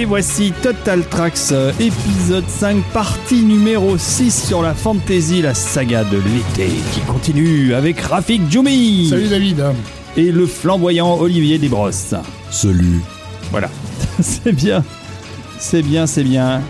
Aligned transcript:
Et 0.00 0.06
voici 0.06 0.54
Total 0.62 1.04
Tracks, 1.04 1.52
euh, 1.52 1.72
épisode 1.78 2.48
5, 2.48 2.82
partie 2.84 3.42
numéro 3.42 3.98
6 3.98 4.46
sur 4.46 4.62
la 4.62 4.72
fantasy, 4.72 5.42
la 5.42 5.52
saga 5.52 6.04
de 6.04 6.16
l'été, 6.16 6.70
qui 6.94 7.00
continue 7.00 7.74
avec 7.74 8.00
Rafik 8.00 8.50
Djoumi 8.50 9.08
Salut 9.10 9.28
David. 9.28 9.62
et 10.16 10.32
le 10.32 10.46
flamboyant 10.46 11.18
Olivier 11.18 11.58
Desbrosses. 11.58 12.14
Salut. 12.50 13.02
Voilà, 13.50 13.68
c'est 14.20 14.52
bien, 14.52 14.82
c'est 15.58 15.82
bien, 15.82 16.06
c'est 16.06 16.24
bien. 16.24 16.62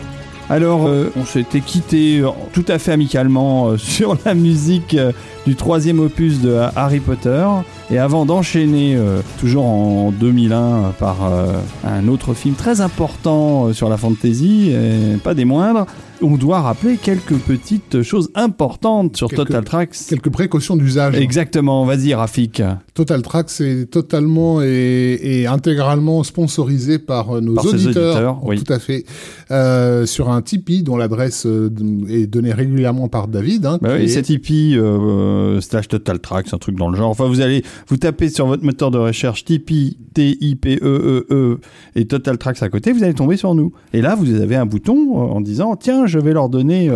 Alors, 0.50 0.88
euh, 0.88 1.12
on 1.16 1.24
s'était 1.24 1.60
quitté 1.60 2.18
euh, 2.18 2.28
tout 2.52 2.64
à 2.66 2.80
fait 2.80 2.90
amicalement 2.90 3.68
euh, 3.68 3.76
sur 3.78 4.16
la 4.24 4.34
musique 4.34 4.94
euh, 4.94 5.12
du 5.46 5.54
troisième 5.54 6.00
opus 6.00 6.40
de 6.40 6.56
Harry 6.74 6.98
Potter. 6.98 7.46
Et 7.92 7.98
avant 7.98 8.26
d'enchaîner, 8.26 8.96
euh, 8.96 9.20
toujours 9.38 9.64
en 9.64 10.10
2001, 10.10 10.56
euh, 10.56 10.90
par 10.98 11.18
euh, 11.24 11.52
un 11.84 12.08
autre 12.08 12.34
film 12.34 12.56
très 12.56 12.80
important 12.80 13.72
sur 13.72 13.88
la 13.88 13.96
fantasy, 13.96 14.70
et 14.72 15.16
pas 15.18 15.34
des 15.34 15.44
moindres, 15.44 15.86
on 16.20 16.36
doit 16.36 16.60
rappeler 16.60 16.96
quelques 16.96 17.36
petites 17.36 18.02
choses 18.02 18.30
importantes 18.34 19.16
sur 19.16 19.28
Quelques- 19.28 19.46
Total 19.46 19.64
Tracks. 19.64 19.96
Quelques 20.08 20.30
précautions 20.30 20.76
d'usage. 20.76 21.14
Exactement, 21.16 21.84
vas-y 21.84 22.12
Rafik. 22.12 22.60
Total 23.00 23.22
Track, 23.22 23.48
c'est 23.48 23.86
totalement 23.90 24.60
et, 24.60 25.18
et 25.22 25.46
intégralement 25.46 26.22
sponsorisé 26.22 26.98
par 26.98 27.36
euh, 27.36 27.40
nos 27.40 27.54
Par 27.54 27.64
auditeurs. 27.64 28.10
auditeurs, 28.16 28.40
oui. 28.44 28.62
Tout 28.62 28.70
à 28.70 28.78
fait. 28.78 29.04
Euh, 29.50 30.04
sur 30.04 30.28
un 30.30 30.42
Tipeee 30.42 30.82
dont 30.82 30.98
l'adresse 30.98 31.46
euh, 31.46 31.70
est 32.10 32.26
donnée 32.26 32.52
régulièrement 32.52 33.08
par 33.08 33.26
David. 33.26 33.64
Hein, 33.64 33.78
Bah 33.80 33.92
oui, 33.96 34.04
est- 34.04 34.08
c'est 34.08 34.20
Tipeee 34.20 34.76
euh, 34.76 35.62
slash 35.62 35.88
Total 35.88 36.18
Tracks, 36.20 36.52
un 36.52 36.58
truc 36.58 36.76
dans 36.76 36.90
le 36.90 36.96
genre. 36.98 37.08
Enfin, 37.08 37.26
vous 37.26 37.40
allez 37.40 37.62
vous 37.88 37.96
tapez 37.96 38.28
sur 38.28 38.46
votre 38.46 38.64
moteur 38.64 38.90
de 38.90 38.98
recherche 38.98 39.46
Tipeee 39.46 39.96
T 40.12 40.36
I 40.42 40.56
P 40.56 40.78
E 40.82 41.24
E 41.30 41.58
et 41.96 42.04
Total 42.04 42.36
Tracks 42.36 42.62
à 42.62 42.68
côté, 42.68 42.92
vous 42.92 43.02
allez 43.02 43.14
tomber 43.14 43.38
sur 43.38 43.54
nous. 43.54 43.72
Et 43.94 44.02
là, 44.02 44.14
vous 44.14 44.30
avez 44.34 44.56
un 44.56 44.66
bouton 44.66 45.16
en 45.16 45.40
disant 45.40 45.74
tiens, 45.76 46.04
je 46.06 46.18
vais 46.18 46.34
leur 46.34 46.50
donner 46.50 46.90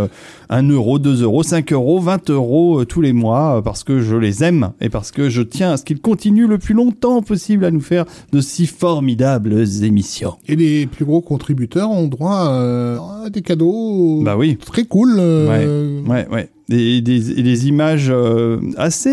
1 0.51 0.69
euro, 0.69 0.99
2 0.99 1.23
euros, 1.23 1.43
5 1.43 1.73
euros, 1.73 1.99
20 1.99 2.29
euros 2.29 2.85
tous 2.85 3.01
les 3.01 3.15
mois 3.15 3.63
parce 3.65 3.85
que 3.85 4.01
je 4.01 4.17
les 4.17 4.45
aime 4.45 4.73
et 4.83 4.91
parce 4.91 5.11
que 5.13 5.31
je 5.31 5.41
tiens 5.43 5.73
à 5.73 5.77
ce 5.79 5.85
qu'ils 5.85 5.94
continuent 6.01 6.49
le 6.49 6.59
plus 6.59 6.75
longtemps 6.75 7.23
possible 7.23 7.65
à 7.65 7.71
nous 7.71 7.81
faire 7.81 8.05
de 8.33 8.41
si 8.41 8.67
formidables 8.67 9.65
émissions. 9.83 10.35
Et 10.49 10.57
les 10.57 10.87
plus 10.87 11.05
gros 11.05 11.21
contributeurs 11.21 11.91
ont 11.91 12.07
droit 12.07 12.49
euh, 12.49 12.99
à 13.25 13.31
des 13.31 13.43
cadeaux 13.43 14.21
Bah 14.23 14.37
oui. 14.37 14.57
très 14.57 14.85
cool. 14.85 15.17
euh, 15.19 16.01
Ouais, 16.07 16.27
ouais. 16.31 16.49
Et 16.71 17.03
des, 17.03 17.39
et 17.39 17.43
des 17.43 17.69
images 17.69 18.07
euh, 18.11 18.59
assez 18.79 19.11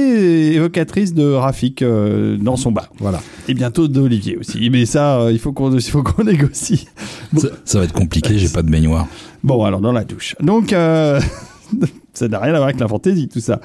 évocatrices 0.55 1.13
de 1.13 1.25
Rafik 1.33 1.81
euh, 1.81 2.38
dans 2.38 2.55
son 2.55 2.71
bar. 2.71 2.89
Voilà. 2.99 3.21
Et 3.49 3.53
bientôt 3.53 3.89
d'Olivier 3.89 4.38
aussi. 4.38 4.69
Mais 4.69 4.85
ça, 4.85 5.19
euh, 5.19 5.31
il 5.33 5.39
faut 5.39 5.51
qu'on 5.51 5.69
il 5.75 5.81
faut 5.81 6.01
qu'on 6.01 6.23
négocie. 6.31 6.88
Ça, 7.35 7.49
ça 7.66 7.79
va 7.79 7.83
être 7.83 7.93
compliqué, 7.93 8.38
j'ai 8.38 8.47
pas 8.47 8.61
de 8.61 8.69
baignoire. 8.71 9.05
Bon, 9.43 9.66
alors 9.66 9.81
dans 9.81 9.91
la 9.91 10.05
douche. 10.05 10.35
Donc, 10.41 10.71
euh, 10.71 11.19
ça 12.14 12.27
n'a 12.27 12.39
rien 12.39 12.53
à 12.53 12.58
voir 12.58 12.69
avec 12.69 12.80
la 12.80 12.88
fantaisie, 12.88 13.27
tout 13.27 13.39
ça. 13.39 13.61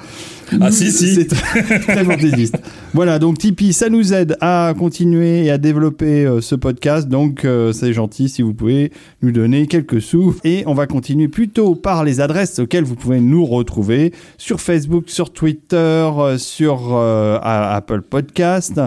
Ah, 0.61 0.71
si, 0.71 0.91
si. 0.91 1.15
C'est 1.15 1.27
très, 1.27 1.63
très 1.63 2.05
fantaisiste. 2.05 2.57
Voilà, 2.95 3.19
donc 3.19 3.39
Tipeee, 3.39 3.73
ça 3.73 3.89
nous 3.89 4.15
aide 4.15 4.37
à 4.41 4.75
continuer 4.79 5.45
et 5.45 5.51
à 5.51 5.59
développer 5.59 6.25
euh, 6.25 6.41
ce 6.41 6.55
podcast. 6.55 7.09
Donc, 7.09 7.45
euh, 7.45 7.73
c'est 7.73 7.93
gentil 7.93 8.29
si 8.29 8.43
vous 8.43 8.55
pouvez 8.55 8.93
nous 9.23 9.33
donner 9.33 9.67
quelques 9.67 10.01
sous. 10.01 10.37
Et 10.45 10.63
on 10.67 10.75
va 10.75 10.87
continuer 10.87 11.29
plutôt 11.29 11.75
par 11.75 12.05
les 12.05 12.21
adresses 12.21 12.59
auxquelles 12.59 12.85
vous 12.85 12.95
pouvez 12.95 13.21
nous 13.21 13.45
retrouver 13.45 14.13
sur 14.39 14.61
Facebook, 14.61 15.05
sur 15.09 15.33
Twitter, 15.33 15.77
euh, 15.77 16.39
sur 16.39 16.97
Apple 16.97 18.03
Podcast. 18.03 18.81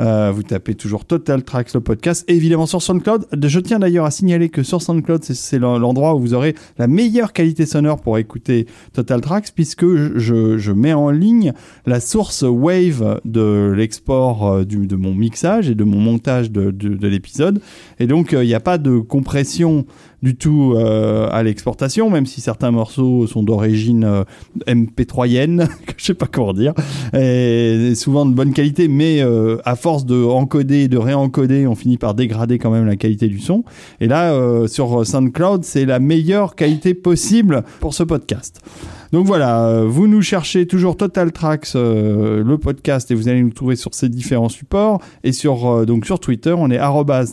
Euh, 0.00 0.30
vous 0.32 0.42
tapez 0.44 0.74
toujours 0.74 1.04
Total 1.04 1.42
Tracks 1.42 1.74
le 1.74 1.80
podcast, 1.80 2.24
évidemment 2.28 2.66
sur 2.66 2.80
SoundCloud. 2.80 3.26
Je 3.44 3.58
tiens 3.60 3.78
d'ailleurs 3.80 4.04
à 4.04 4.10
signaler 4.12 4.48
que 4.48 4.62
sur 4.62 4.80
SoundCloud, 4.80 5.24
c'est- 5.24 5.34
c'est 5.34 5.58
l'en- 5.58 5.78
l'endroit 5.78 6.14
où 6.14 6.20
vous 6.20 6.34
aurez 6.34 6.54
la 6.78 6.86
meilleure 6.86 7.32
qualité 7.32 7.66
sonore 7.66 8.00
pour 8.00 8.16
écouter 8.18 8.66
Total 8.92 9.20
Tracks, 9.20 9.48
puisque 9.54 9.84
je, 10.16 10.56
je 10.56 10.72
mets 10.72 10.92
en 10.92 11.10
ligne 11.10 11.52
la 11.84 11.98
source 12.00 12.42
Wave 12.46 13.20
de 13.24 13.72
l'export 13.76 14.46
euh, 14.48 14.64
de 14.64 14.96
mon 14.96 15.14
mixage 15.14 15.68
et 15.68 15.74
de 15.74 15.84
mon 15.84 15.98
montage 15.98 16.50
de, 16.52 16.70
de- 16.70 16.94
de 16.94 17.08
l'épisode. 17.08 17.60
Et 17.98 18.06
donc, 18.06 18.34
euh, 18.34 18.44
il 18.44 18.46
n'y 18.46 18.54
a 18.54 18.60
pas 18.60 18.78
de 18.78 18.98
compression 18.98 19.84
du 20.22 20.36
tout 20.36 20.74
euh, 20.76 21.28
à 21.30 21.42
l'exportation, 21.42 22.10
même 22.10 22.26
si 22.26 22.40
certains 22.40 22.70
morceaux 22.70 23.26
sont 23.26 23.42
d'origine 23.42 24.04
euh, 24.04 24.24
MP3ienne, 24.66 25.68
que 25.86 25.92
je 25.96 26.04
sais 26.04 26.14
pas 26.14 26.26
comment 26.26 26.52
dire, 26.52 26.74
et 27.14 27.92
souvent 27.94 28.26
de 28.26 28.34
bonne 28.34 28.52
qualité, 28.52 28.88
mais 28.88 29.22
euh, 29.22 29.58
à 29.64 29.76
force 29.76 30.04
de 30.04 30.22
encoder 30.22 30.82
et 30.82 30.88
de 30.88 30.98
réencoder, 30.98 31.66
on 31.66 31.74
finit 31.74 31.98
par 31.98 32.14
dégrader 32.14 32.58
quand 32.58 32.70
même 32.70 32.86
la 32.86 32.96
qualité 32.96 33.28
du 33.28 33.38
son. 33.38 33.64
Et 34.00 34.08
là, 34.08 34.66
sur 34.66 35.06
SoundCloud, 35.06 35.64
c'est 35.64 35.84
la 35.84 35.98
meilleure 35.98 36.54
qualité 36.54 36.94
possible 36.94 37.64
pour 37.80 37.94
ce 37.94 38.02
podcast. 38.02 38.60
Donc 39.12 39.26
voilà, 39.26 39.66
euh, 39.66 39.84
vous 39.88 40.06
nous 40.06 40.20
cherchez 40.20 40.66
toujours 40.66 40.96
Total 40.96 41.32
Tracks, 41.32 41.68
euh, 41.74 42.42
le 42.44 42.58
podcast, 42.58 43.10
et 43.10 43.14
vous 43.14 43.28
allez 43.28 43.42
nous 43.42 43.50
trouver 43.50 43.76
sur 43.76 43.94
ces 43.94 44.08
différents 44.08 44.48
supports. 44.48 45.00
Et 45.24 45.32
sur, 45.32 45.66
euh, 45.66 45.86
donc 45.86 46.04
sur 46.04 46.20
Twitter, 46.20 46.54
on 46.56 46.70
est 46.70 46.80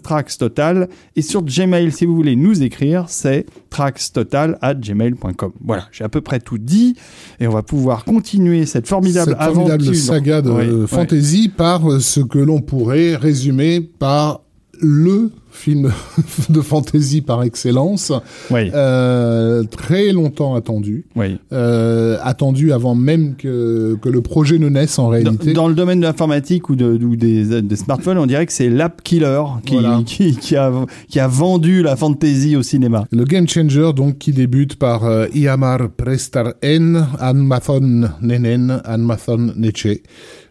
trackstotal. 0.02 0.88
Et 1.16 1.22
sur 1.22 1.44
Gmail, 1.44 1.91
si 1.91 2.06
vous 2.06 2.16
voulez 2.16 2.35
nous 2.35 2.64
écrire, 2.64 3.06
c'est 3.08 3.46
trackstotal 3.69 4.58
at 4.62 4.75
gmail.com. 4.75 5.52
Voilà, 5.64 5.88
j'ai 5.91 6.03
à 6.03 6.09
peu 6.09 6.22
près 6.22 6.40
tout 6.40 6.58
dit. 6.58 6.96
Et 7.40 7.47
on 7.47 7.52
va 7.52 7.64
pouvoir 7.64 8.06
continuer 8.06 8.66
cette 8.66 8.88
formidable 8.88 9.31
Cette 9.31 9.53
formidable 9.53 9.84
aventure. 9.84 9.96
saga 9.96 10.41
de 10.41 10.50
ouais. 10.52 10.88
fantasy 10.88 11.50
par 11.50 12.02
ce 12.02 12.22
que 12.22 12.40
l'on 12.40 12.62
pourrait 12.62 13.16
résumer 13.16 13.81
par 13.81 14.41
le 14.80 15.31
film 15.56 15.92
de 16.50 16.62
fantasy 16.62 17.22
par 17.22 17.44
excellence, 17.44 18.12
Oui, 18.52 18.70
euh, 18.74 19.64
très 19.64 20.12
longtemps 20.12 20.56
attendu, 20.56 21.06
oui. 21.16 21.38
euh, 21.54 22.18
attendu 22.22 22.72
avant 22.72 22.94
même 22.96 23.36
que, 23.36 23.98
que 24.02 24.10
le 24.10 24.22
projet 24.22 24.60
ne 24.60 24.70
naisse 24.70 25.00
en 25.00 25.08
réalité. 25.08 25.54
dans 25.54 25.68
le 25.68 25.74
domaine 25.76 26.00
de 26.02 26.06
l'informatique 26.06 26.70
ou, 26.70 26.76
de, 26.76 26.86
ou 27.04 27.16
des, 27.16 27.62
des 27.62 27.76
smartphones, 27.76 28.18
on 28.18 28.26
dirait 28.26 28.46
que 28.46 28.54
c'est 28.54 28.70
l'app 28.70 29.02
killer 29.02 29.42
qui, 29.66 29.74
Voilà. 29.76 30.02
qui, 30.06 30.36
qui 30.36 30.56
a, 30.56 30.72
qui 31.08 31.20
a 31.20 31.28
vendu 31.28 31.82
la 31.82 31.96
fantasy 31.96 32.56
au 32.56 32.62
cinéma. 32.64 33.06
Le 33.12 33.24
Game 33.24 33.48
Changer, 33.48 33.92
donc, 33.96 34.18
qui 34.18 34.32
débute 34.32 34.76
par 34.76 35.06
euh, 35.06 35.28
Iamar 35.34 35.90
Prestar 35.96 36.54
N, 36.62 37.08
Anmathon 37.20 38.10
Nenen, 38.22 38.82
Anmathon 38.86 39.54
Neche. 39.56 39.86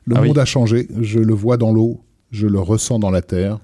Le 0.06 0.16
Ah 0.16 0.20
oui. 0.22 0.28
monde 0.28 0.38
a 0.38 0.44
changé, 0.44 0.88
je 1.00 1.19
le 1.19 1.34
vois 1.34 1.56
dans 1.56 1.72
l'eau, 1.72 2.00
je 2.31 2.47
le 2.47 2.59
ressens 2.60 2.98
dans 2.98 3.10
la 3.10 3.22
terre. 3.22 3.59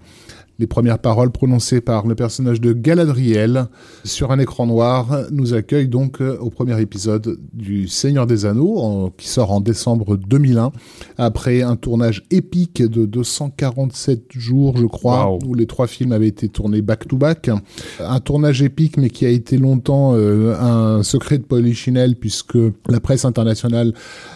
Les 0.61 0.67
premières 0.67 0.99
paroles 0.99 1.31
prononcées 1.31 1.81
par 1.81 2.07
le 2.07 2.15
personnage 2.15 2.61
de 2.61 2.75
Galadriel 2.75 3.65
sur 4.05 4.31
un 4.31 4.39
écran 4.39 4.67
noir 4.67 5.23
nous 5.33 5.55
accueillent 5.55 5.89
donc 5.89 6.21
euh, 6.21 6.37
au 6.39 6.51
premier 6.51 6.79
épisode 6.83 7.39
du 7.55 7.89
Seigneur 7.89 8.27
des 8.27 8.45
Anneaux, 8.45 9.11
qui 9.17 9.27
sort 9.29 9.53
en 9.53 9.63
décembre 9.63 10.19
2001, 10.19 10.71
après 11.17 11.63
un 11.63 11.77
tournage 11.77 12.25
épique 12.31 12.83
de 12.83 13.07
247 13.07 14.25
jours, 14.33 14.77
je 14.77 14.85
crois, 14.85 15.31
Wow. 15.31 15.39
où 15.47 15.55
les 15.55 15.67
trois 15.67 15.87
films 15.87 16.13
avaient 16.13 16.29
été 16.29 16.49
tournés 16.51 16.83
back-to-back. 16.83 17.51
Un 17.99 18.21
tournage 18.21 18.63
épique, 18.63 18.99
mais 18.99 19.09
qui 19.09 19.25
a 19.25 19.31
été 19.31 19.57
longtemps 19.57 20.13
euh, 20.15 20.55
un 20.61 21.03
secret 21.03 21.39
de 21.39 21.43
Polichinelle, 21.45 22.17
puisque 22.17 22.59
la 22.89 23.01
presse 23.01 23.25
internationale 23.25 23.95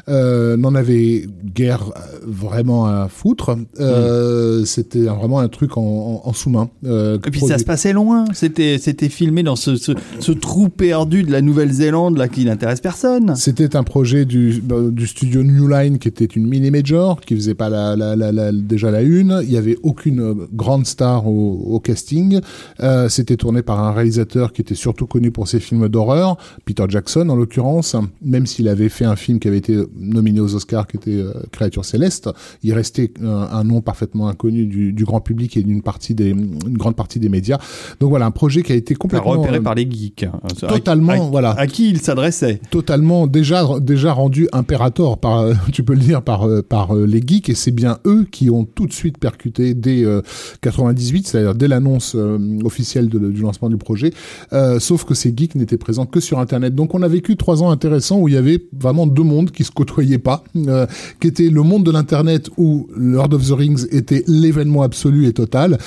euh, 0.09 0.57
n'en 0.57 0.75
avait 0.75 1.27
guère 1.55 1.93
vraiment 2.23 2.87
à 2.87 3.09
foutre. 3.09 3.57
Euh, 3.79 4.65
C'était 4.65 5.03
vraiment 5.05 5.39
un 5.41 5.49
truc 5.49 5.77
en, 5.77 5.83
en- 5.83 6.14
en 6.25 6.33
sous-main. 6.33 6.69
euh, 6.85 7.17
Et 7.17 7.31
puis 7.31 7.39
produit- 7.41 7.53
ça 7.55 7.59
se 7.59 7.65
passait 7.65 7.93
loin. 7.93 8.25
C'était, 8.33 8.79
c'était 8.79 9.09
filmé 9.09 9.43
dans 9.43 9.57
ce, 9.57 9.77
ce, 9.77 9.93
ce 10.21 10.33
trou 10.33 10.69
perdu 10.69 11.23
de 11.23 11.31
la 11.33 11.41
Nouvelle-Zélande 11.43 12.17
là 12.19 12.29
qui 12.29 12.45
n'intéresse 12.45 12.81
personne. 12.81 13.35
C'était 13.37 13.77
un 13.77 13.83
projet 13.83 14.25
du, 14.25 14.61
bah, 14.63 14.77
du 14.91 15.07
studio 15.07 15.43
New 15.43 15.69
Line 15.69 15.99
qui 15.99 16.09
était 16.09 16.25
une 16.25 16.47
mini 16.47 16.71
major 16.71 17.21
qui 17.21 17.35
faisait 17.35 17.55
pas 17.55 17.69
la, 17.69 17.97
la, 17.97 18.17
la, 18.17 18.33
la- 18.33 18.53
déjà 18.53 18.91
la 18.91 19.03
une. 19.03 19.41
Il 19.43 19.51
y 19.53 19.57
avait 19.57 19.77
aucune 19.83 20.21
euh, 20.21 20.35
grande 20.53 20.87
star 20.87 21.27
au, 21.27 21.53
au 21.75 21.81
casting. 21.81 22.41
Euh, 22.81 23.09
C'était 23.09 23.37
tourné 23.37 23.63
par 23.63 23.81
un 23.81 23.93
réalisateur 23.93 24.53
qui 24.53 24.61
était 24.63 24.75
surtout 24.75 25.07
connu 25.07 25.31
pour 25.31 25.49
ses 25.49 25.61
films 25.61 25.89
d'horreur, 25.89 26.37
Peter 26.65 26.85
Jackson 26.89 27.29
en 27.29 27.37
l'occurrence. 27.37 27.97
Même 28.23 28.47
s'il 28.47 28.69
avait 28.69 28.89
fait 28.89 29.05
un 29.07 29.17
film 29.17 29.39
qui 29.39 29.49
avait 29.49 29.59
été 29.59 29.79
nominé 29.99 30.41
aux 30.41 30.55
Oscars, 30.55 30.87
qui 30.87 30.97
était 30.97 31.11
euh, 31.13 31.33
Créature 31.53 31.85
céleste, 31.85 32.29
il 32.63 32.73
restait 32.75 33.11
un, 33.23 33.49
un 33.53 33.65
nom 33.65 33.81
parfaitement 33.81 34.29
inconnu 34.29 34.67
du, 34.67 34.93
du 34.93 35.05
grand 35.05 35.21
public 35.21 35.57
et 35.57 35.63
d'une 35.63 35.83
partie 35.83 36.04
des, 36.13 36.31
une 36.31 36.77
grande 36.77 36.97
partie 36.97 37.19
des 37.19 37.31
médias. 37.31 37.57
Donc 38.01 38.11
voilà, 38.11 38.27
un 38.27 38.31
projet 38.31 38.63
qui 38.63 38.73
a 38.73 38.75
été 38.75 38.95
complètement 38.95 39.31
repéré 39.31 39.57
euh, 39.59 39.63
par 39.63 39.75
les 39.75 39.89
geeks. 39.91 40.25
À- 40.25 40.67
totalement, 40.67 41.13
à, 41.13 41.31
voilà. 41.31 41.51
À 41.53 41.67
qui 41.67 41.89
il 41.89 42.01
s'adressait 42.01 42.61
totalement 42.71 43.27
déjà 43.27 43.65
déjà 43.81 44.13
rendu 44.13 44.49
impérator 44.53 45.19
par 45.19 45.39
euh, 45.39 45.55
tu 45.73 45.83
peux 45.85 45.95
le 45.95 46.01
dire 46.01 46.21
par 46.23 46.47
euh, 46.49 46.61
par 46.63 46.95
euh, 46.97 47.07
les 47.07 47.23
geeks 47.27 47.49
et 47.49 47.55
c'est 47.55 47.71
bien 47.71 47.99
eux 48.07 48.27
qui 48.31 48.51
ont 48.51 48.65
tout 48.65 48.87
de 48.87 48.93
suite 48.93 49.17
percuté 49.19 49.73
dès 49.75 50.05
euh, 50.05 50.21
98 50.63 51.27
c'est-à-dire 51.29 51.55
dès 51.55 51.69
l'annonce 51.69 52.15
euh, 52.17 52.39
officielle 52.65 53.09
de- 53.09 53.31
du 53.31 53.41
lancement 53.43 53.69
du 53.71 53.77
projet 53.77 54.13
Euh, 54.53 54.79
sauf 54.81 55.05
que 55.05 55.15
ces 55.15 55.33
geeks 55.37 55.55
n'étaient 55.55 55.79
présents 55.79 56.07
que 56.07 56.21
sur 56.21 56.39
internet 56.39 56.75
donc 56.75 56.95
on 56.95 57.03
a 57.03 57.09
vécu 57.09 57.37
trois 57.37 57.63
ans 57.63 57.71
intéressants 57.71 58.19
où 58.19 58.29
il 58.29 58.35
y 58.35 58.37
avait 58.37 58.61
vraiment 58.79 59.07
deux 59.07 59.23
mondes 59.23 59.51
qui 59.51 59.65
se 59.65 59.71
côtoyaient 59.71 60.19
pas 60.19 60.43
euh, 60.57 60.87
qui 61.21 61.29
était 61.29 61.49
le 61.49 61.63
monde 61.63 61.85
de 61.85 61.91
l'internet 61.91 62.51
où 62.57 62.89
Lord 62.97 63.33
of 63.35 63.47
the 63.49 63.53
Rings 63.53 63.87
était 63.91 64.25
l'événement 64.27 64.83
absolu 64.83 65.27
et 65.27 65.33
total 65.33 65.79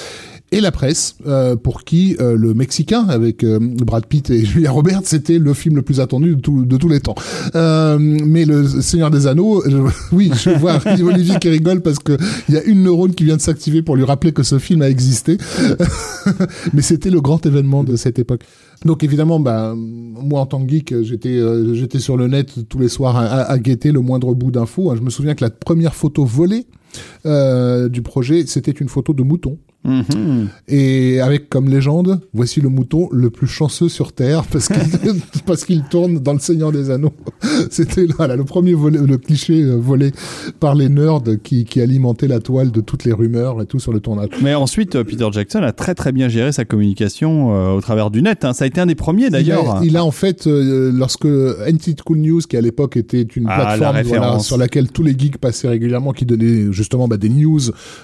et 0.53 0.61
la 0.61 0.71
presse, 0.71 1.15
euh, 1.27 1.57
pour 1.57 1.83
qui 1.83 2.15
euh, 2.21 2.37
le 2.37 2.53
Mexicain, 2.53 3.05
avec 3.09 3.43
euh, 3.43 3.59
Brad 3.61 4.05
Pitt 4.05 4.29
et 4.29 4.45
Julia 4.45 4.71
Roberts, 4.71 5.01
c'était 5.03 5.39
le 5.39 5.53
film 5.53 5.75
le 5.75 5.81
plus 5.81 5.99
attendu 5.99 6.37
de, 6.37 6.39
tout- 6.41 6.65
de 6.65 6.77
tous 6.77 6.87
les 6.87 7.01
temps. 7.01 7.15
Mais 7.53 8.45
le 8.45 8.65
Seigneur 8.81 9.11
des 9.11 9.27
Anneaux, 9.27 9.61
je- 9.69 9.77
oui, 10.15 10.31
je 10.41 10.51
vois 10.51 10.79
Olivier 11.03 11.35
qui 11.39 11.49
rigole 11.49 11.81
parce 11.81 11.99
que 11.99 12.17
il 12.47 12.55
y 12.55 12.57
a 12.57 12.63
une 12.63 12.83
neurone 12.83 13.13
qui 13.13 13.25
vient 13.25 13.35
de 13.35 13.41
s'activer 13.41 13.81
pour 13.81 13.97
lui 13.97 14.05
rappeler 14.05 14.31
que 14.31 14.43
ce 14.43 14.57
film 14.57 14.81
a 14.83 14.89
existé. 14.89 15.37
mais 16.73 16.81
c'était 16.81 17.09
le 17.09 17.19
grand 17.21 17.45
événement 17.45 17.83
de 17.83 17.95
cette 17.97 18.17
époque. 18.19 18.41
Donc 18.85 19.03
évidemment, 19.03 19.39
bah, 19.41 19.73
moi 19.75 20.39
en 20.41 20.45
tant 20.45 20.63
que 20.65 20.69
geek, 20.71 21.01
j'étais 21.03 21.41
j'étais 21.73 21.99
sur 21.99 22.15
le 22.15 22.27
net 22.27 22.53
tous 22.69 22.79
les 22.79 22.89
soirs 22.89 23.17
à, 23.17 23.25
à- 23.25 23.51
à 23.51 23.57
guetter 23.59 23.91
le 23.91 23.99
moindre 23.99 24.33
bout 24.33 24.51
d'infos. 24.51 24.95
Je 24.95 25.01
me 25.01 25.09
souviens 25.09 25.35
que 25.35 25.43
la 25.43 25.49
première 25.49 25.93
photo 25.95 26.23
volée 26.25 26.67
euh, 27.25 27.89
du 27.89 28.01
projet, 28.01 28.45
c'était 28.47 28.71
une 28.71 28.87
photo 28.87 29.13
de 29.13 29.23
mouton. 29.23 29.57
Mhm. 29.87 30.49
Et 30.67 31.19
avec 31.21 31.49
comme 31.49 31.69
légende, 31.69 32.19
voici 32.33 32.59
le 32.61 32.69
mouton 32.69 33.07
le 33.11 33.29
plus 33.29 33.47
chanceux 33.47 33.89
sur 33.89 34.11
Terre 34.13 34.43
parce 34.51 34.67
qu'il 34.67 34.77
parce 35.45 35.63
qu'il 35.65 35.83
tourne 35.83 36.19
dans 36.19 36.33
le 36.33 36.39
Seigneur 36.39 36.71
des 36.71 36.89
Anneaux. 36.91 37.13
C'était 37.71 38.05
voilà, 38.17 38.35
le 38.35 38.43
premier 38.43 38.73
volé, 38.73 38.99
le 38.99 39.17
cliché 39.17 39.63
euh, 39.63 39.75
volé 39.77 40.11
par 40.59 40.75
les 40.75 40.89
nerds 40.89 41.21
qui, 41.43 41.65
qui 41.65 41.81
alimentaient 41.81 42.27
la 42.27 42.39
toile 42.39 42.71
de 42.71 42.81
toutes 42.81 43.05
les 43.05 43.13
rumeurs 43.13 43.61
et 43.61 43.65
tout 43.65 43.79
sur 43.79 43.93
le 43.93 43.99
tournage. 43.99 44.29
Mais 44.41 44.53
ensuite, 44.55 44.95
euh, 44.95 45.03
Peter 45.03 45.27
Jackson 45.31 45.59
a 45.63 45.71
très 45.71 45.95
très 45.95 46.11
bien 46.11 46.27
géré 46.27 46.51
sa 46.51 46.65
communication 46.65 47.55
euh, 47.55 47.71
au 47.71 47.81
travers 47.81 48.11
du 48.11 48.21
net. 48.21 48.43
hein. 48.45 48.53
Ça 48.53 48.65
a 48.65 48.67
été 48.67 48.81
un 48.81 48.85
des 48.87 48.95
premiers 48.95 49.25
Il 49.25 49.31
d'ailleurs. 49.31 49.77
a, 49.77 49.85
il 49.85 49.95
a 49.97 50.03
en 50.03 50.11
fait, 50.11 50.47
euh, 50.47 50.91
lorsque 50.93 51.25
NT 51.25 51.95
Cool 52.05 52.17
News, 52.19 52.41
qui 52.41 52.57
à 52.57 52.61
l'époque 52.61 52.97
était 52.97 53.21
une 53.21 53.45
Ah, 53.49 53.55
plateforme 53.55 53.95
la 53.95 54.03
voilà, 54.03 54.21
référence. 54.21 54.47
sur 54.47 54.57
laquelle 54.57 54.89
tous 54.91 55.03
les 55.03 55.17
geeks 55.17 55.37
passaient 55.37 55.69
régulièrement, 55.69 56.11
qui 56.11 56.25
donnait 56.25 56.71
justement 56.71 57.07
bah, 57.07 57.17
des 57.17 57.29
news 57.29 57.59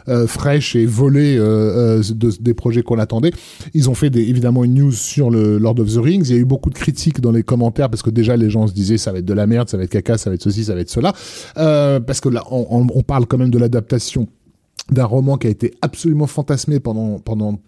euh, 0.08 0.28
fraîches 0.28 0.76
et 0.76 0.86
volées 0.86 1.38
euh, 1.74 2.02
de, 2.14 2.32
des 2.40 2.54
projets 2.54 2.84
qu'on 2.84 3.00
attendait, 3.00 3.32
ils 3.74 3.90
ont 3.90 3.96
fait 3.96 4.16
évidemment 4.16 4.64
une 4.64 4.76
news 4.76 4.92
sur 4.92 5.30
le 5.30 5.58
Lord 5.58 5.80
of 5.80 5.94
the 5.94 5.98
Rings. 5.98 6.26
Il 6.26 6.36
y 6.36 6.38
a 6.38 6.42
eu 6.42 6.46
beaucoup 6.46 6.70
de 6.70 6.76
critiques 6.76 7.22
dans 7.22 7.32
les 7.32 7.44
commentaires 7.44 7.90
parce 7.90 8.02
que 8.02 8.10
déjà 8.10 8.38
les 8.38 8.50
gens 8.50 8.68
se 8.68 8.74
disaient 8.74 8.98
ça 8.98 9.12
va 9.12 9.20
être 9.20 9.26
de 9.26 9.34
la 9.34 9.48
merde, 9.48 9.70
ça 9.70 9.78
va 9.78 9.84
être 9.84 9.92
caca, 9.92 10.18
ça 10.18 10.30
va 10.30 10.36
être 10.36 10.44
ceci, 10.44 10.66
ça 10.66 10.76
va 10.76 10.82
être 10.82 10.90
cela, 10.90 11.14
euh, 11.58 12.00
parce 12.00 12.22
que 12.22 12.30
là 12.30 12.44
on 12.50 13.04
parle 13.04 13.26
quand 13.26 13.38
même 13.38 13.50
de 13.50 13.58
l'adaptation 13.58 14.28
d'un 14.92 15.06
roman 15.06 15.38
qui 15.38 15.48
a 15.48 15.50
été 15.50 15.74
absolument 15.82 16.28
fantasmé 16.28 16.80
pendant 16.80 17.20
pendant 17.20 17.60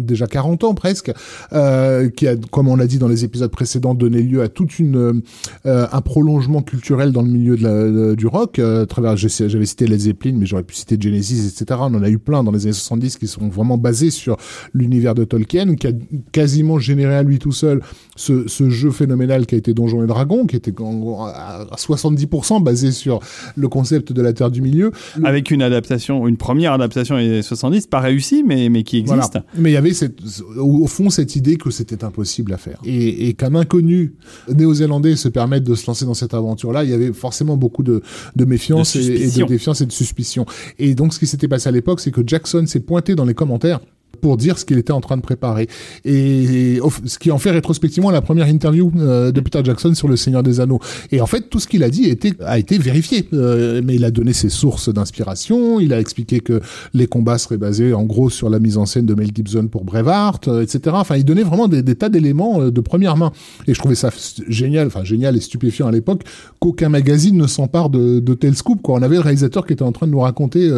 déjà 0.00 0.26
40 0.26 0.64
ans 0.64 0.74
presque, 0.74 1.12
euh, 1.52 2.08
qui 2.10 2.26
a, 2.26 2.36
comme 2.36 2.68
on 2.68 2.76
l'a 2.76 2.86
dit 2.86 2.98
dans 2.98 3.08
les 3.08 3.24
épisodes 3.24 3.50
précédents, 3.50 3.94
donné 3.94 4.22
lieu 4.22 4.42
à 4.42 4.48
toute 4.48 4.78
une 4.78 5.22
euh, 5.66 5.86
un 5.90 6.00
prolongement 6.00 6.62
culturel 6.62 7.12
dans 7.12 7.22
le 7.22 7.28
milieu 7.28 7.56
de 7.56 7.62
la, 7.62 8.14
du 8.14 8.26
rock. 8.26 8.58
euh, 8.58 8.82
à 8.82 8.86
travers, 8.86 9.16
j'avais 9.16 9.66
cité 9.66 9.86
Led 9.86 10.00
Zeppelin, 10.00 10.34
mais 10.36 10.46
j'aurais 10.46 10.62
pu 10.62 10.74
citer 10.74 10.96
Genesis, 10.98 11.46
etc. 11.46 11.80
On 11.82 11.94
en 11.94 12.02
a 12.02 12.08
eu 12.08 12.18
plein 12.18 12.42
dans 12.42 12.50
les 12.50 12.64
années 12.64 12.72
70 12.72 13.16
qui 13.16 13.26
sont 13.26 13.48
vraiment 13.48 13.78
basés 13.78 14.10
sur 14.10 14.36
l'univers 14.72 15.14
de 15.14 15.24
Tolkien, 15.24 15.74
qui 15.76 15.86
a 15.86 15.92
quasiment 16.32 16.78
généré 16.78 17.14
à 17.14 17.22
lui 17.22 17.38
tout 17.38 17.52
seul 17.52 17.80
ce, 18.16 18.48
ce 18.48 18.70
jeu 18.70 18.90
phénoménal 18.90 19.46
qui 19.46 19.54
a 19.54 19.58
été 19.58 19.74
Donjons 19.74 20.02
et 20.02 20.06
Dragons, 20.06 20.46
qui 20.46 20.56
était 20.56 20.72
à 20.78 21.64
à 21.70 21.76
70% 21.76 22.62
basé 22.62 22.92
sur 22.92 23.20
le 23.56 23.68
concept 23.68 24.12
de 24.12 24.22
la 24.22 24.32
Terre 24.32 24.50
du 24.50 24.62
Milieu. 24.62 24.92
Avec 25.24 25.50
une 25.50 25.62
adaptation, 25.62 26.26
une 26.26 26.36
première 26.36 26.72
adaptation 26.72 27.16
des 27.16 27.24
années 27.24 27.42
70, 27.42 27.86
pas 27.86 28.00
réussie, 28.00 28.42
mais, 28.44 28.68
mais 28.68 28.82
qui 28.82 28.98
existe. 28.98 29.32
Voilà. 29.32 29.46
Mais 29.56 29.70
il 29.70 29.74
y 29.74 29.76
avait 29.76 29.92
cette, 29.92 30.18
au 30.56 30.86
fond 30.86 31.10
cette 31.10 31.36
idée 31.36 31.56
que 31.56 31.70
c'était 31.70 32.04
impossible 32.04 32.52
à 32.52 32.56
faire. 32.56 32.78
Et, 32.84 33.28
et 33.28 33.34
qu'un 33.34 33.54
inconnu 33.54 34.14
néo-zélandais 34.52 35.16
se 35.16 35.28
permette 35.28 35.64
de 35.64 35.74
se 35.74 35.86
lancer 35.86 36.04
dans 36.04 36.14
cette 36.14 36.34
aventure-là, 36.34 36.84
il 36.84 36.90
y 36.90 36.94
avait 36.94 37.12
forcément 37.12 37.56
beaucoup 37.56 37.82
de, 37.82 38.02
de 38.36 38.44
méfiance 38.44 38.96
De 38.96 39.02
et, 39.02 39.22
et 39.24 39.30
de 39.30 39.44
défiance 39.44 39.80
et 39.80 39.86
de 39.86 39.92
suspicion. 39.92 40.46
Et 40.78 40.94
donc 40.94 41.14
ce 41.14 41.18
qui 41.18 41.26
s'était 41.26 41.48
passé 41.48 41.68
à 41.68 41.72
l'époque, 41.72 42.00
c'est 42.00 42.10
que 42.10 42.22
Jackson 42.26 42.64
s'est 42.66 42.80
pointé 42.80 43.14
dans 43.14 43.24
les 43.24 43.34
commentaires 43.34 43.80
pour 44.16 44.36
dire 44.36 44.58
ce 44.58 44.64
qu'il 44.64 44.78
était 44.78 44.92
en 44.92 45.00
train 45.00 45.16
de 45.16 45.22
préparer. 45.22 45.68
Et, 46.04 46.78
ce 47.04 47.18
qui 47.18 47.30
en 47.30 47.38
fait 47.38 47.50
rétrospectivement 47.50 48.10
la 48.10 48.20
première 48.22 48.48
interview 48.48 48.90
euh, 48.96 49.32
de 49.32 49.40
Peter 49.40 49.60
Jackson 49.64 49.94
sur 49.94 50.08
Le 50.08 50.16
Seigneur 50.16 50.42
des 50.42 50.60
Anneaux. 50.60 50.80
Et 51.12 51.20
en 51.20 51.26
fait, 51.26 51.48
tout 51.50 51.60
ce 51.60 51.66
qu'il 51.68 51.82
a 51.82 51.90
dit 51.90 52.04
était, 52.04 52.32
a 52.44 52.58
été 52.58 52.78
vérifié. 52.78 53.28
Euh, 53.32 53.80
mais 53.84 53.96
il 53.96 54.04
a 54.04 54.10
donné 54.10 54.32
ses 54.32 54.48
sources 54.48 54.88
d'inspiration, 54.92 55.80
il 55.80 55.92
a 55.92 56.00
expliqué 56.00 56.40
que 56.40 56.60
les 56.92 57.06
combats 57.06 57.38
seraient 57.38 57.56
basés 57.56 57.94
en 57.94 58.04
gros 58.04 58.30
sur 58.30 58.50
la 58.50 58.58
mise 58.58 58.78
en 58.78 58.86
scène 58.86 59.06
de 59.06 59.14
Mel 59.14 59.30
Gibson 59.34 59.68
pour 59.70 59.84
Braveheart, 59.84 60.48
euh, 60.48 60.62
etc. 60.62 60.80
Enfin, 60.98 61.16
il 61.16 61.24
donnait 61.24 61.42
vraiment 61.42 61.68
des, 61.68 61.82
des 61.82 61.94
tas 61.94 62.08
d'éléments 62.08 62.68
de 62.70 62.80
première 62.80 63.16
main. 63.16 63.32
Et 63.66 63.74
je 63.74 63.78
trouvais 63.78 63.94
ça 63.94 64.10
génial, 64.48 64.86
enfin 64.86 65.04
génial 65.04 65.36
et 65.36 65.40
stupéfiant 65.40 65.86
à 65.86 65.92
l'époque 65.92 66.22
qu'aucun 66.60 66.88
magazine 66.88 67.36
ne 67.36 67.46
s'empare 67.46 67.90
de, 67.90 68.20
de 68.20 68.34
tel 68.34 68.54
scoop. 68.56 68.82
Quoi. 68.82 68.96
On 68.98 69.02
avait 69.02 69.16
le 69.16 69.22
réalisateur 69.22 69.66
qui 69.66 69.72
était 69.72 69.82
en 69.82 69.92
train 69.92 70.06
de 70.06 70.12
nous 70.12 70.20
raconter 70.20 70.70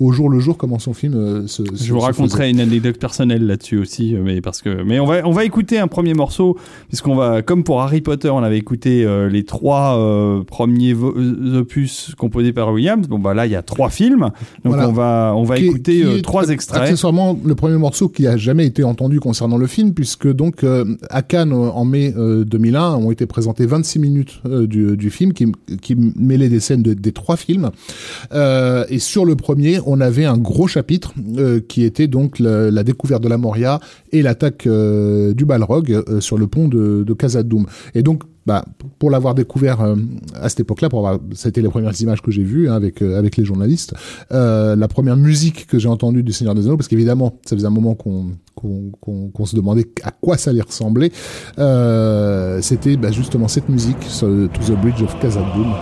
au 0.00 0.12
jour 0.12 0.28
le 0.30 0.38
jour 0.40 0.56
comment 0.56 0.78
son 0.78 0.94
film 0.94 1.46
se, 1.46 1.64
se- 1.64 1.84
Je 1.84 1.92
vous 1.92 2.00
raconterai 2.00 2.50
une 2.50 2.60
anecdote 2.60 2.93
personnelle 2.98 3.46
là-dessus 3.46 3.78
aussi, 3.78 4.14
euh, 4.14 4.22
mais 4.24 4.40
parce 4.40 4.62
que, 4.62 4.82
mais 4.82 5.00
on 5.00 5.06
va, 5.06 5.26
on 5.26 5.30
va 5.30 5.44
écouter 5.44 5.78
un 5.78 5.88
premier 5.88 6.14
morceau, 6.14 6.56
puisqu'on 6.88 7.14
va, 7.14 7.42
comme 7.42 7.64
pour 7.64 7.80
Harry 7.82 8.00
Potter, 8.00 8.28
on 8.30 8.42
avait 8.42 8.58
écouté 8.58 9.04
euh, 9.04 9.28
les 9.28 9.44
trois 9.44 9.98
euh, 9.98 10.42
premiers 10.44 10.94
opus 10.94 12.14
composés 12.18 12.52
par 12.52 12.72
Williams. 12.72 13.06
Bon 13.08 13.18
bah 13.18 13.34
là, 13.34 13.46
il 13.46 13.52
y 13.52 13.56
a 13.56 13.62
trois 13.62 13.90
films, 13.90 14.30
donc 14.64 14.74
Voilà. 14.74 14.88
on 14.88 14.92
va, 14.92 15.32
on 15.36 15.44
va 15.44 15.56
qui 15.56 15.66
écouter 15.66 16.00
qui 16.02 16.08
est 16.18 16.22
trois 16.22 16.48
extraits. 16.48 16.82
Accessoirement, 16.82 17.38
le 17.44 17.54
premier 17.54 17.76
morceau 17.78 18.08
qui 18.08 18.26
a 18.26 18.36
jamais 18.36 18.66
été 18.66 18.84
entendu 18.84 19.20
concernant 19.20 19.56
le 19.58 19.66
film, 19.66 19.94
puisque 19.94 20.30
donc 20.32 20.64
à 21.10 21.22
Cannes 21.22 21.52
en 21.52 21.84
mai 21.84 22.12
euh, 22.16 22.44
2001 22.44 22.94
ont 22.96 23.10
été 23.10 23.26
présentées 23.26 23.66
26 23.66 23.98
minutes 23.98 24.40
du, 24.44 24.96
du 24.96 25.10
film 25.10 25.32
qui, 25.32 25.46
qui 25.82 25.96
mêlait 26.16 26.48
des 26.48 26.60
scènes 26.60 26.82
de- 26.82 26.94
des 26.94 27.12
trois 27.12 27.36
films. 27.36 27.70
Et 28.32 28.98
sur 28.98 29.24
le 29.24 29.36
premier, 29.36 29.78
on 29.86 30.00
avait 30.00 30.24
un 30.24 30.36
gros 30.38 30.66
chapitre 30.66 31.12
qui 31.68 31.84
était 31.84 32.06
donc 32.06 32.38
la, 32.38 32.70
la 32.74 32.84
découverte 32.84 33.22
de 33.22 33.28
la 33.28 33.38
Moria 33.38 33.80
et 34.12 34.22
l'attaque 34.22 34.66
euh, 34.66 35.32
du 35.34 35.44
Balrog 35.44 35.90
euh, 35.90 36.20
sur 36.20 36.38
le 36.38 36.46
pont 36.46 36.68
de, 36.68 37.04
de 37.06 37.14
Khazad-dûm. 37.14 37.66
Et 37.94 38.02
donc 38.02 38.22
bah, 38.46 38.64
pour 38.98 39.10
l'avoir 39.10 39.34
découvert 39.34 39.80
euh, 39.80 39.96
à 40.34 40.48
cette 40.50 40.60
époque-là, 40.60 40.90
pour 40.90 40.98
avoir, 40.98 41.18
c'était 41.32 41.62
les 41.62 41.68
premières 41.68 41.98
images 42.00 42.20
que 42.20 42.30
j'ai 42.30 42.42
vues 42.42 42.68
hein, 42.68 42.74
avec 42.74 43.36
les 43.36 43.44
journalistes. 43.44 43.94
La 44.30 44.88
première 44.88 45.16
musique 45.16 45.66
que 45.66 45.78
j'ai 45.78 45.88
entendue 45.88 46.22
du 46.22 46.32
Seigneur 46.32 46.54
des 46.54 46.66
Anneaux, 46.66 46.76
parce 46.76 46.88
qu'évidemment, 46.88 47.38
ça 47.46 47.56
faisait 47.56 47.66
un 47.66 47.70
moment 47.70 47.94
qu'on 47.94 49.46
se 49.46 49.56
demandait 49.56 49.86
à 50.02 50.10
quoi 50.10 50.36
ça 50.36 50.50
allait 50.50 50.60
ressembler. 50.60 51.10
C'était 52.60 52.96
bah, 52.98 53.12
justement 53.12 53.48
cette 53.48 53.68
musique, 53.70 54.00
To 54.20 54.46
the 54.46 54.78
Bridge 54.82 55.02
of 55.02 55.18
Khazad-dûm. 55.20 55.72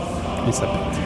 Et 0.49 0.53
ça 0.53 0.63
pète. 0.63 1.02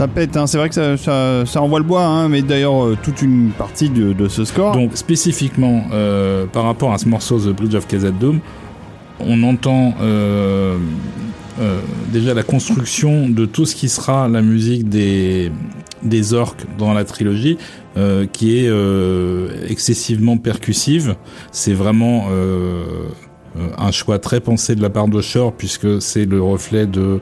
Ça 0.00 0.08
pète, 0.08 0.34
hein. 0.38 0.46
c'est 0.46 0.56
vrai 0.56 0.70
que 0.70 0.96
ça, 0.96 1.60
envoie 1.60 1.78
le 1.78 1.84
bois, 1.84 2.06
hein, 2.06 2.30
mais 2.30 2.40
d'ailleurs 2.40 2.86
euh, 2.86 2.96
toute 3.02 3.20
une 3.20 3.50
partie 3.50 3.90
de, 3.90 4.28
ce 4.28 4.46
score. 4.46 4.72
Donc 4.72 4.96
spécifiquement 4.96 5.84
euh, 5.92 6.46
par 6.46 6.64
rapport 6.64 6.94
à 6.94 6.96
ce 6.96 7.06
morceau 7.06 7.38
The 7.38 7.54
Bridge 7.54 7.74
of 7.74 7.86
Khazad-dûm, 7.86 8.40
on 9.18 9.42
entend 9.42 9.92
euh, 10.00 10.78
déjà 12.10 12.32
la 12.32 12.42
construction 12.42 13.28
de 13.28 13.44
tout 13.44 13.66
ce 13.66 13.76
qui 13.76 13.90
sera 13.90 14.26
la 14.26 14.40
musique 14.40 14.88
des, 14.88 15.52
orques 16.32 16.64
dans 16.78 16.94
la 16.94 17.04
trilogie, 17.04 17.58
qui 18.32 18.56
est 18.56 18.72
excessivement 19.68 20.38
percussive. 20.38 21.16
C'est 21.52 21.74
vraiment 21.74 22.28
un 23.76 23.90
choix 23.90 24.18
très 24.18 24.40
pensé 24.40 24.74
de 24.74 24.80
la 24.80 24.88
part 24.88 25.08
de 25.08 25.20
Shore, 25.20 25.52
puisque 25.52 26.00
c'est 26.00 26.24
le 26.24 26.40
reflet 26.40 26.86
de 26.86 27.20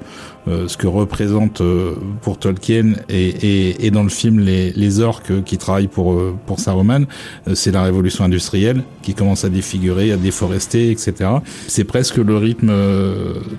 ce 0.67 0.77
que 0.77 0.87
représente 0.87 1.61
euh, 1.61 1.95
pour 2.23 2.39
Tolkien 2.39 2.95
et, 3.09 3.29
et, 3.29 3.87
et, 3.87 3.91
dans 3.91 4.03
le 4.03 4.09
film 4.09 4.41
les, 4.41 4.71
les 4.73 5.01
orques 5.01 5.43
qui 5.45 5.59
travaillent 5.59 5.89
pour, 5.89 6.13
euh, 6.13 6.35
pour 6.47 6.61
Saruman, 6.61 7.07
c'est 7.55 7.71
la 7.71 7.83
révolution 7.83 8.25
industrielle 8.25 8.83
qui 9.03 9.15
commence 9.15 9.45
à 9.45 9.49
défigurer, 9.49 10.13
à 10.13 10.17
déforester, 10.17 10.91
etc. 10.91 11.31
C'est 11.67 11.85
presque 11.85 12.17
le 12.17 12.37
rythme 12.37 12.73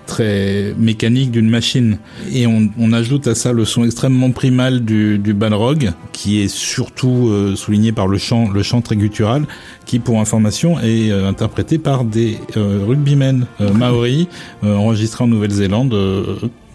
très 0.05 0.73
mécanique 0.77 1.31
d'une 1.31 1.49
machine. 1.49 1.97
Et 2.31 2.47
on, 2.47 2.69
on, 2.77 2.93
ajoute 2.93 3.27
à 3.27 3.35
ça 3.35 3.51
le 3.51 3.65
son 3.65 3.83
extrêmement 3.83 4.31
primal 4.31 4.85
du, 4.85 5.17
du 5.17 5.35
qui 6.11 6.41
est 6.41 6.47
surtout 6.47 7.31
souligné 7.55 7.91
par 7.91 8.07
le 8.07 8.17
chant, 8.17 8.49
le 8.49 8.61
chant 8.61 8.81
très 8.81 8.95
guttural, 8.95 9.45
qui, 9.85 9.99
pour 9.99 10.19
information, 10.19 10.79
est 10.79 11.11
interprété 11.11 11.77
par 11.77 12.03
des 12.03 12.37
rugbymen 12.55 13.45
maoris 13.73 14.27
enregistrés 14.61 15.23
en 15.23 15.27
Nouvelle-Zélande 15.27 15.93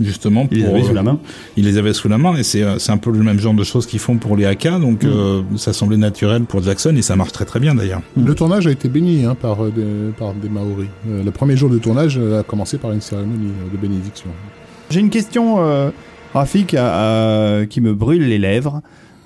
justement. 0.05 0.47
Il 0.51 0.59
les 0.59 0.65
avait 0.65 0.83
sous 0.85 0.95
la 0.95 1.03
main. 1.03 1.19
Il 1.57 1.65
les 1.65 1.79
avait 1.79 1.93
sous 1.93 2.09
la 2.09 2.19
main 2.19 2.37
et 2.37 2.43
c'est 2.43 2.65
c'est 2.79 2.93
un 2.93 2.99
peu 2.99 3.11
le 3.11 3.23
même 3.23 3.39
genre 3.39 3.55
de 3.55 3.65
choses 3.65 3.87
qu'ils 3.87 3.99
font 3.99 4.17
pour 4.17 4.37
les 4.37 4.45
AK, 4.45 4.81
donc 4.81 5.03
mm. 5.03 5.09
euh, 5.09 5.43
ça 5.57 5.73
semblait 5.73 5.97
naturel 5.97 6.43
pour 6.43 6.63
Jackson 6.63 6.95
et 6.97 7.03
ça 7.03 7.17
marche 7.17 7.33
très 7.33 7.45
très 7.45 7.61
bien 7.61 7.75
d'ailleurs. 7.75 8.03
Mm. 8.17 8.27
Le 8.27 8.35
tournage 8.35 8.67
a 8.67 8.71
été 8.71 8.89
béni 8.89 9.25
hein, 9.25 9.35
par, 9.35 9.65
des, 9.71 10.13
par 10.19 10.35
des 10.35 10.49
Maoris. 10.49 10.89
Euh, 11.09 11.23
le 11.23 11.31
premier 11.31 11.57
jour 11.57 11.71
de 11.71 11.79
tournage 11.79 12.19
a 12.19 12.43
commencé 12.43 12.79
par 12.79 12.93
une 12.93 13.01
cérémonie 13.01 13.53
de 13.73 13.77
bénédiction. 13.77 14.31
J'ai 14.91 15.01
une 15.01 15.11
question, 15.11 15.57
euh, 15.59 15.91
Rafik, 16.35 16.77
qui 17.71 17.81
me 17.81 17.95
brûle 17.95 18.29
les 18.29 18.39
lèvres. 18.39 18.83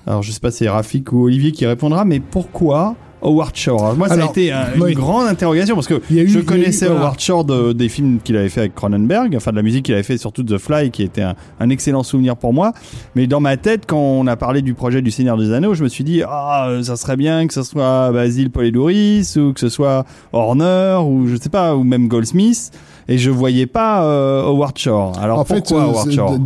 Alors 0.07 0.23
je 0.23 0.31
sais 0.31 0.39
pas 0.39 0.51
si 0.51 0.59
c'est 0.59 0.69
Rafik 0.69 1.11
ou 1.11 1.25
Olivier 1.25 1.51
qui 1.51 1.65
répondra, 1.65 2.05
mais 2.05 2.19
pourquoi 2.19 2.95
Howard 3.21 3.55
Shore. 3.55 3.95
Moi, 3.95 4.07
ça 4.07 4.23
a 4.23 4.25
été 4.25 4.51
une 4.51 4.93
grande 4.93 5.27
interrogation 5.27 5.75
parce 5.75 5.87
que 5.87 6.01
je 6.09 6.39
connaissais 6.39 6.87
Howard 6.87 7.19
Shore 7.19 7.45
de, 7.45 7.73
des 7.73 7.89
films 7.89 8.19
qu'il 8.23 8.37
avait 8.37 8.49
fait 8.49 8.61
avec 8.61 8.75
Cronenberg, 8.75 9.35
enfin 9.35 9.51
de 9.51 9.57
la 9.57 9.61
musique 9.61 9.85
qu'il 9.85 9.93
avait 9.93 10.03
fait 10.03 10.17
surtout 10.17 10.43
The 10.43 10.57
Fly, 10.57 10.91
qui 10.91 11.03
était 11.03 11.23
un, 11.23 11.69
excellent 11.69 12.03
souvenir 12.03 12.35
pour 12.35 12.53
moi. 12.53 12.73
Mais 13.15 13.27
dans 13.27 13.39
ma 13.39 13.57
tête, 13.57 13.83
quand 13.85 13.99
on 13.99 14.27
a 14.27 14.35
parlé 14.35 14.61
du 14.61 14.73
projet 14.73 15.01
du 15.01 15.11
Seigneur 15.11 15.37
des 15.37 15.51
Anneaux, 15.53 15.73
je 15.73 15.83
me 15.83 15.89
suis 15.89 16.03
dit, 16.03 16.23
ah, 16.27 16.69
ça 16.83 16.95
serait 16.95 17.17
bien 17.17 17.47
que 17.47 17.53
ce 17.53 17.63
soit 17.63 18.11
Basil 18.11 18.49
Polidouris 18.49 19.33
ou 19.37 19.53
que 19.53 19.59
ce 19.59 19.69
soit 19.69 20.05
Horner 20.33 20.99
ou 21.03 21.27
je 21.27 21.35
sais 21.35 21.49
pas, 21.49 21.75
ou 21.75 21.83
même 21.83 22.07
Goldsmith 22.07 22.71
et 23.09 23.17
je 23.17 23.31
voyais 23.31 23.65
pas 23.65 24.05
euh, 24.05 24.43
Howard 24.43 24.77
Shore. 24.77 25.17
Alors 25.19 25.39
en 25.39 25.43
pourquoi 25.43 25.81
fait, 25.81 25.89
Howard 25.89 26.11
Shore 26.11 26.37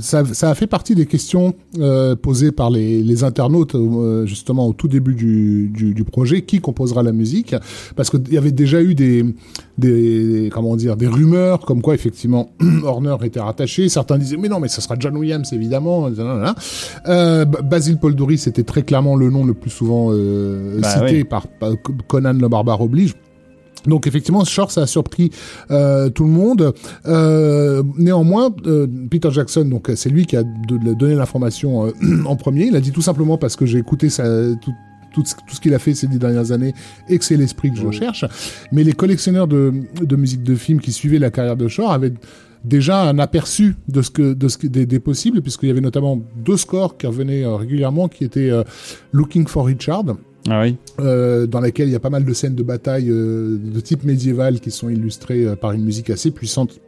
ça, 0.00 0.22
ça, 0.26 0.50
a 0.50 0.54
fait 0.54 0.66
partie 0.66 0.94
des 0.94 1.06
questions 1.06 1.54
euh, 1.78 2.14
posées 2.14 2.52
par 2.52 2.68
les, 2.68 3.02
les 3.02 3.24
internautes 3.24 3.74
euh, 3.74 4.26
justement 4.26 4.68
au 4.68 4.74
tout 4.74 4.86
début 4.86 5.14
du, 5.14 5.70
du, 5.74 5.94
du, 5.94 6.04
projet. 6.04 6.42
Qui 6.42 6.60
composera 6.60 7.02
la 7.02 7.12
musique 7.12 7.54
Parce 7.96 8.10
qu'il 8.10 8.32
y 8.32 8.36
avait 8.36 8.52
déjà 8.52 8.82
eu 8.82 8.94
des, 8.94 9.24
des 9.78 10.50
comment 10.52 10.76
dire 10.76 10.96
des 10.96 11.06
rumeurs 11.06 11.60
comme 11.60 11.80
quoi 11.80 11.94
effectivement 11.94 12.50
Horner 12.84 13.16
était 13.24 13.40
rattaché. 13.40 13.88
Certains 13.88 14.18
disaient 14.18 14.36
mais 14.36 14.48
non 14.48 14.60
mais 14.60 14.68
ça 14.68 14.82
sera 14.82 14.96
John 14.98 15.16
Williams 15.16 15.50
évidemment. 15.54 16.10
Euh, 17.08 17.44
Basil 17.46 17.96
Paul 17.96 18.14
Doris 18.14 18.46
était 18.46 18.64
très 18.64 18.82
clairement 18.82 19.16
le 19.16 19.30
nom 19.30 19.44
le 19.46 19.54
plus 19.54 19.70
souvent 19.70 20.08
euh, 20.10 20.80
bah 20.80 20.88
cité 20.88 21.24
par, 21.24 21.48
par 21.48 21.72
Conan 22.08 22.34
le 22.34 22.48
barbare 22.48 22.82
oblige. 22.82 23.14
Donc 23.86 24.06
effectivement, 24.06 24.44
Shore, 24.44 24.70
ça 24.70 24.82
a 24.82 24.86
surpris 24.86 25.30
euh, 25.70 26.10
tout 26.10 26.24
le 26.24 26.30
monde. 26.30 26.72
Euh, 27.06 27.82
néanmoins, 27.96 28.54
euh, 28.66 28.86
Peter 29.10 29.30
Jackson, 29.30 29.64
donc 29.64 29.90
c'est 29.94 30.10
lui 30.10 30.26
qui 30.26 30.36
a 30.36 30.42
donné 30.42 31.14
l'information 31.14 31.86
euh, 31.86 31.92
en 32.26 32.36
premier. 32.36 32.66
Il 32.66 32.76
a 32.76 32.80
dit 32.80 32.92
tout 32.92 33.02
simplement 33.02 33.38
parce 33.38 33.56
que 33.56 33.66
j'ai 33.66 33.78
écouté 33.78 34.10
ça, 34.10 34.24
tout, 34.60 34.72
tout, 35.12 35.22
tout, 35.22 35.54
ce 35.54 35.60
qu'il 35.60 35.74
a 35.74 35.78
fait 35.78 35.94
ces 35.94 36.06
dix 36.06 36.18
dernières 36.18 36.52
années 36.52 36.74
et 37.08 37.18
que 37.18 37.24
c'est 37.24 37.36
l'esprit 37.36 37.70
que 37.70 37.76
je 37.76 37.86
recherche. 37.86 38.24
Mais 38.72 38.84
les 38.84 38.92
collectionneurs 38.92 39.48
de, 39.48 39.72
de 40.00 40.16
musique 40.16 40.42
de 40.42 40.54
film 40.54 40.80
qui 40.80 40.92
suivaient 40.92 41.18
la 41.18 41.30
carrière 41.30 41.56
de 41.56 41.68
Shore 41.68 41.92
avaient 41.92 42.12
déjà 42.62 43.08
un 43.08 43.18
aperçu 43.18 43.76
de 43.88 44.02
ce 44.02 44.10
que, 44.10 44.34
de 44.34 44.48
ce 44.48 44.66
des, 44.66 44.84
des 44.84 45.00
possibles, 45.00 45.40
puisqu'il 45.40 45.68
y 45.68 45.72
avait 45.72 45.80
notamment 45.80 46.20
deux 46.36 46.58
scores 46.58 46.98
qui 46.98 47.06
revenaient 47.06 47.46
régulièrement, 47.46 48.08
qui 48.08 48.24
étaient 48.24 48.50
Looking 49.12 49.46
for 49.46 49.64
Richard 49.64 50.04
ah. 50.50 50.66
Euh, 51.00 51.46
dans 51.46 51.60
laquelle 51.60 51.88
il 51.88 51.92
y 51.92 51.96
a 51.96 52.00
pas 52.00 52.10
mal 52.10 52.24
de 52.24 52.32
scènes 52.32 52.54
de 52.54 52.62
bataille 52.62 53.10
euh, 53.10 53.56
de 53.58 53.80
type 53.80 54.04
médiéval 54.04 54.60
qui 54.60 54.70
sont 54.70 54.88
illustrées 54.88 55.44
euh, 55.44 55.56
par 55.56 55.72
une 55.72 55.84
musique 55.84 56.10
assez 56.10 56.30
puissante 56.30 56.80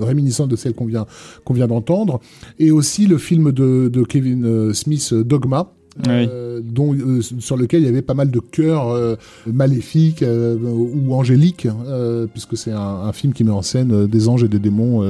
réminiscente 0.00 0.48
de 0.48 0.56
celle 0.56 0.74
qu'on 0.74 0.86
vient 0.86 1.06
qu'on 1.44 1.54
vient 1.54 1.68
d'entendre 1.68 2.18
et 2.58 2.72
aussi 2.72 3.06
le 3.06 3.18
film 3.18 3.52
de 3.52 4.02
Kevin 4.02 4.74
Smith 4.74 5.14
Dogma 5.14 5.72
euh, 6.08 6.60
dont, 6.62 6.92
euh, 6.92 7.20
sur 7.22 7.56
lequel 7.56 7.82
il 7.82 7.86
y 7.86 7.88
avait 7.88 8.02
pas 8.02 8.14
mal 8.14 8.30
de 8.30 8.40
chœurs 8.40 8.88
euh, 8.88 9.14
maléfiques 9.46 10.22
euh, 10.22 10.56
ou 10.56 11.14
angéliques, 11.14 11.66
hein, 11.66 12.26
puisque 12.32 12.56
c'est 12.56 12.72
un, 12.72 12.78
un, 12.78 13.12
film 13.12 13.32
qui 13.32 13.44
met 13.44 13.52
en 13.52 13.62
scène 13.62 14.06
des 14.06 14.28
anges 14.28 14.42
et 14.42 14.48
des 14.48 14.58
démons 14.58 15.02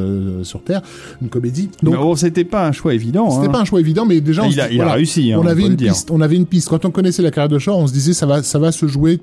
sur 0.45 0.63
Terre, 0.63 0.83
une 1.23 1.29
comédie. 1.29 1.71
Donc, 1.83 1.97
bon, 1.97 2.15
c'était 2.17 2.45
pas 2.45 2.67
un 2.67 2.73
choix 2.73 2.95
évident. 2.95 3.31
C'était 3.31 3.49
hein. 3.49 3.51
pas 3.51 3.61
un 3.61 3.65
choix 3.65 3.81
évident, 3.81 4.05
mais 4.05 4.21
déjà, 4.21 4.47
il, 4.47 4.61
a, 4.61 4.71
il 4.71 4.77
voilà, 4.77 4.93
a, 4.93 4.95
réussi. 4.95 5.33
Hein, 5.33 5.41
on, 5.43 5.47
avait 5.47 5.67
une 5.67 5.77
piste, 5.77 6.11
on 6.11 6.21
avait 6.21 6.37
une 6.37 6.47
piste. 6.47 6.69
Quand 6.69 6.85
on 6.85 6.91
connaissait 6.91 7.23
la 7.23 7.31
carrière 7.31 7.49
de 7.49 7.59
Shore, 7.59 7.79
on 7.79 7.87
se 7.87 7.93
disait 7.93 8.13
ça 8.13 8.27
va, 8.27 8.43
ça 8.43 8.59
va 8.59 8.73
se 8.73 8.87
jouer 8.87 9.21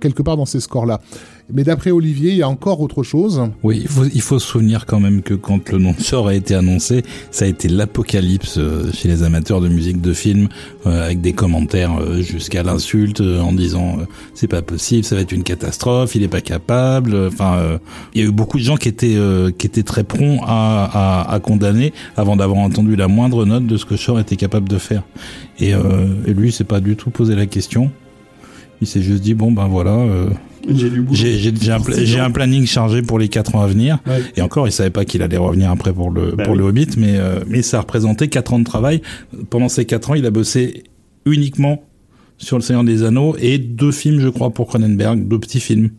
quelque 0.00 0.22
part 0.22 0.36
dans 0.36 0.46
ces 0.46 0.60
scores-là. 0.60 1.00
Mais 1.52 1.64
d'après 1.64 1.90
Olivier, 1.90 2.30
il 2.30 2.36
y 2.36 2.42
a 2.42 2.48
encore 2.48 2.80
autre 2.80 3.02
chose. 3.02 3.42
Oui, 3.62 3.80
il 3.82 3.88
faut, 3.88 4.04
il 4.04 4.20
faut 4.20 4.38
se 4.38 4.46
souvenir 4.46 4.86
quand 4.86 5.00
même 5.00 5.22
que 5.22 5.34
quand 5.34 5.70
le 5.70 5.78
nom 5.78 5.92
de 5.92 6.02
Shore 6.02 6.28
a 6.28 6.34
été 6.34 6.54
annoncé, 6.54 7.02
ça 7.30 7.44
a 7.44 7.48
été 7.48 7.68
l'apocalypse 7.68 8.58
chez 8.92 9.08
les 9.08 9.22
amateurs 9.22 9.60
de 9.60 9.68
musique 9.68 10.00
de 10.00 10.12
film, 10.12 10.48
euh, 10.86 11.04
avec 11.04 11.20
des 11.20 11.32
commentaires 11.32 11.98
euh, 12.00 12.22
jusqu'à 12.22 12.62
l'insulte 12.62 13.20
euh, 13.20 13.40
en 13.40 13.52
disant 13.52 13.98
c'est 14.34 14.46
pas 14.46 14.62
possible, 14.62 15.04
ça 15.04 15.14
va 15.14 15.22
être 15.22 15.32
une 15.32 15.42
catastrophe, 15.42 16.14
il 16.14 16.22
est 16.22 16.28
pas 16.28 16.40
capable. 16.40 17.14
Enfin, 17.26 17.78
il 18.14 18.20
y 18.20 18.24
a 18.24 18.28
eu 18.28 18.32
beaucoup 18.32 18.58
de 18.58 18.62
gens 18.62 18.76
qui 18.76 18.88
étaient 18.88 19.16
qui 19.58 19.66
étaient 19.66 19.82
très 19.82 20.04
prompts 20.04 20.40
à, 20.44 21.24
à, 21.24 21.34
à 21.34 21.40
condamner 21.40 21.92
avant 22.16 22.36
d'avoir 22.36 22.60
entendu 22.60 22.96
la 22.96 23.08
moindre 23.08 23.44
note 23.44 23.66
de 23.66 23.76
ce 23.76 23.84
que 23.84 23.96
Shore 23.96 24.20
était 24.20 24.36
capable 24.36 24.68
de 24.68 24.78
faire. 24.78 25.02
Et, 25.58 25.70
et 25.70 26.34
lui, 26.34 26.52
s'est 26.52 26.64
pas 26.64 26.80
du 26.80 26.96
tout 26.96 27.10
posé 27.10 27.34
la 27.34 27.46
question. 27.46 27.90
Il 28.80 28.86
s'est 28.86 29.02
juste 29.02 29.22
dit 29.22 29.34
bon 29.34 29.52
ben 29.52 29.66
voilà. 29.68 29.98
J'ai 30.68 32.20
un, 32.20 32.24
un, 32.24 32.30
planning 32.30 32.66
chargé 32.66 33.02
pour 33.02 33.18
les 33.18 33.28
4 33.28 33.56
ans 33.56 33.62
à 33.62 33.66
venir. 33.66 33.98
Ouais. 34.06 34.22
Et 34.36 34.42
encore, 34.42 34.68
il 34.68 34.72
savait 34.72 34.90
pas 34.90 35.04
qu'il 35.04 35.22
allait 35.22 35.36
revenir 35.36 35.70
après 35.70 35.92
pour 35.92 36.10
le, 36.10 36.32
bah 36.32 36.44
pour 36.44 36.52
oui. 36.52 36.58
le 36.58 36.64
Hobbit, 36.64 36.88
mais, 36.96 37.16
euh, 37.16 37.40
mais 37.48 37.62
ça 37.62 37.80
représentait 37.80 38.28
4 38.28 38.54
ans 38.54 38.58
de 38.58 38.64
travail. 38.64 39.02
Pendant 39.50 39.68
ces 39.68 39.84
4 39.84 40.10
ans, 40.10 40.14
il 40.14 40.26
a 40.26 40.30
bossé 40.30 40.84
uniquement 41.26 41.82
sur 42.38 42.56
Le 42.56 42.62
Seigneur 42.62 42.84
des 42.84 43.04
Anneaux 43.04 43.36
et 43.38 43.58
deux 43.58 43.92
films, 43.92 44.20
je 44.20 44.28
crois, 44.28 44.50
pour 44.50 44.66
Cronenberg, 44.68 45.26
deux 45.26 45.38
petits 45.38 45.60
films. 45.60 45.90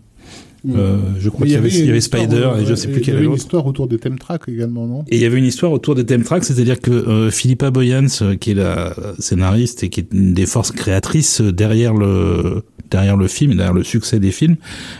Euh, 0.69 0.97
je 1.19 1.29
crois 1.29 1.45
qu'il 1.45 1.55
y, 1.55 1.57
avait, 1.57 1.69
y 1.69 1.89
avait 1.89 1.99
Spider 1.99 2.51
et 2.61 2.65
je 2.65 2.73
sais 2.73 2.87
plus 2.87 3.01
quel 3.01 3.15
Il 3.15 3.17
y 3.17 3.17
avait 3.17 3.25
une 3.25 3.33
histoire 3.33 3.65
autour 3.65 3.87
des 3.87 3.97
theme 3.97 4.17
tracks 4.17 4.47
également, 4.47 4.87
non? 4.87 5.03
Et 5.09 5.17
il 5.17 5.21
y 5.21 5.25
avait 5.25 5.37
une 5.37 5.45
histoire 5.45 5.73
autour 5.73 5.93
des 5.93 6.05
theme 6.05 6.23
tracks, 6.23 6.45
c'est-à-dire 6.45 6.79
que 6.79 6.91
euh, 6.91 7.31
Philippa 7.31 7.69
Boyens, 7.69 8.07
euh, 8.21 8.35
qui 8.35 8.51
est 8.51 8.55
la 8.55 8.95
scénariste 9.19 9.83
et 9.83 9.89
qui 9.89 9.99
est 9.99 10.13
une 10.13 10.33
des 10.33 10.45
forces 10.45 10.71
créatrices 10.71 11.41
derrière 11.41 11.93
le 11.93 12.63
derrière 12.89 13.17
le 13.17 13.27
film, 13.27 13.55
derrière 13.55 13.73
le 13.73 13.83
succès 13.83 14.19
des 14.19 14.31
films, 14.31 14.55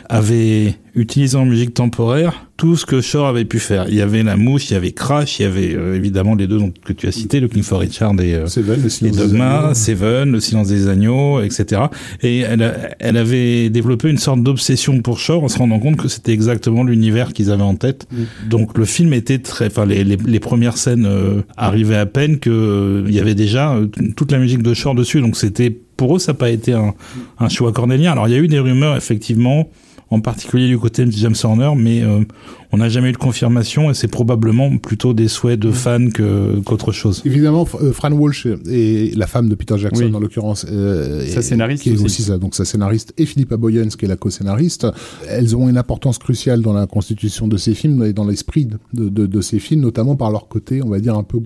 avait 0.10 0.76
utilisé 0.96 1.38
en 1.38 1.46
musique 1.46 1.74
temporaire 1.74 2.48
tout 2.56 2.76
ce 2.76 2.86
que 2.86 3.02
Shore 3.02 3.28
avait 3.28 3.46
pu 3.46 3.60
faire. 3.60 3.88
Il 3.90 3.96
y 3.96 4.02
avait 4.02 4.22
La 4.22 4.38
Mouche, 4.38 4.70
il 4.70 4.74
y 4.74 4.76
avait 4.76 4.92
Crash, 4.92 5.40
il 5.40 5.42
y 5.42 5.46
avait 5.46 5.74
euh, 5.74 5.96
évidemment 5.96 6.36
les 6.36 6.48
deux 6.48 6.60
donc, 6.60 6.76
que 6.86 6.94
tu 6.94 7.08
as 7.08 7.12
cités, 7.12 7.40
Looking 7.40 7.64
for 7.64 7.80
Richard 7.80 8.14
et, 8.22 8.36
euh, 8.36 8.46
Seven, 8.46 8.80
le 8.82 9.08
et 9.08 9.12
Dogma, 9.12 9.74
Seven, 9.74 10.32
Le 10.32 10.40
Silence 10.40 10.68
des 10.68 10.88
Agneaux, 10.88 11.42
etc. 11.42 11.82
Et 12.22 12.40
elle, 12.40 12.62
a, 12.62 12.74
elle 13.00 13.18
avait 13.18 13.70
développé 13.70 14.10
une 14.10 14.20
sorte 14.20 14.44
d'obsession 14.44 15.02
pour 15.02 15.20
Shore 15.20 15.44
en 15.44 15.48
se 15.48 15.58
rendant 15.58 15.80
compte 15.80 15.98
que 15.98 16.08
c'était 16.08 16.32
exactement 16.32 16.84
l'univers 16.84 17.34
qu'ils 17.34 17.52
avaient 17.52 17.64
en 17.64 17.76
tête. 17.76 18.08
Mm. 18.12 18.50
Donc 18.50 18.78
le 18.78 18.86
film 18.86 19.14
était 19.14 19.40
très... 19.40 19.68
Enfin, 19.68 19.86
les, 19.86 20.04
les, 20.04 20.16
les 20.16 20.40
premières 20.40 20.78
scènes 20.78 21.06
euh, 21.06 21.42
arrivaient 21.58 21.98
à 21.98 22.06
peine 22.06 22.40
qu'il 22.40 22.52
euh, 22.52 23.06
y 23.10 23.20
avait 23.20 23.36
déjà 23.36 23.74
euh, 23.74 23.88
toute 24.16 24.32
la 24.32 24.38
musique 24.38 24.62
de 24.62 24.74
Shore 24.74 24.96
dessus. 24.96 25.22
Donc 25.22 25.38
c'était... 25.38 25.76
Pour 25.96 26.16
eux, 26.16 26.20
ça 26.20 26.32
n'a 26.32 26.38
pas 26.38 26.50
été 26.50 26.74
un, 26.74 26.96
un 27.40 27.50
choix 27.50 27.72
cornélien. 27.72 28.14
Alors 28.14 28.28
il 28.28 28.32
y 28.32 28.36
a 28.36 28.40
eu 28.40 28.48
des 28.48 28.60
rumeurs, 28.60 28.98
effectivement, 28.98 29.70
en 30.14 30.22
particulier 30.22 30.68
du 30.68 30.78
côté 30.78 31.06
de 31.06 31.12
James 31.12 31.36
Horner, 31.44 31.72
mais 31.76 32.04
euh, 32.04 32.24
on 32.72 32.78
n'a 32.78 32.88
jamais 32.88 33.10
eu 33.10 33.14
de 33.14 33.18
confirmation 33.18 33.90
et 33.90 33.96
c'est 33.96 34.08
probablement 34.08 34.78
plutôt 34.78 35.16
des 35.16 35.28
souhaits 35.28 35.60
de 35.60 35.72
fans 35.72 36.10
que, 36.10 36.60
qu'autre 36.60 36.92
chose. 36.92 37.24
Évidemment, 37.26 37.68
euh, 37.82 37.92
Fran 37.94 38.12
Walsh 38.12 38.48
et 38.70 39.12
la 39.16 39.26
femme 39.26 39.50
de 39.50 39.56
Peter 39.56 39.76
Jackson, 39.78 40.06
oui. 40.06 40.16
en 40.16 40.20
l'occurrence, 40.20 40.68
euh, 40.70 41.26
sa 41.26 41.42
scénariste 41.42 41.82
qui 41.82 41.90
est 41.90 41.94
aussi, 41.94 42.06
aussi 42.06 42.22
ça, 42.24 42.38
donc 42.38 42.54
sa 42.54 42.64
scénariste, 42.64 43.14
et 43.18 43.26
Philippa 43.26 43.58
Boyens, 43.58 43.90
qui 43.90 44.06
est 44.06 44.08
la 44.08 44.16
co-scénariste, 44.16 44.86
elles 45.28 45.56
ont 45.56 45.68
une 45.68 45.78
importance 45.78 46.20
cruciale 46.20 46.62
dans 46.62 46.74
la 46.74 46.86
constitution 46.86 47.48
de 47.48 47.58
ces 47.58 47.74
films 47.74 48.04
et 48.04 48.14
dans 48.14 48.26
l'esprit 48.26 48.68
de, 48.68 49.10
de, 49.10 49.26
de 49.26 49.42
ces 49.42 49.58
films, 49.58 49.82
notamment 49.82 50.16
par 50.16 50.30
leur 50.30 50.48
côté, 50.48 50.84
on 50.84 50.90
va 50.90 51.00
dire, 51.00 51.18
un 51.18 51.24
peu 51.24 51.42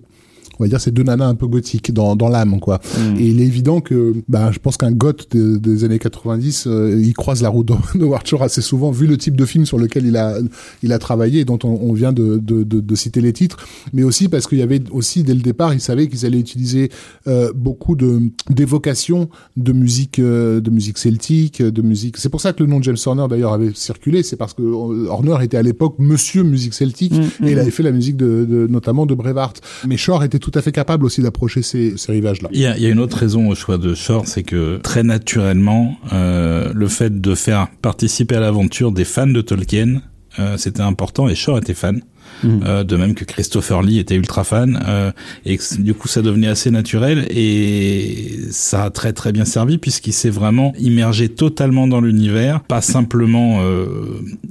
on 0.60 0.64
va 0.64 0.68
dire, 0.68 0.80
ces 0.80 0.92
deux 0.92 1.04
nanas 1.04 1.28
un 1.28 1.36
peu 1.36 1.48
gothiques 1.48 1.94
dans, 1.94 2.16
dans 2.16 2.30
l'âme, 2.30 2.60
quoi. 2.60 2.80
Mm. 2.98 3.20
Et 3.20 3.28
il 3.28 3.42
est 3.42 3.46
évident 3.46 3.82
que, 3.82 4.14
bah, 4.28 4.52
je 4.52 4.60
pense 4.60 4.78
qu'un 4.78 4.92
goth 4.92 5.28
des, 5.32 5.60
des 5.60 5.84
années 5.84 6.00
90, 6.00 6.66
euh, 6.68 7.02
il 7.04 7.14
croise 7.14 7.42
la 7.42 7.50
route 7.50 7.68
de, 7.68 7.76
de 8.00 8.04
Howard 8.06 8.26
Shore 8.26 8.44
assez 8.44 8.62
souvent, 8.62 8.92
vu 8.92 9.08
le 9.08 9.18
type 9.18 9.36
de 9.36 9.46
film 9.46 9.66
sur 9.66 9.78
lequel 9.78 10.06
il 10.06 10.18
a, 10.18 10.38
il 10.84 10.94
a 10.94 11.00
travaillé 11.00 11.42
et 11.42 11.46
dont 11.46 11.60
on, 11.64 11.80
on 11.82 11.94
vient 11.94 12.14
de, 12.14 12.38
de, 12.38 12.64
de, 12.64 12.80
de 12.80 12.96
citer 12.96 13.22
les 13.22 13.34
titres, 13.34 13.58
mais 13.94 14.04
aussi 14.04 14.28
parce 14.28 14.48
qu'il 14.48 14.60
y 14.60 14.64
avait 14.64 14.82
aussi 14.92 15.24
dès 15.24 15.34
le 15.34 15.42
départ, 15.42 15.74
il 15.74 15.82
savait 15.82 16.08
qu'ils 16.08 16.26
allaient 16.26 16.40
utiliser 16.40 16.90
euh, 17.28 17.52
beaucoup 17.56 17.96
de 17.96 18.22
d'évocations 18.50 19.30
de 19.58 19.74
musique, 19.74 20.20
euh, 20.20 20.62
de 20.62 20.70
musique 20.70 20.98
celtique, 20.98 21.62
de 21.62 21.82
musique. 21.82 22.18
C'est 22.18 22.30
pour 22.30 22.42
ça 22.42 22.54
que 22.54 22.64
le 22.64 22.70
nom 22.70 22.80
de 22.80 22.84
James 22.84 22.98
Horner 23.06 23.26
d'ailleurs 23.30 23.54
avait 23.54 23.72
circulé, 23.74 24.24
c'est 24.24 24.36
parce 24.36 24.54
que 24.54 24.62
euh, 24.62 25.08
Horner 25.10 25.38
était 25.42 25.58
à 25.58 25.62
l'époque 25.62 25.96
Monsieur 26.00 26.44
musique 26.44 26.74
celtique 26.74 27.08
Mm, 27.12 27.46
et 27.46 27.52
il 27.52 27.56
mm. 27.56 27.60
avait 27.60 27.72
fait 27.72 27.84
la 27.84 27.92
musique 27.92 28.18
de, 28.18 28.46
de 28.46 28.68
notamment 28.68 29.06
de 29.06 29.16
Braveheart. 29.16 29.62
Mais 29.88 29.98
Shore 29.98 30.24
était 30.24 30.40
tout 30.40 30.47
à 30.56 30.62
fait 30.62 30.72
capable 30.72 31.06
aussi 31.06 31.22
d'approcher 31.22 31.62
ces, 31.62 31.96
rivages-là. 32.08 32.50
Il 32.51 32.60
y, 32.60 32.66
a, 32.66 32.77
il 32.77 32.84
y 32.84 32.86
a 32.86 32.89
une 32.89 33.00
autre 33.00 33.18
raison 33.18 33.50
au 33.50 33.56
choix 33.56 33.77
de 33.77 33.94
Shore, 33.94 34.27
c'est 34.27 34.44
que 34.44 34.77
très 34.77 35.04
naturellement, 35.04 35.98
euh, 36.13 36.72
le 36.74 36.88
fait 36.88 37.22
de 37.22 37.36
faire 37.36 37.68
participer 37.82 38.36
à 38.36 38.39
l'aventure 38.39 38.92
des 38.92 39.06
fans 39.06 39.27
de 39.27 39.42
Tolkien, 39.42 40.01
euh, 40.39 40.58
c'était 40.58 40.82
important 40.82 41.27
et 41.27 41.36
Shore 41.36 41.58
était 41.58 41.74
fan. 41.74 42.01
Mhm. 42.44 42.62
Euh, 42.65 42.84
de 42.84 42.96
même 42.96 43.15
que 43.15 43.25
Christopher 43.25 43.82
Lee 43.82 43.98
était 44.00 44.15
ultra 44.15 44.44
fan 44.44 44.79
euh, 44.88 45.12
et 45.46 45.58
que, 45.58 45.63
du 45.82 45.94
coup 45.94 46.08
ça 46.08 46.22
devenait 46.22 46.48
assez 46.48 46.70
naturel 46.72 47.25
et 47.32 48.39
ça 48.51 48.84
a 48.86 48.89
très 48.89 49.13
très 49.13 49.32
bien 49.32 49.46
servi 49.46 49.77
puisqu'il 49.77 50.13
s'est 50.13 50.29
vraiment 50.29 50.74
immergé 50.79 51.29
totalement 51.29 51.88
dans 51.88 52.01
l'univers 52.01 52.62
pas 52.62 52.82
simplement 52.82 53.60
euh, 53.62 53.86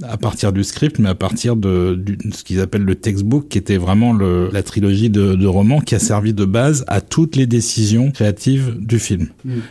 à 0.03 0.17
partir 0.17 0.51
du 0.53 0.63
script 0.63 0.99
mais 0.99 1.09
à 1.09 1.15
partir 1.15 1.55
de, 1.55 1.95
du- 1.95 2.17
de 2.17 2.33
ce 2.33 2.43
qu'ils 2.43 2.59
appellent 2.59 2.83
le 2.83 2.95
textbook 2.95 3.47
qui 3.47 3.57
était 3.57 3.77
vraiment 3.77 4.13
le, 4.13 4.49
la 4.51 4.63
trilogie 4.63 5.09
de, 5.09 5.35
de 5.35 5.47
romans 5.47 5.79
qui 5.79 5.95
a 5.95 5.99
servi 5.99 6.33
de 6.33 6.45
base 6.45 6.83
à 6.87 7.01
toutes 7.01 7.35
les 7.35 7.47
décisions 7.47 8.11
créatives 8.11 8.75
du 8.79 8.99
film. 8.99 9.27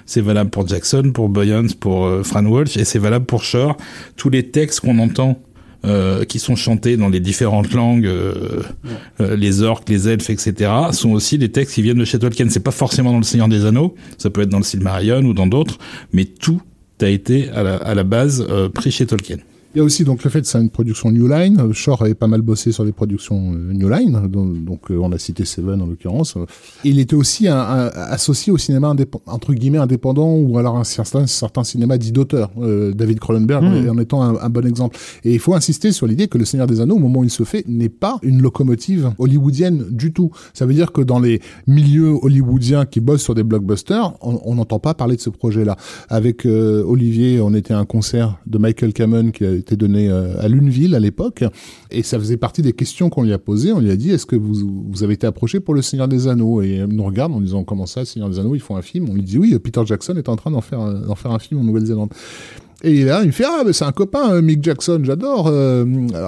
C'est 0.07 0.21
valable 0.21 0.51
pour 0.51 0.67
Jackson 0.67 1.11
pour 1.13 1.29
Boyens 1.29 1.67
pour 1.79 2.07
euh, 2.07 2.23
Fran 2.23 2.45
Walsh 2.47 2.77
et 2.77 2.85
c'est 2.85 2.99
valable 2.99 3.27
pour 3.27 3.45
Shore. 3.45 3.77
Tous 4.17 4.31
les 4.31 4.45
textes 4.49 4.81
qu'on 4.81 4.99
entend 4.99 5.39
euh, 5.87 6.25
qui 6.25 6.39
sont 6.39 6.57
chantés 6.57 6.97
dans 6.97 7.09
les 7.09 7.21
différentes 7.21 7.73
langues, 7.73 8.07
euh, 8.07 8.63
euh, 9.21 9.37
les 9.37 9.63
orques, 9.63 9.89
les 9.89 10.09
elfes, 10.09 10.31
etc., 10.31 10.71
sont 10.93 11.11
aussi 11.11 11.39
des 11.39 11.51
textes 11.51 11.75
qui 11.75 11.83
viennent 11.83 11.99
de 11.99 12.05
chez 12.05 12.19
Tolkien. 12.19 12.49
C'est 12.49 12.61
pas 12.61 12.71
forcément 12.71 13.13
dans 13.13 13.19
le 13.19 13.25
Seigneur 13.25 13.49
des 13.49 13.65
Anneaux, 13.65 13.95
ça 14.19 14.31
peut 14.31 14.43
être 14.43 14.49
dans 14.49 14.59
le 14.59 14.65
Silmarillion 14.65 15.23
ou 15.23 15.33
dans 15.33 15.47
d'autres, 15.47 15.79
mais 16.13 16.25
tout 16.25 16.61
a 17.01 17.09
été 17.09 17.51
à 17.51 17.63
la, 17.63 17.77
à 17.77 17.95
la 17.95 18.05
base 18.05 18.47
euh, 18.49 18.69
pris 18.69 18.91
chez 18.91 19.07
Tolkien. 19.07 19.39
Il 19.77 19.81
y 19.81 19.83
a 19.83 19.85
aussi 19.85 20.05
donc 20.05 20.25
le 20.25 20.31
fait 20.31 20.41
que 20.41 20.47
c'est 20.47 20.59
une 20.59 20.71
production 20.71 21.11
New 21.13 21.29
Line. 21.29 21.71
Shore 21.75 22.01
avait 22.01 22.15
pas 22.15 22.29
mal 22.29 22.41
bossé 22.41 22.73
sur 22.73 22.83
les 22.83 22.93
productions 22.93 23.53
euh, 23.53 23.75
New 23.75 23.91
Line, 23.91 24.27
donc, 24.27 24.65
donc, 24.65 24.91
euh, 24.91 24.97
on 24.97 25.13
a 25.13 25.19
cité 25.19 25.45
Seven 25.45 25.83
en 25.83 25.87
l'occurrence. 25.87 26.39
Il 26.83 26.99
était 26.99 27.15
aussi 27.15 27.47
un, 27.47 27.59
un- 27.59 27.89
associé 27.95 28.51
au 28.55 28.57
cinéma 28.57 28.95
entre 29.27 29.53
guillemets 29.53 29.77
indépendant 29.77 30.33
ou 30.35 30.57
alors 30.57 30.79
un 30.79 30.85
certain, 30.85 31.27
certain 31.27 31.63
cinéma 31.63 31.99
dit 31.99 32.11
d'auteur. 32.11 32.51
Euh, 32.59 32.95
David 32.95 33.21
Cronenberg 33.21 33.65
Mhm. 33.65 33.91
en 33.91 33.99
étant 33.99 34.23
un, 34.23 34.37
un 34.41 34.49
bon 34.49 34.65
exemple. 34.67 34.97
Et 35.25 35.35
il 35.35 35.39
faut 35.41 35.53
insister 35.53 35.93
sur 35.93 36.07
l'idée 36.07 36.27
que 36.29 36.39
Le 36.39 36.47
Seigneur 36.47 36.67
des 36.67 36.81
Anneaux, 36.81 36.97
au 36.97 37.01
moment 37.01 37.21
où 37.21 37.25
il 37.25 37.31
se 37.31 37.43
fait, 37.45 37.63
n'est 37.69 37.91
pas 37.91 38.17
une 38.23 38.41
locomotive 38.41 39.13
hollywoodienne 39.19 39.85
du 39.91 40.11
tout. 40.11 40.31
Ça 40.55 40.65
veut 40.65 40.73
dire 40.73 40.91
que 40.93 41.03
dans 41.03 41.19
les 41.19 41.43
milieux 41.67 42.15
hollywoodiens 42.23 42.87
qui 42.87 43.01
bossent 43.01 43.25
sur 43.25 43.35
des 43.35 43.43
blockbusters, 43.43 44.15
on 44.23 44.55
n'entend 44.55 44.79
pas 44.79 44.95
parler 44.95 45.17
de 45.17 45.21
ce 45.21 45.29
projet-là. 45.29 45.77
Avec 46.09 46.47
euh, 46.47 46.83
Olivier, 46.83 47.43
on 47.43 47.53
était 47.53 47.75
à 47.75 47.79
un 47.79 47.85
concert 47.85 48.39
de 48.47 48.57
Michael 48.57 48.95
Cameron 48.95 49.33
qui 49.33 49.45
a 49.45 49.66
été 49.67 49.77
donné 49.77 50.09
euh, 50.09 50.41
à 50.41 50.49
Luneville 50.49 50.95
à 50.95 51.01
l'époque, 51.01 51.45
et 51.91 52.03
ça 52.03 52.19
faisait 52.19 52.37
partie 52.37 52.63
des 52.63 52.73
questions 52.73 53.11
qu'on 53.11 53.23
lui 53.23 53.33
a 53.33 53.39
posées. 53.39 53.73
On 53.73 53.81
lui 53.81 53.91
a 53.91 53.97
dit 53.97 54.11
est-ce 54.11 54.27
que 54.27 54.37
vous, 54.37 54.87
vous 54.91 55.03
avez 55.03 55.15
été 55.15 55.27
approché 55.27 55.61
pour 55.61 55.75
le 55.75 55.83
Seigneur 55.83 56.09
des 56.09 56.29
Anneaux? 56.29 56.63
Et 56.63 56.77
il 56.77 56.85
nous 56.85 57.05
regarde 57.05 57.33
en 57.33 57.41
disant 57.41 57.65
comment 57.65 57.87
ça, 57.87 58.05
Seigneur 58.05 58.31
des 58.31 58.39
Anneaux, 58.39 58.55
ils 58.55 58.61
font 58.61 58.77
un 58.77 58.83
film 58.83 59.09
On 59.11 59.15
lui 59.15 59.23
dit 59.23 59.39
oui, 59.39 59.59
Peter 59.59 59.83
Jackson 59.85 60.15
est 60.17 60.29
en 60.29 60.37
train 60.37 60.51
d'en 60.51 60.61
faire, 60.61 60.93
d'en 60.93 61.15
faire 61.15 61.33
un 61.33 61.39
film 61.39 61.61
en 61.61 61.65
Nouvelle-Zélande. 61.65 62.11
Et 62.85 63.05
là, 63.05 63.21
il 63.23 63.29
me 63.29 63.33
fait 63.33 63.45
ah 63.47 63.63
mais 63.65 63.73
c'est 63.73 63.85
un 63.85 63.93
copain 63.93 64.33
euh, 64.33 64.43
Mick 64.43 64.63
Jackson, 64.63 65.01
j'adore. 65.03 65.47
Euh, 65.49 65.85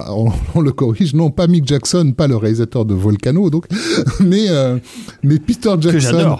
on, 0.09 0.31
on 0.55 0.61
le 0.61 0.71
corrige, 0.71 1.13
non 1.13 1.29
pas 1.29 1.47
Mick 1.47 1.67
Jackson, 1.67 2.11
pas 2.15 2.27
le 2.27 2.35
réalisateur 2.35 2.85
de 2.85 2.93
Volcano, 2.95 3.49
donc, 3.49 3.65
mais 4.19 4.49
euh, 4.49 4.77
mais 5.23 5.37
Peter 5.37 5.73
Jackson. 5.79 6.37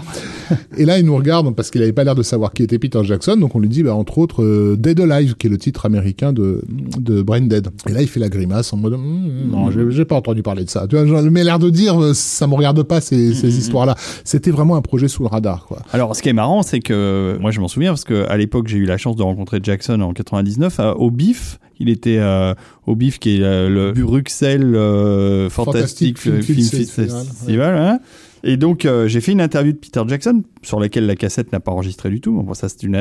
Que. 0.48 0.54
Et 0.76 0.84
là, 0.84 0.98
il 0.98 1.04
nous 1.04 1.16
regarde 1.16 1.54
parce 1.54 1.70
qu'il 1.70 1.80
avait 1.82 1.92
pas 1.92 2.02
l'air 2.02 2.16
de 2.16 2.24
savoir 2.24 2.52
qui 2.52 2.64
était 2.64 2.78
Peter 2.78 3.00
Jackson, 3.04 3.36
donc 3.36 3.54
on 3.54 3.60
lui 3.60 3.68
dit, 3.68 3.84
bah, 3.84 3.94
entre 3.94 4.18
autres, 4.18 4.42
euh, 4.42 4.76
Dead 4.76 4.98
Alive, 4.98 5.36
qui 5.36 5.46
est 5.46 5.50
le 5.50 5.58
titre 5.58 5.86
américain 5.86 6.32
de, 6.32 6.62
de 6.68 7.22
Brain 7.22 7.42
Dead. 7.42 7.68
Et 7.88 7.92
là, 7.92 8.02
il 8.02 8.08
fait 8.08 8.18
la 8.20 8.28
grimace 8.28 8.72
en 8.72 8.76
mode, 8.76 8.94
Hum, 8.94 9.50
non, 9.50 9.70
j'ai 9.70 10.04
pas 10.04 10.16
entendu 10.16 10.42
parler 10.42 10.64
de 10.64 10.70
ça. 10.70 10.86
Tu 10.88 10.96
vois, 10.96 11.22
mais 11.22 11.44
l'air 11.44 11.60
de 11.60 11.70
dire, 11.70 12.14
ça 12.14 12.48
me 12.48 12.54
regarde 12.54 12.82
pas 12.82 13.00
ces, 13.00 13.32
ces 13.34 13.56
histoires-là. 13.56 13.94
C'était 14.24 14.50
vraiment 14.50 14.74
un 14.74 14.82
projet 14.82 15.06
sous 15.06 15.22
le 15.22 15.28
radar, 15.28 15.66
quoi. 15.66 15.78
Alors, 15.92 16.16
ce 16.16 16.22
qui 16.22 16.28
est 16.28 16.34
marrant, 16.34 16.62
c'est 16.62 16.80
que 16.80 17.38
moi, 17.40 17.52
je 17.52 17.60
m'en 17.60 17.68
souviens 17.68 17.90
parce 17.92 18.04
que 18.04 18.28
à 18.28 18.36
l'époque, 18.36 18.66
j'ai 18.66 18.78
eu 18.78 18.86
la 18.86 18.98
chance 18.98 19.14
de 19.14 19.22
rencontrer 19.22 19.60
Jackson 19.62 19.99
en 20.02 20.12
99 20.12 20.80
à- 20.80 20.96
au 20.96 21.10
BIF. 21.10 21.58
Il 21.78 21.88
était 21.88 22.18
euh, 22.18 22.54
au 22.86 22.94
BIF, 22.94 23.18
qui 23.18 23.36
est 23.36 23.42
euh, 23.42 23.68
le 23.70 23.92
Bruxelles 23.92 24.74
euh, 24.74 25.48
Fantastic, 25.48 26.18
Fantastic 26.18 26.18
Film 26.18 26.42
Film 26.42 26.68
Festival, 26.68 27.24
Festival. 27.26 27.76
hein. 27.78 27.98
Et 28.42 28.56
donc, 28.56 28.84
euh, 28.84 29.06
j'ai 29.08 29.20
fait 29.20 29.32
une 29.32 29.40
interview 29.40 29.72
de 29.72 29.78
Peter 29.78 30.02
Jackson 30.06 30.42
sur 30.62 30.80
laquelle 30.80 31.06
la 31.06 31.16
cassette 31.16 31.52
n'a 31.52 31.60
pas 31.60 31.72
enregistré 31.72 32.10
du 32.10 32.20
tout. 32.20 32.32
Bon, 32.42 32.54
ça, 32.54 32.68
c'est 32.70 32.82
une, 32.82 32.96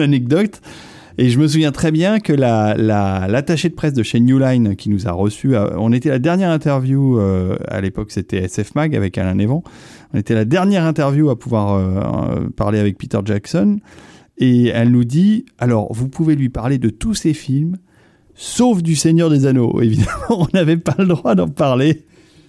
anecdote. 0.00 0.60
Et 1.16 1.28
je 1.30 1.38
me 1.38 1.46
souviens 1.46 1.70
très 1.70 1.92
bien 1.92 2.18
que 2.18 2.32
la, 2.32 2.74
la, 2.76 3.28
l'attaché 3.28 3.68
de 3.68 3.74
presse 3.74 3.92
de 3.92 4.02
chez 4.02 4.18
New 4.18 4.38
Line 4.40 4.74
qui 4.74 4.90
nous 4.90 5.06
a 5.06 5.12
reçus, 5.12 5.54
euh, 5.54 5.68
on 5.78 5.92
était 5.92 6.08
la 6.08 6.18
dernière 6.18 6.50
interview, 6.50 7.20
euh, 7.20 7.56
à 7.68 7.80
l'époque 7.80 8.10
c'était 8.10 8.38
SF 8.44 8.74
Mag 8.74 8.96
avec 8.96 9.16
Alain 9.16 9.34
Lévent, 9.36 9.62
on 10.12 10.18
était 10.18 10.34
la 10.34 10.44
dernière 10.44 10.84
interview 10.84 11.30
à 11.30 11.38
pouvoir 11.38 11.74
euh, 11.74 12.40
euh, 12.40 12.48
parler 12.56 12.80
avec 12.80 12.98
Peter 12.98 13.20
Jackson. 13.24 13.78
Et 14.38 14.66
elle 14.66 14.90
nous 14.90 15.04
dit, 15.04 15.46
alors 15.58 15.92
vous 15.92 16.08
pouvez 16.08 16.34
lui 16.34 16.48
parler 16.48 16.78
de 16.78 16.88
tous 16.88 17.14
ses 17.14 17.34
films, 17.34 17.76
sauf 18.34 18.82
du 18.82 18.96
Seigneur 18.96 19.30
des 19.30 19.46
Anneaux. 19.46 19.80
Évidemment, 19.82 20.30
on 20.30 20.46
n'avait 20.52 20.76
pas 20.76 20.96
le 20.98 21.06
droit 21.06 21.34
d'en 21.34 21.48
parler. 21.48 22.04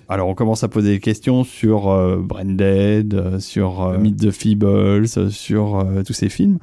Alors 0.08 0.28
on 0.28 0.36
commence 0.36 0.64
à 0.64 0.68
poser 0.68 0.94
des 0.94 1.00
questions 1.00 1.44
sur 1.44 1.90
euh, 1.90 2.22
euh, 2.32 3.40
sur 3.40 3.82
euh. 3.82 3.98
Meet 3.98 4.18
the 4.18 4.32
Feebles, 4.32 5.08
euh, 5.18 5.30
sur 5.30 5.80
euh, 5.80 6.04
tous 6.04 6.14
ces 6.14 6.30
films. 6.30 6.60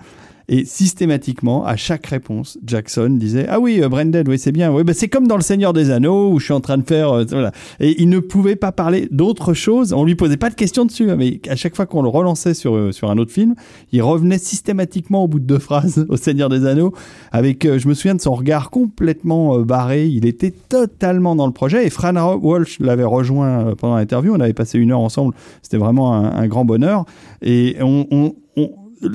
Et 0.48 0.64
systématiquement, 0.64 1.64
à 1.64 1.76
chaque 1.76 2.06
réponse, 2.06 2.58
Jackson 2.66 3.08
disait 3.10 3.46
Ah 3.48 3.60
oui, 3.60 3.80
euh, 3.82 3.88
Branded, 3.88 4.28
oui, 4.28 4.38
c'est 4.38 4.52
bien. 4.52 4.72
Oui, 4.72 4.82
bah, 4.84 4.92
c'est 4.94 5.08
comme 5.08 5.26
dans 5.28 5.36
Le 5.36 5.42
Seigneur 5.42 5.72
des 5.72 5.90
Anneaux 5.90 6.30
où 6.32 6.38
je 6.38 6.44
suis 6.46 6.52
en 6.54 6.60
train 6.60 6.78
de 6.78 6.82
faire. 6.82 7.12
euh. 7.12 7.50
Et 7.80 8.00
il 8.02 8.08
ne 8.08 8.18
pouvait 8.18 8.56
pas 8.56 8.72
parler 8.72 9.08
d'autre 9.10 9.54
chose. 9.54 9.92
On 9.92 10.04
lui 10.04 10.14
posait 10.14 10.36
pas 10.36 10.50
de 10.50 10.54
questions 10.54 10.84
dessus. 10.84 11.10
hein, 11.10 11.16
Mais 11.16 11.40
à 11.48 11.56
chaque 11.56 11.76
fois 11.76 11.86
qu'on 11.86 12.02
le 12.02 12.08
relançait 12.08 12.54
sur, 12.54 12.74
euh, 12.74 12.92
sur 12.92 13.10
un 13.10 13.18
autre 13.18 13.32
film, 13.32 13.54
il 13.92 14.02
revenait 14.02 14.38
systématiquement 14.38 15.24
au 15.24 15.28
bout 15.28 15.38
de 15.40 15.46
deux 15.46 15.58
phrases 15.58 16.06
au 16.08 16.16
Seigneur 16.16 16.48
des 16.48 16.66
Anneaux. 16.66 16.92
Avec, 17.30 17.64
euh, 17.64 17.78
je 17.78 17.88
me 17.88 17.94
souviens 17.94 18.14
de 18.14 18.20
son 18.20 18.34
regard 18.34 18.70
complètement 18.70 19.58
barré. 19.60 20.06
Il 20.08 20.26
était 20.26 20.52
totalement 20.68 21.36
dans 21.36 21.46
le 21.46 21.52
projet. 21.52 21.86
Et 21.86 21.90
Fran 21.90 22.12
Walsh 22.36 22.78
l'avait 22.80 23.04
rejoint 23.04 23.74
pendant 23.78 23.96
l'interview. 23.96 24.34
On 24.34 24.40
avait 24.40 24.52
passé 24.52 24.78
une 24.78 24.90
heure 24.92 25.00
ensemble. 25.00 25.34
C'était 25.62 25.78
vraiment 25.78 26.12
un, 26.14 26.46
grand 26.48 26.64
bonheur. 26.64 27.04
Et 27.40 27.76
on- 27.80 28.34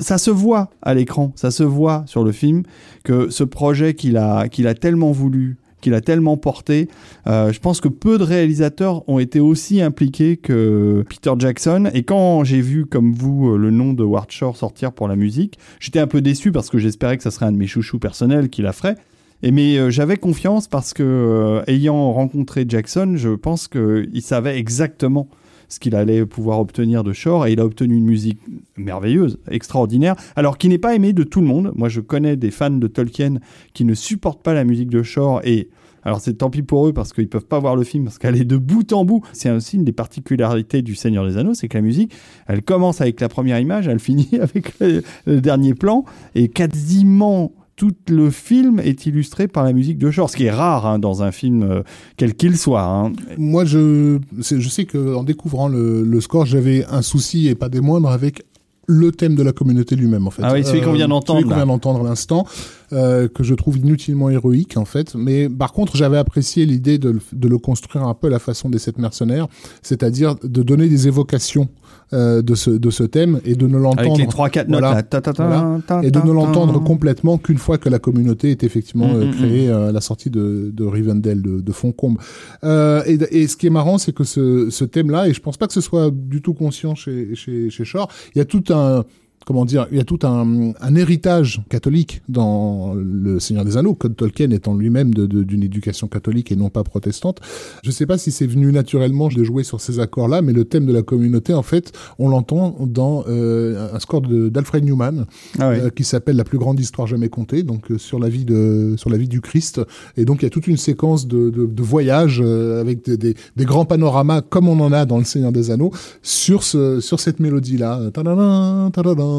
ça 0.00 0.18
se 0.18 0.30
voit 0.30 0.70
à 0.82 0.94
l'écran, 0.94 1.32
ça 1.36 1.50
se 1.50 1.62
voit 1.62 2.04
sur 2.06 2.24
le 2.24 2.32
film 2.32 2.62
que 3.04 3.30
ce 3.30 3.44
projet 3.44 3.94
qu'il 3.94 4.16
a, 4.16 4.48
qu'il 4.48 4.66
a 4.66 4.74
tellement 4.74 5.12
voulu, 5.12 5.56
qu'il 5.80 5.94
a 5.94 6.00
tellement 6.00 6.36
porté, 6.36 6.88
euh, 7.26 7.52
je 7.52 7.60
pense 7.60 7.80
que 7.80 7.88
peu 7.88 8.18
de 8.18 8.24
réalisateurs 8.24 9.08
ont 9.08 9.18
été 9.18 9.40
aussi 9.40 9.80
impliqués 9.80 10.36
que 10.36 11.04
Peter 11.08 11.32
Jackson. 11.38 11.90
Et 11.94 12.02
quand 12.02 12.44
j'ai 12.44 12.60
vu, 12.60 12.86
comme 12.86 13.12
vous, 13.12 13.50
euh, 13.50 13.56
le 13.56 13.70
nom 13.70 13.92
de 13.92 14.02
Ward 14.02 14.30
sortir 14.30 14.92
pour 14.92 15.08
la 15.08 15.16
musique, 15.16 15.58
j'étais 15.80 16.00
un 16.00 16.06
peu 16.06 16.20
déçu 16.20 16.52
parce 16.52 16.70
que 16.70 16.78
j'espérais 16.78 17.16
que 17.16 17.22
ça 17.22 17.30
serait 17.30 17.46
un 17.46 17.52
de 17.52 17.56
mes 17.56 17.66
chouchous 17.66 17.98
personnels 17.98 18.48
qui 18.48 18.62
la 18.62 18.72
ferait. 18.72 18.96
Mais 19.42 19.78
euh, 19.78 19.90
j'avais 19.90 20.16
confiance 20.16 20.66
parce 20.66 20.92
que, 20.92 21.62
ayant 21.68 22.12
rencontré 22.12 22.64
Jackson, 22.68 23.12
je 23.16 23.30
pense 23.30 23.68
qu'il 23.68 24.22
savait 24.22 24.58
exactement 24.58 25.28
ce 25.68 25.80
qu'il 25.80 25.94
allait 25.94 26.26
pouvoir 26.26 26.60
obtenir 26.60 27.04
de 27.04 27.12
Shore 27.12 27.46
et 27.46 27.52
il 27.52 27.60
a 27.60 27.64
obtenu 27.64 27.96
une 27.96 28.06
musique 28.06 28.40
merveilleuse, 28.76 29.38
extraordinaire, 29.50 30.16
alors 30.36 30.58
qui 30.58 30.68
n'est 30.68 30.78
pas 30.78 30.94
aimée 30.94 31.12
de 31.12 31.22
tout 31.22 31.40
le 31.40 31.46
monde. 31.46 31.72
Moi, 31.74 31.88
je 31.88 32.00
connais 32.00 32.36
des 32.36 32.50
fans 32.50 32.70
de 32.70 32.86
Tolkien 32.86 33.36
qui 33.74 33.84
ne 33.84 33.94
supportent 33.94 34.42
pas 34.42 34.54
la 34.54 34.64
musique 34.64 34.90
de 34.90 35.02
Shore 35.02 35.40
et 35.44 35.68
alors 36.04 36.20
c'est 36.20 36.34
tant 36.34 36.48
pis 36.48 36.62
pour 36.62 36.86
eux 36.86 36.92
parce 36.92 37.12
qu'ils 37.12 37.28
peuvent 37.28 37.44
pas 37.44 37.58
voir 37.58 37.76
le 37.76 37.84
film 37.84 38.04
parce 38.04 38.18
qu'elle 38.18 38.40
est 38.40 38.44
de 38.44 38.56
bout 38.56 38.92
en 38.92 39.04
bout. 39.04 39.22
C'est 39.32 39.50
aussi 39.50 39.76
une 39.76 39.84
des 39.84 39.92
particularités 39.92 40.80
du 40.80 40.94
Seigneur 40.94 41.26
des 41.26 41.36
Anneaux, 41.36 41.54
c'est 41.54 41.68
que 41.68 41.76
la 41.76 41.82
musique, 41.82 42.12
elle 42.46 42.62
commence 42.62 43.00
avec 43.00 43.20
la 43.20 43.28
première 43.28 43.58
image, 43.58 43.88
elle 43.88 43.98
finit 43.98 44.38
avec 44.40 44.78
le, 44.80 45.02
le 45.26 45.40
dernier 45.40 45.74
plan 45.74 46.04
et 46.34 46.48
quasiment 46.48 47.52
tout 47.78 47.94
le 48.08 48.28
film 48.30 48.80
est 48.80 49.06
illustré 49.06 49.46
par 49.46 49.62
la 49.64 49.72
musique 49.72 49.98
de 49.98 50.10
Shore, 50.10 50.28
ce 50.28 50.36
qui 50.36 50.44
est 50.46 50.50
rare 50.50 50.84
hein, 50.84 50.98
dans 50.98 51.22
un 51.22 51.30
film 51.30 51.62
euh, 51.62 51.82
quel 52.16 52.34
qu'il 52.34 52.58
soit. 52.58 52.82
hein. 52.84 53.12
Moi, 53.38 53.64
je, 53.64 54.18
je 54.36 54.68
sais 54.68 54.84
que 54.84 55.14
en 55.14 55.22
découvrant 55.22 55.68
le, 55.68 56.02
le 56.02 56.20
score, 56.20 56.44
j'avais 56.44 56.84
un 56.90 57.02
souci 57.02 57.46
et 57.46 57.54
pas 57.54 57.68
des 57.68 57.80
moindres 57.80 58.10
avec 58.10 58.42
le 58.90 59.12
thème 59.12 59.34
de 59.36 59.42
la 59.42 59.52
communauté 59.52 59.94
lui-même 59.96 60.26
en 60.26 60.30
fait. 60.30 60.42
Ah 60.44 60.54
oui, 60.54 60.64
celui 60.64 60.80
qu'on 60.80 60.92
vient 60.94 61.08
d'entendre, 61.08 61.38
Celui 61.40 61.48
qu'on 61.50 61.56
vient 61.56 61.66
d'entendre 61.66 62.00
à 62.00 62.08
l'instant. 62.08 62.46
euh, 62.94 63.28
que 63.28 63.44
je 63.44 63.54
trouve 63.54 63.76
inutilement 63.76 64.30
héroïque 64.30 64.76
en 64.76 64.86
fait. 64.86 65.14
Mais 65.14 65.48
par 65.48 65.72
contre, 65.72 65.94
j'avais 65.96 66.16
apprécié 66.16 66.64
l'idée 66.66 66.98
de, 66.98 67.18
de, 67.32 67.48
le 67.48 67.58
construire 67.58 68.04
un 68.06 68.14
peu 68.14 68.26
à 68.28 68.30
la 68.30 68.38
façon 68.40 68.70
des 68.70 68.78
sept 68.78 68.98
mercenaires, 68.98 69.46
c'est-à-dire 69.82 70.34
de 70.42 70.62
donner 70.62 70.88
des 70.88 71.06
évocations 71.06 71.68
euh, 72.12 72.42
de 72.42 72.54
ce 72.54 72.70
de 72.70 72.90
ce 72.90 73.04
thème 73.04 73.40
et 73.44 73.54
de 73.54 73.66
ne 73.66 73.78
l'entendre 73.78 74.00
avec 74.00 74.18
les 74.18 74.26
trois 74.26 74.48
quatre 74.48 74.68
notes 74.68 74.80
voilà, 74.80 74.96
là, 74.96 75.02
ta, 75.02 75.20
ta, 75.20 75.32
ta, 75.32 75.46
voilà. 75.46 76.02
et 76.02 76.10
de 76.10 76.20
ne 76.20 76.32
l'entendre 76.32 76.82
complètement 76.82 77.38
qu'une 77.38 77.58
fois 77.58 77.78
que 77.78 77.88
la 77.88 77.98
communauté 77.98 78.50
est 78.50 78.64
effectivement 78.64 79.08
Mm, 79.08 79.16
euh, 79.16 79.26
mm, 79.26 79.30
créée 79.32 79.68
euh, 79.68 79.88
à 79.88 79.92
la 79.92 80.00
sortie 80.00 80.30
de, 80.30 80.70
de 80.72 80.84
Rivendell, 80.84 81.42
de, 81.42 81.60
de 81.60 81.72
Foncombe. 81.72 82.18
Euh, 82.64 83.02
et, 83.06 83.42
et 83.42 83.48
ce 83.48 83.56
qui 83.56 83.66
est 83.66 83.70
marrant, 83.70 83.98
c'est 83.98 84.12
que 84.12 84.24
ce, 84.24 84.70
ce 84.70 84.84
thème-là, 84.84 85.28
et 85.28 85.34
je 85.34 85.40
pense 85.40 85.56
pas 85.56 85.66
que 85.66 85.72
ce 85.72 85.80
soit 85.80 86.10
du 86.12 86.42
tout 86.42 86.54
conscient 86.54 86.94
chez, 86.94 87.34
chez, 87.34 87.70
chez 87.70 87.84
Shore, 87.84 88.08
il 88.34 88.38
y 88.38 88.40
a 88.40 88.44
tout 88.44 88.64
un 88.70 89.04
comment 89.48 89.64
dire, 89.64 89.86
il 89.90 89.96
y 89.96 90.00
a 90.00 90.04
tout 90.04 90.18
un, 90.24 90.72
un 90.78 90.94
héritage 90.94 91.62
catholique 91.70 92.20
dans 92.28 92.92
le 92.94 93.40
Seigneur 93.40 93.64
des 93.64 93.78
Anneaux, 93.78 93.94
Code 93.94 94.14
Tolkien 94.14 94.50
étant 94.50 94.74
lui-même 94.74 95.14
d'une 95.14 95.62
éducation 95.62 96.06
catholique 96.06 96.52
et 96.52 96.56
non 96.56 96.68
pas 96.68 96.84
protestante. 96.84 97.40
Je 97.82 97.90
sais 97.90 98.04
pas 98.04 98.18
si 98.18 98.30
c'est 98.30 98.46
venu 98.46 98.70
naturellement 98.72 99.28
de 99.28 99.42
jouer 99.44 99.64
sur 99.64 99.80
ces 99.80 100.00
accords-là, 100.00 100.42
mais 100.42 100.52
le 100.52 100.66
thème 100.66 100.84
de 100.84 100.92
la 100.92 101.00
communauté, 101.00 101.54
en 101.54 101.62
fait, 101.62 101.92
on 102.18 102.28
l'entend 102.28 102.76
dans 102.86 103.24
euh, 103.26 103.88
un 103.94 103.98
score 104.00 104.20
d'Alfred 104.20 104.84
Newman 104.84 105.24
Ah 105.58 105.70
ouais. 105.70 105.80
euh, 105.80 105.88
qui 105.88 106.04
s'appelle 106.04 106.36
La 106.36 106.44
plus 106.44 106.58
grande 106.58 106.78
histoire 106.78 107.06
jamais 107.08 107.30
contée, 107.30 107.62
donc 107.62 107.90
euh, 107.90 107.96
sur 107.96 108.18
la 108.18 108.28
vie 108.28 108.44
de 108.44 108.96
sur 108.98 109.08
la 109.08 109.16
vie 109.16 109.28
du 109.28 109.40
Christ. 109.40 109.80
Et 110.18 110.26
donc 110.26 110.42
il 110.42 110.44
y 110.44 110.46
a 110.46 110.50
toute 110.50 110.66
une 110.66 110.76
séquence 110.76 111.26
de, 111.26 111.48
de, 111.48 111.64
de 111.64 111.82
voyages 111.82 112.42
euh, 112.44 112.82
avec 112.82 113.02
des, 113.06 113.16
des, 113.16 113.34
des 113.56 113.64
grands 113.64 113.86
panoramas 113.86 114.42
comme 114.42 114.68
on 114.68 114.78
en 114.80 114.92
a 114.92 115.06
dans 115.06 115.16
le 115.16 115.24
Seigneur 115.24 115.52
des 115.52 115.70
Anneaux 115.70 115.90
sur 116.22 116.64
ce 116.64 117.00
sur 117.00 117.18
cette 117.18 117.40
mélodie-là. 117.40 118.10
Tadadam, 118.12 118.90
tadadam, 118.92 118.92
tadadam. 118.92 119.37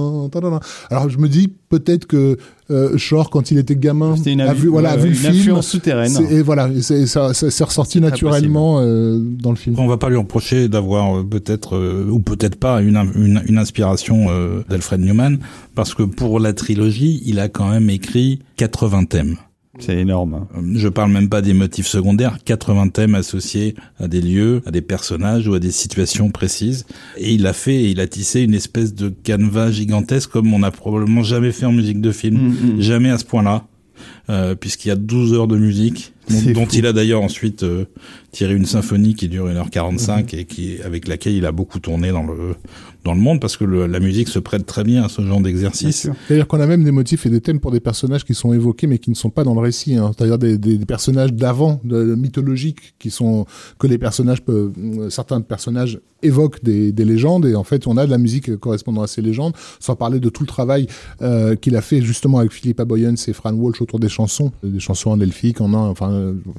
Alors 0.90 1.10
je 1.10 1.18
me 1.18 1.28
dis 1.30 1.52
peut-être 1.70 2.06
que 2.06 2.38
euh, 2.72 2.98
Shore 2.98 3.30
quand 3.30 3.52
il 3.52 3.58
était 3.58 3.76
gamin 3.76 4.16
une, 4.26 4.42
a 4.42 4.54
vu 4.54 4.68
voilà 4.68 4.92
a 4.92 4.98
vu 4.98 5.10
le 5.10 5.10
une 5.10 5.16
film. 5.16 5.34
influence 5.34 5.68
souterraine. 5.68 6.12
Et 6.30 6.42
voilà, 6.42 6.68
et 6.70 6.82
c'est- 6.82 7.06
ça, 7.08 7.34
ça 7.34 7.50
s'est 7.50 7.64
ressorti 7.64 8.00
naturellement 8.00 8.80
euh, 8.80 9.18
dans 9.20 9.50
le 9.52 9.56
film. 9.56 9.76
On 9.80 9.88
va 9.88 9.98
pas 9.98 10.10
lui 10.10 10.18
reprocher 10.18 10.68
d'avoir 10.68 11.18
euh, 11.20 11.24
peut-être 11.24 11.76
euh, 11.76 12.08
ou 12.10 12.20
peut-être 12.20 12.56
pas 12.58 12.82
une, 12.82 12.98
une, 13.16 13.42
une 13.48 13.58
inspiration 13.58 14.28
euh, 14.30 14.62
d'Alfred 14.70 15.00
Newman 15.02 15.38
parce 15.76 15.94
que 15.96 16.04
pour 16.04 16.40
la 16.40 16.54
trilogie, 16.54 17.22
il 17.26 17.40
a 17.40 17.50
quand 17.50 17.70
même 17.70 17.90
écrit 17.90 18.40
80 18.58 19.06
thèmes. 19.06 19.36
C'est 19.80 19.98
énorme. 19.98 20.48
Euh, 20.56 20.62
Je 20.76 20.88
parle 20.88 21.12
même 21.12 21.30
pas 21.30 21.42
des 21.42 21.54
motifs 21.54 21.88
secondaires, 21.88 22.38
80 22.44 22.89
thèmes 22.89 23.15
associés 23.15 23.76
à 24.00 24.08
des 24.08 24.22
lieux, 24.22 24.62
à 24.65 24.72
des 24.72 24.82
personnages 24.82 25.48
ou 25.48 25.54
à 25.54 25.60
des 25.60 25.72
situations 25.72 26.30
précises. 26.30 26.86
Et 27.18 27.34
il 27.34 27.48
a 27.48 27.54
fait, 27.54 27.89
il 27.89 28.00
a 28.00 28.08
tissé 28.08 28.42
une 28.42 28.54
espèce 28.54 28.94
de 28.94 29.10
canevas 29.10 29.72
gigantesque 29.72 30.30
comme 30.30 30.54
on 30.54 30.63
a 30.63 30.72
probablement 30.72 31.24
jamais 31.24 31.52
fait 31.52 31.65
en 31.65 31.72
musique 31.72 32.02
de 32.02 32.12
film. 32.12 32.38
Mm, 32.38 32.76
mm. 32.78 32.82
Jamais 32.82 33.10
à 33.10 33.18
ce 33.18 33.26
point-là, 33.26 33.65
euh, 34.30 34.56
puisqu'il 34.56 34.89
y 34.89 34.92
a 34.92 34.96
12 34.96 35.34
heures 35.34 35.48
de 35.48 35.58
musique, 35.58 36.13
dont, 36.54 36.65
fou. 36.65 36.76
il 36.76 36.86
a 36.86 36.94
d'ailleurs 36.94 37.22
ensuite 37.22 37.63
euh, 37.63 37.86
tiré 38.32 38.54
une 38.56 38.65
symphonie 38.65 39.15
qui 39.15 39.28
dure 39.28 39.48
1h45 39.48 40.36
et 40.38 40.46
qui, 40.46 40.78
avec 40.84 41.08
laquelle 41.08 41.34
il 41.34 41.46
a 41.46 41.52
beaucoup 41.52 41.80
tourné 41.80 42.12
dans 42.12 42.24
le, 42.24 42.56
dans 43.06 43.13
le 43.13 43.20
monde, 43.20 43.39
parce 43.42 43.58
que 43.58 43.63
le- 43.63 43.88
la 43.88 44.00
musique 44.00 44.28
se 44.28 44.39
prête 44.39 44.65
très 44.65 44.84
bien 44.84 45.04
à 45.06 45.10
ce 45.10 45.22
genre 45.22 45.42
d'exercice. 45.42 46.08
C'est-à-dire 46.28 46.48
qu'on 46.48 46.60
a 46.60 46.68
même 46.68 46.84
des 46.84 46.92
motifs 46.92 47.26
et 47.26 47.30
des 47.30 47.42
thèmes 47.42 47.60
pour 47.60 47.72
des 47.72 47.80
personnages 47.80 48.26
qui 48.26 48.34
sont 48.36 48.54
évoqués 48.54 48.88
mais 48.88 48.98
qui 49.00 49.10
ne 49.10 49.15
sont 49.15 49.30
pas 49.30 49.44
dans 49.44 49.54
le 49.54 49.62
récit. 49.62 49.96
Hein. 49.96 50.12
C'est-à-dire 50.15 50.38
des, 50.38 50.58
des, 50.58 50.78
des 50.78 50.86
personnages 50.86 51.34
d'avant, 51.34 51.80
de, 51.84 52.04
de 52.06 52.15
mythologiques, 52.15 52.94
qui 53.00 53.10
sont 53.10 53.46
que 53.80 53.88
les 53.88 53.98
personnages 53.98 54.42
peuvent, 54.42 54.72
euh, 54.78 55.10
certains 55.10 55.42
personnages 55.42 56.00
évoquent 56.22 56.62
des, 56.63 56.92
des 56.92 57.06
légendes 57.06 57.46
et 57.46 57.56
en 57.56 57.63
fait 57.63 57.88
on 57.88 57.96
a 57.96 58.06
de 58.06 58.12
la 58.12 58.18
musique 58.18 58.58
correspondant 58.58 59.02
à 59.02 59.08
ces 59.08 59.22
légendes. 59.22 59.54
Sans 59.80 59.96
parler 59.96 60.20
de 60.20 60.28
tout 60.30 60.44
le 60.44 60.48
travail 60.48 60.88
euh, 61.22 61.56
qu'il 61.56 61.76
a 61.78 61.82
fait 61.82 62.02
justement 62.02 62.39
avec 62.39 62.52
Philippa 62.52 62.84
Boyens 62.86 63.15
et 63.28 63.34
Fran 63.34 63.54
Walsh 63.54 63.82
autour 63.82 64.00
des 64.00 64.10
chansons, 64.10 64.52
des 64.63 64.80
chansons 64.82 65.12
en 65.12 65.20
elfique, 65.22 65.62
en 65.62 65.74
un, 65.74 65.88
enfin 65.88 66.10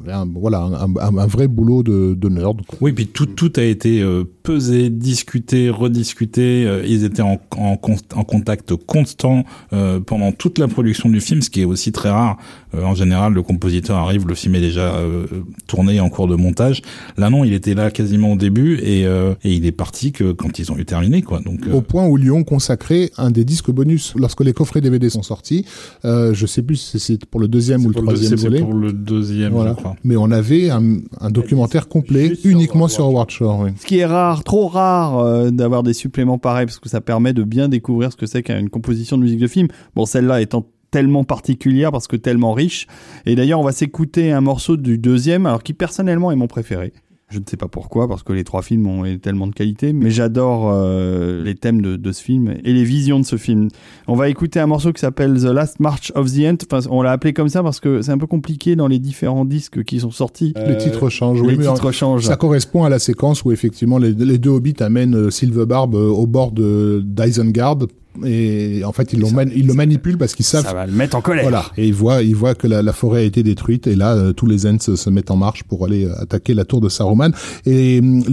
un- 0.09 0.29
voilà 0.35 0.63
un, 0.63 1.27
vrai 1.27 1.49
boulot 1.49 1.83
de, 1.83 2.29
nerd. 2.29 2.61
Oui, 2.81 2.93
puis 2.93 3.07
tout, 3.07 3.27
tout 3.27 3.53
a 3.57 3.63
été 3.63 4.03
pesé, 4.43 4.91
discuté, 4.91 5.71
rediscuté. 5.71 6.65
euh, 6.67 6.83
ils 6.87 7.05
étaient 7.05 7.23
en, 7.23 7.39
en, 7.57 7.77
en 8.15 8.25
contact 8.25 8.75
constant 8.87 9.45
euh, 9.73 10.01
pendant 10.01 10.33
toute 10.33 10.59
la 10.59 10.69
production 10.69 11.09
du 11.09 11.21
film, 11.21 11.43
ce 11.43 11.51
qui 11.51 11.61
est 11.63 11.65
aussi 11.65 11.93
très 11.93 12.11
rare. 12.11 12.37
Euh, 12.75 12.85
en 12.85 12.95
général, 12.95 13.33
le 13.33 13.43
compositeur 13.43 13.97
arrive, 13.97 14.27
le 14.29 14.35
film 14.35 14.55
est 14.55 14.61
déjà 14.61 14.95
euh, 14.95 15.27
tourné 15.67 15.99
en 16.01 16.09
cours 16.09 16.29
de 16.29 16.37
montage. 16.37 16.83
Là, 17.17 17.29
non, 17.31 17.43
il 17.45 17.53
était 17.53 17.75
là 17.75 17.91
quasiment 17.91 18.33
au 18.33 18.37
début 18.37 18.77
et, 18.83 19.07
euh, 19.07 19.35
et 19.43 19.53
il 19.55 19.67
est 19.67 19.73
parti 19.73 20.13
que 20.13 20.31
quand 20.33 20.59
ils 20.59 20.71
ont 20.71 20.79
eu 20.79 20.85
terminé, 20.85 21.23
quoi. 21.23 21.41
Donc, 21.41 21.67
euh, 21.67 21.73
Au 21.73 21.81
point 21.81 22.07
où 22.07 22.17
Lyon 22.17 22.45
consacrait 22.45 23.11
un 23.19 23.31
des 23.33 23.45
disques 23.45 23.71
bonus 23.71 24.15
lorsque 24.17 24.43
les 24.45 24.53
coffrets 24.53 24.81
DVD 24.81 25.11
sont 25.11 25.23
sortis. 25.23 25.65
Euh, 26.05 26.33
je 26.33 26.47
sais 26.47 26.63
plus 26.63 26.77
si 26.77 27.01
c'est 27.01 27.25
pour 27.27 27.41
le 27.41 27.49
deuxième 27.49 27.85
ou 27.85 27.89
le 27.89 27.95
troisième 27.95 28.37
c'est 28.39 28.45
volet. 28.47 28.61
pour 28.61 28.75
le 28.75 28.93
deuxième, 28.93 29.53
Voilà. 29.53 29.71
je 29.71 29.77
crois. 29.77 29.97
Mais 30.05 30.17
on 30.17 30.31
avait 30.31 30.71
un, 30.71 30.99
un 31.21 31.31
documentaire 31.31 31.89
complet 31.89 32.33
uniquement 32.45 32.87
sur 32.87 33.05
Howard 33.07 33.31
Shore. 33.31 33.61
Oui. 33.65 33.71
Ce 33.81 33.87
qui 33.87 33.99
est 33.99 34.07
rare, 34.07 34.30
trop 34.37 34.69
rare 34.69 35.19
euh, 35.19 35.51
d'avoir 35.51 35.83
des 35.83 35.93
suppléments 35.93 36.39
pareils 36.39 36.67
parce 36.67 36.79
que 36.79 36.89
ça 36.89 37.01
permet 37.01 37.33
de 37.33 37.43
bien 37.43 37.69
découvrir 37.69 38.13
ce 38.13 38.17
que 38.17 38.27
c'est 38.27 38.43
qu'une 38.43 38.71
composition 38.71 39.19
de 39.19 39.23
musique 39.23 39.41
de 39.41 39.47
film. 39.47 39.69
Bon, 39.95 40.07
celle-là 40.07 40.41
étant 40.41 40.67
tellement 40.91 41.25
particulière 41.25 41.93
parce 41.93 42.07
que 42.07 42.17
tellement 42.17 42.53
riche. 42.53 42.87
Et 43.27 43.35
d'ailleurs, 43.35 43.61
on 43.61 43.65
va 43.65 43.73
s'écouter 43.73 44.33
un 44.33 44.41
morceau 44.41 44.77
du 44.77 44.99
deuxième, 44.99 45.47
alors 45.47 45.63
qui 45.63 45.73
personnellement 45.73 46.33
est 46.33 46.37
mon 46.37 46.49
préféré. 46.49 46.93
Je 47.31 47.39
ne 47.39 47.45
sais 47.49 47.57
pas 47.57 47.69
pourquoi, 47.69 48.09
parce 48.09 48.25
que 48.25 48.33
les 48.33 48.43
trois 48.43 48.61
films 48.63 48.87
ont 48.89 49.05
tellement 49.19 49.47
de 49.47 49.53
qualité, 49.55 49.93
mais 49.93 50.11
j'adore 50.11 50.69
euh, 50.73 51.45
les 51.45 51.55
thèmes 51.55 51.81
de, 51.81 51.95
de 51.97 52.13
ce 52.13 52.21
film 52.23 52.55
et 52.65 52.73
les 52.73 52.83
visions 52.83 53.21
de 53.21 53.25
ce 53.25 53.37
film. 53.37 53.69
On 54.09 54.17
va 54.17 54.29
écouter 54.29 54.59
un 54.59 54.67
morceau 54.67 54.93
qui 54.93 55.01
s'appelle 55.01 55.35
The 55.41 55.45
Last 55.45 55.79
March 55.79 56.11
of 56.17 56.33
the 56.33 56.41
End. 56.41 56.57
Enfin, 56.71 56.85
on 56.91 57.03
l'a 57.03 57.13
appelé 57.13 57.33
comme 57.33 57.49
ça 57.49 57.63
parce 57.63 57.79
que 57.79 58.03
c'est 58.03 58.11
un 58.11 58.19
peu 58.19 58.27
compliqué 58.27 58.75
dans 58.75 58.89
les 58.89 58.99
différents 58.99 59.45
disques 59.45 59.85
qui 59.85 60.01
sont 60.01 60.11
sortis. 60.11 60.55
les 60.67 60.77
titres 60.77 61.09
changent. 61.09 61.41
oui, 61.41 61.53
les 61.53 61.57
mais 61.59 61.67
titres 61.73 61.93
changent. 61.93 62.25
Ça 62.25 62.37
correspond 62.37 62.83
à 62.83 62.89
la 62.89 62.99
séquence 62.99 63.45
où 63.45 63.53
effectivement 63.53 63.99
les, 63.99 64.13
les 64.13 64.39
deux 64.39 64.51
hobbits 64.51 64.75
amènent 64.83 65.15
euh, 65.15 65.31
Silverbarb 65.31 65.95
euh, 65.95 66.09
au 66.09 66.27
bord 66.27 66.51
de 66.51 67.01
d'Isengard 67.05 67.77
et 68.25 68.83
en 68.85 68.93
fait 68.93 69.13
ils, 69.13 69.21
l'ont 69.21 69.31
man- 69.31 69.51
ils 69.55 69.67
le 69.67 69.75
manipulent 69.75 70.19
parce 70.19 70.35
qu'ils 70.35 70.45
savent 70.45 70.65
Ça 70.65 70.75
va 70.75 70.87
le 70.87 70.93
mettre 70.93 71.17
en 71.17 71.21
colère. 71.21 71.43
Voilà, 71.45 71.65
et 71.77 71.87
ils 71.87 71.95
voient, 71.95 72.23
ils 72.23 72.35
voient 72.35 72.55
que 72.55 72.67
la, 72.67 72.83
la 72.83 72.93
forêt 72.93 73.21
a 73.21 73.25
été 73.25 73.43
détruite, 73.43 73.87
et 73.87 73.95
là, 73.95 74.15
euh, 74.15 74.33
tous 74.33 74.47
les 74.47 74.67
Ents 74.67 74.79
se, 74.81 74.97
se 74.97 75.11
mettent 75.11 75.31
en 75.31 75.37
marche 75.37 75.63
pour 75.65 75.85
aller 75.85 76.05
euh, 76.07 76.21
attaquer 76.21 76.55
la 76.55 76.65
tour 76.65 76.81
de 76.81 76.89
Saruman. 76.89 77.33
Et 77.67 78.01
hum, 78.01 78.25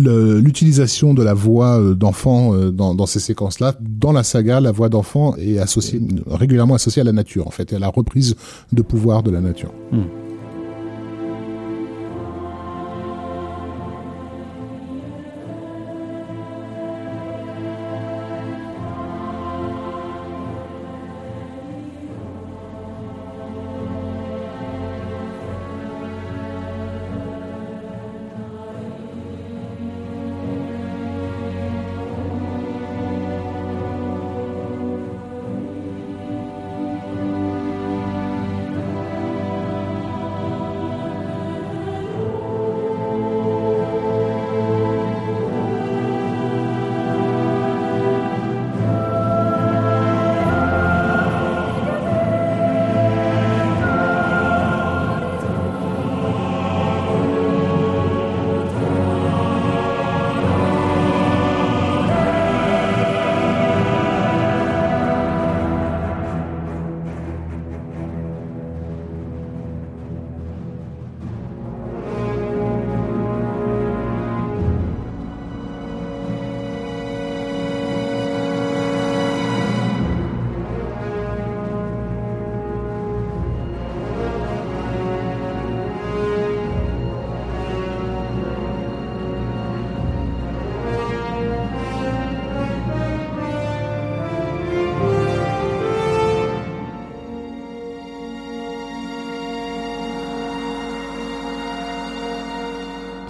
l'utilisation 0.41 1.13
de 1.13 1.23
la 1.23 1.33
voix 1.33 1.79
euh, 1.79 1.93
d'enfant 1.93 2.53
euh, 2.53 2.71
dans, 2.71 2.95
dans 2.95 3.05
ces 3.05 3.19
séquences-là, 3.19 3.75
dans 3.81 4.11
la 4.11 4.23
saga, 4.23 4.59
la 4.61 4.71
voix 4.71 4.89
d'enfant 4.89 5.35
est 5.37 5.59
associée, 5.59 6.01
régulièrement 6.29 6.75
associée 6.75 7.01
à 7.01 7.05
la 7.05 7.13
nature, 7.13 7.47
en 7.47 7.51
fait, 7.51 7.71
et 7.71 7.75
à 7.75 7.79
la 7.79 7.89
reprise 7.89 8.35
de 8.73 8.81
pouvoir 8.81 9.23
de 9.23 9.31
la 9.31 9.41
nature. 9.41 9.71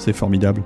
C'est 0.07 0.15
formidable. 0.15 0.63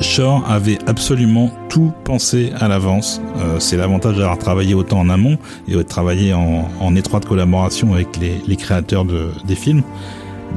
Shore 0.00 0.44
avait 0.50 0.78
absolument 0.88 1.52
tout 1.68 1.92
pensé 2.02 2.50
à 2.58 2.66
l'avance. 2.66 3.20
Euh, 3.36 3.60
c'est 3.60 3.76
l'avantage 3.76 4.16
d'avoir 4.16 4.38
travaillé 4.38 4.74
autant 4.74 4.98
en 4.98 5.08
amont 5.08 5.38
et 5.68 5.74
de 5.74 5.82
travailler 5.82 6.34
en, 6.34 6.68
en, 6.80 6.96
étroite 6.96 7.24
collaboration 7.24 7.94
avec 7.94 8.16
les, 8.16 8.40
les 8.48 8.56
créateurs 8.56 9.04
de, 9.04 9.28
des 9.46 9.54
films. 9.54 9.84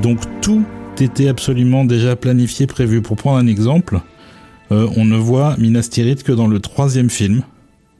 Donc 0.01 0.17
tout 0.41 0.63
était 0.99 1.27
absolument 1.27 1.85
déjà 1.85 2.15
planifié, 2.15 2.65
prévu. 2.65 3.03
Pour 3.03 3.15
prendre 3.15 3.37
un 3.37 3.45
exemple, 3.45 3.99
euh, 4.71 4.87
on 4.97 5.05
ne 5.05 5.17
voit 5.17 5.55
Minas 5.59 5.89
Tirith 5.91 6.23
que 6.23 6.31
dans 6.31 6.47
le 6.47 6.59
troisième 6.59 7.11
film. 7.11 7.43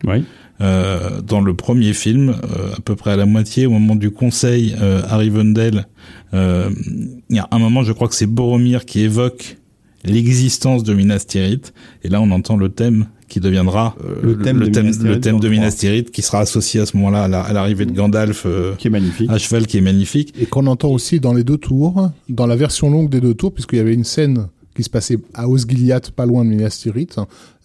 Oui. 0.05 0.25
Euh, 0.61 1.19
dans 1.21 1.41
le 1.41 1.53
premier 1.53 1.91
film, 1.91 2.29
euh, 2.29 2.73
à 2.77 2.79
peu 2.79 2.95
près 2.95 3.11
à 3.11 3.17
la 3.17 3.25
moitié, 3.25 3.65
au 3.65 3.71
moment 3.71 3.95
du 3.95 4.09
conseil 4.09 4.73
euh, 4.79 5.01
à 5.07 5.17
Rivendell, 5.17 5.85
il 6.33 7.35
y 7.35 7.39
a 7.39 7.47
un 7.51 7.59
moment, 7.59 7.83
je 7.83 7.93
crois 7.93 8.09
que 8.09 8.15
c'est 8.15 8.25
Boromir 8.25 8.85
qui 8.85 9.01
évoque 9.01 9.57
l'existence 10.05 10.83
de 10.83 10.93
Minas 10.93 11.25
Tirith, 11.27 11.73
et 12.03 12.09
là 12.09 12.21
on 12.21 12.31
entend 12.31 12.57
le 12.57 12.69
thème 12.69 13.07
qui 13.27 13.39
deviendra 13.39 13.95
euh, 14.03 14.15
le 14.21 14.37
thème, 14.37 14.59
le 14.59 14.67
de, 14.67 14.71
thème, 14.71 14.85
Minas 14.85 15.03
le 15.03 15.19
thème 15.19 15.39
de 15.39 15.49
Minas 15.49 15.71
Tirith, 15.71 16.11
qui 16.11 16.21
sera 16.21 16.39
associé 16.39 16.79
à 16.79 16.85
ce 16.85 16.95
moment-là 16.97 17.23
à 17.23 17.53
l'arrivée 17.53 17.85
de 17.85 17.91
Gandalf, 17.91 18.43
euh, 18.45 18.75
qui 18.75 18.87
est 18.87 18.91
magnifique, 18.91 19.29
à 19.29 19.37
cheval, 19.37 19.65
qui 19.65 19.77
est 19.77 19.81
magnifique, 19.81 20.33
et 20.39 20.45
qu'on 20.45 20.67
entend 20.67 20.89
aussi 20.89 21.19
dans 21.19 21.33
les 21.33 21.43
deux 21.43 21.57
tours, 21.57 22.09
dans 22.29 22.47
la 22.47 22.55
version 22.55 22.89
longue 22.89 23.09
des 23.09 23.21
deux 23.21 23.33
tours, 23.33 23.53
puisqu'il 23.53 23.77
y 23.77 23.81
avait 23.81 23.93
une 23.93 24.03
scène 24.03 24.47
qui 24.75 24.83
se 24.83 24.89
passait 24.89 25.17
à 25.33 25.47
Osgiliath, 25.47 26.11
pas 26.11 26.25
loin 26.25 26.43
de 26.43 26.49
Minas 26.49 26.77
Tirith. 26.81 27.17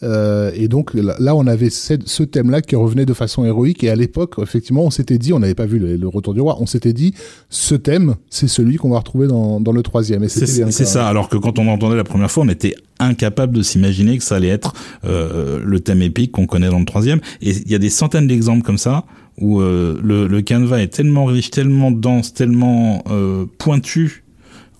Euh, 0.02 0.50
et 0.54 0.68
donc 0.68 0.94
là, 0.94 1.34
on 1.34 1.46
avait 1.46 1.70
ce 1.70 2.22
thème-là 2.22 2.62
qui 2.62 2.76
revenait 2.76 3.04
de 3.04 3.12
façon 3.12 3.44
héroïque. 3.44 3.84
Et 3.84 3.90
à 3.90 3.96
l'époque, 3.96 4.36
effectivement, 4.40 4.84
on 4.84 4.90
s'était 4.90 5.18
dit, 5.18 5.32
on 5.32 5.40
n'avait 5.40 5.54
pas 5.54 5.66
vu 5.66 5.78
le, 5.78 5.96
le, 5.96 6.08
Retour 6.08 6.34
du 6.34 6.40
Roi, 6.40 6.56
on 6.60 6.66
s'était 6.66 6.92
dit, 6.92 7.14
ce 7.48 7.74
thème, 7.74 8.14
c'est 8.30 8.48
celui 8.48 8.76
qu'on 8.76 8.90
va 8.90 8.98
retrouver 8.98 9.26
dans, 9.26 9.60
dans 9.60 9.72
le 9.72 9.82
troisième. 9.82 10.26
C'est 10.28 10.70
ça. 10.70 11.08
Alors 11.08 11.28
que 11.28 11.36
quand 11.36 11.58
on 11.58 11.68
entendait 11.68 11.96
la 11.96 12.04
première 12.04 12.30
fois, 12.30 12.44
on 12.44 12.48
était 12.48 12.74
incapable 12.98 13.56
de 13.56 13.62
s'imaginer 13.62 14.18
que 14.18 14.24
ça 14.24 14.36
allait 14.36 14.48
être 14.48 14.72
euh, 15.04 15.60
le 15.64 15.80
thème 15.80 16.02
épique 16.02 16.32
qu'on 16.32 16.46
connaît 16.46 16.68
dans 16.68 16.78
le 16.78 16.84
troisième. 16.84 17.20
Et 17.40 17.50
il 17.50 17.70
y 17.70 17.74
a 17.74 17.78
des 17.78 17.90
centaines 17.90 18.26
d'exemples 18.26 18.62
comme 18.62 18.78
ça 18.78 19.04
où 19.38 19.60
euh, 19.60 19.98
le, 20.02 20.26
le 20.26 20.42
canevas 20.42 20.78
est 20.78 20.88
tellement 20.88 21.24
riche, 21.24 21.50
tellement 21.50 21.90
dense, 21.90 22.34
tellement 22.34 23.02
euh, 23.10 23.46
pointu 23.58 24.24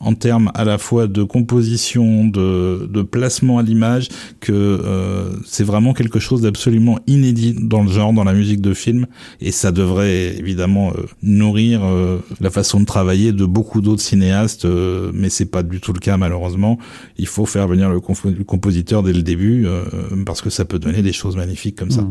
en 0.01 0.15
termes 0.15 0.51
à 0.55 0.65
la 0.65 0.79
fois 0.79 1.07
de 1.07 1.23
composition, 1.23 2.27
de, 2.27 2.89
de 2.91 3.03
placement 3.03 3.59
à 3.59 3.63
l'image, 3.63 4.09
que 4.41 4.53
euh, 4.53 5.31
c'est 5.45 5.65
vraiment 5.65 5.93
quelque 5.93 6.19
chose 6.19 6.41
d'absolument 6.41 6.99
inédit 7.07 7.55
dans 7.61 7.83
le 7.83 7.91
genre, 7.91 8.13
dans 8.13 8.25
la 8.25 8.33
musique 8.33 8.61
de 8.61 8.75
film, 8.75 9.07
et 9.41 9.53
ça 9.53 9.73
devrait 9.73 10.39
évidemment 10.39 10.91
euh, 10.91 11.03
nourrir 11.23 11.85
euh, 11.85 12.19
la 12.41 12.51
façon 12.51 12.81
de 12.81 12.87
travailler 12.87 13.33
de 13.33 13.45
beaucoup 13.45 13.81
d'autres 13.83 14.03
cinéastes, 14.03 14.65
euh, 14.65 15.11
mais 15.15 15.29
c'est 15.29 15.51
pas 15.51 15.63
du 15.63 15.81
tout 15.81 15.93
le 15.93 16.01
cas 16.01 16.17
malheureusement. 16.17 16.79
Il 17.19 17.27
faut 17.27 17.47
faire 17.47 17.69
venir 17.69 17.91
le, 17.91 18.01
comp 18.01 18.17
le 18.25 18.45
compositeur 18.45 19.03
dès 19.03 19.13
le 19.13 19.23
début, 19.23 19.67
euh, 19.67 19.85
parce 20.25 20.41
que 20.41 20.51
ça 20.51 20.65
peut 20.65 20.79
donner 20.79 21.03
des 21.03 21.13
choses 21.13 21.37
magnifiques 21.37 21.77
comme 21.77 21.91
ça. 21.91 22.07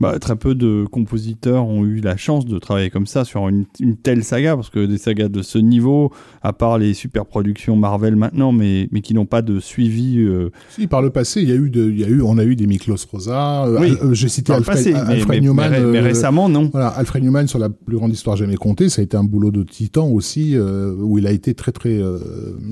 Bah, 0.00 0.16
très 0.20 0.36
peu 0.36 0.54
de 0.54 0.84
compositeurs 0.88 1.66
ont 1.66 1.84
eu 1.84 2.00
la 2.00 2.16
chance 2.16 2.46
de 2.46 2.56
travailler 2.60 2.88
comme 2.88 3.08
ça 3.08 3.24
sur 3.24 3.48
une, 3.48 3.64
une, 3.80 3.96
telle 3.96 4.22
saga, 4.22 4.54
parce 4.54 4.70
que 4.70 4.86
des 4.86 4.96
sagas 4.96 5.28
de 5.28 5.42
ce 5.42 5.58
niveau, 5.58 6.12
à 6.40 6.52
part 6.52 6.78
les 6.78 6.94
super 6.94 7.26
productions 7.26 7.74
Marvel 7.74 8.14
maintenant, 8.14 8.52
mais, 8.52 8.88
mais 8.92 9.00
qui 9.00 9.12
n'ont 9.12 9.26
pas 9.26 9.42
de 9.42 9.58
suivi. 9.58 10.20
Euh... 10.20 10.50
Si, 10.70 10.86
par 10.86 11.02
le 11.02 11.10
passé, 11.10 11.42
il 11.42 11.48
y 11.48 11.52
a 11.52 11.56
eu, 11.56 11.68
de, 11.68 11.90
il 11.90 11.98
y 11.98 12.04
a 12.04 12.08
eu, 12.08 12.22
on 12.22 12.38
a 12.38 12.44
eu 12.44 12.54
des 12.54 12.68
Miklos 12.68 12.96
Rosa. 13.10 13.66
Euh, 13.66 13.78
oui, 13.80 13.96
euh, 14.00 14.14
j'ai 14.14 14.28
cité 14.28 14.52
Alfred, 14.52 14.76
passé, 14.76 14.94
Alfred 14.94 15.28
mais, 15.28 15.40
Newman. 15.40 15.70
Mais, 15.70 15.80
mais, 15.80 16.00
récemment, 16.00 16.48
non. 16.48 16.70
Voilà, 16.70 16.88
Alfred 16.88 17.24
Newman 17.24 17.48
sur 17.48 17.58
la 17.58 17.68
plus 17.68 17.96
grande 17.96 18.12
histoire 18.12 18.36
jamais 18.36 18.56
comptée, 18.56 18.88
ça 18.88 19.00
a 19.00 19.04
été 19.04 19.16
un 19.16 19.24
boulot 19.24 19.50
de 19.50 19.64
titan 19.64 20.08
aussi, 20.08 20.56
où 20.56 21.18
il 21.18 21.26
a 21.26 21.32
été 21.32 21.54
très 21.54 21.72
très, 21.72 22.00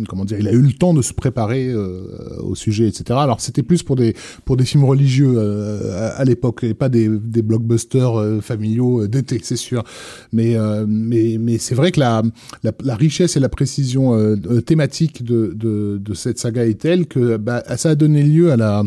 comment 0.09 0.25
dire, 0.25 0.39
il 0.39 0.47
a 0.47 0.53
eu 0.53 0.63
le 0.63 0.73
temps 0.73 0.95
de 0.95 1.03
se 1.03 1.13
préparer 1.13 1.75
au 1.75 2.55
sujet, 2.55 2.87
etc. 2.87 3.19
Alors 3.21 3.41
c'était 3.41 3.63
plus 3.63 3.83
pour 3.83 3.97
des 3.97 4.15
pour 4.45 4.57
des 4.57 4.65
films 4.65 4.85
religieux 4.85 5.39
à 6.17 6.25
l'époque 6.25 6.63
et 6.63 6.75
pas 6.75 6.89
des 6.89 7.09
des 7.23 7.43
blockbusters 7.43 8.19
euh, 8.19 8.41
familiaux 8.41 9.03
euh, 9.03 9.09
d'été, 9.09 9.41
c'est 9.43 9.57
sûr. 9.57 9.85
Mais 10.33 10.57
euh, 10.57 10.85
mais 10.89 11.37
mais 11.39 11.59
c'est 11.59 11.75
vrai 11.75 11.93
que 11.93 12.01
la, 12.01 12.23
la, 12.63 12.73
la 12.83 12.97
richesse 12.97 13.37
et 13.37 13.41
la 13.41 13.49
précision 13.49 14.37
thématique 14.65 15.25
de, 15.25 15.53
de, 15.55 15.99
de 15.99 16.15
cette 16.15 16.39
saga 16.39 16.67
est 16.67 16.81
telle 16.81 17.07
que 17.07 17.37
bah, 17.37 17.63
ça 17.77 17.91
a 17.91 17.95
donné 17.95 18.23
lieu 18.23 18.51
à 18.53 18.57
la 18.57 18.83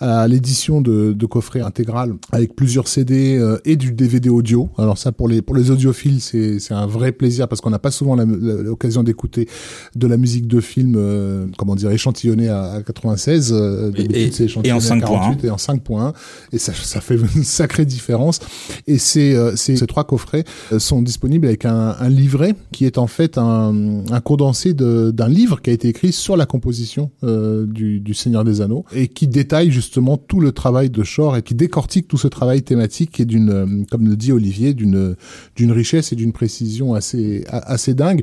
à 0.00 0.28
l'édition 0.28 0.80
de, 0.80 1.12
de 1.12 1.26
coffrets 1.26 1.60
intégral 1.60 2.14
avec 2.32 2.54
plusieurs 2.54 2.88
CD 2.88 3.40
et 3.64 3.76
du 3.76 3.92
DVD 3.92 4.28
audio. 4.28 4.68
Alors 4.78 4.98
ça 4.98 5.12
pour 5.12 5.28
les 5.28 5.42
pour 5.42 5.56
les 5.56 5.70
audiophiles 5.70 6.20
c'est 6.20 6.58
c'est 6.58 6.74
un 6.74 6.86
vrai 6.86 7.12
plaisir 7.12 7.48
parce 7.48 7.60
qu'on 7.60 7.70
n'a 7.70 7.78
pas 7.78 7.90
souvent 7.90 8.16
l'occasion 8.16 9.02
d'écouter 9.02 9.48
de 9.94 10.06
la 10.06 10.16
musique 10.16 10.46
de 10.46 10.60
film 10.60 10.94
euh, 10.96 11.46
comment 11.56 11.74
dire 11.74 11.90
échantillonnée 11.90 12.48
à, 12.48 12.72
à 12.72 12.82
96 12.82 13.52
euh, 13.52 13.92
et, 13.96 14.24
et, 14.24 14.30
et, 14.64 14.72
en 14.72 14.80
5 14.80 15.04
points 15.04 15.36
et 15.42 15.50
en 15.50 15.56
5.1 15.56 16.12
et 16.52 16.58
ça 16.58 16.72
ça 16.74 17.00
fait 17.00 17.16
une 17.36 17.44
sacrée 17.68 17.84
différence. 17.84 18.40
Et 18.86 18.98
ces, 18.98 19.34
euh, 19.34 19.54
ces, 19.56 19.76
ces, 19.76 19.86
trois 19.86 20.04
coffrets 20.04 20.44
sont 20.78 21.02
disponibles 21.02 21.46
avec 21.46 21.64
un, 21.64 21.96
livret 22.08 22.54
qui 22.72 22.86
est 22.86 22.96
en 22.96 23.06
fait 23.06 23.36
un, 23.36 24.02
condensé 24.24 24.72
d'un 24.72 25.28
livre 25.28 25.60
qui 25.60 25.70
a 25.70 25.72
été 25.72 25.88
écrit 25.88 26.12
sur 26.12 26.36
la 26.36 26.46
composition 26.46 27.10
euh, 27.24 27.66
du, 27.66 28.14
Seigneur 28.14 28.44
des 28.44 28.62
Anneaux 28.62 28.84
et 28.94 29.06
qui 29.08 29.28
détaille 29.28 29.70
justement 29.70 30.16
tout 30.16 30.40
le 30.40 30.52
travail 30.52 30.88
de 30.88 31.02
Shore 31.02 31.36
et 31.36 31.42
qui 31.42 31.54
décortique 31.54 32.08
tout 32.08 32.16
ce 32.16 32.26
travail 32.28 32.62
thématique 32.62 33.20
est 33.20 33.26
d'une, 33.26 33.86
comme 33.90 34.08
le 34.08 34.16
dit 34.16 34.32
Olivier, 34.32 34.72
d'une 34.74 35.14
d'une 35.54 35.72
richesse 35.72 36.12
et 36.12 36.16
d'une 36.16 36.32
précision 36.32 36.94
assez 36.94 37.44
assez 37.48 37.94
dingue 37.94 38.22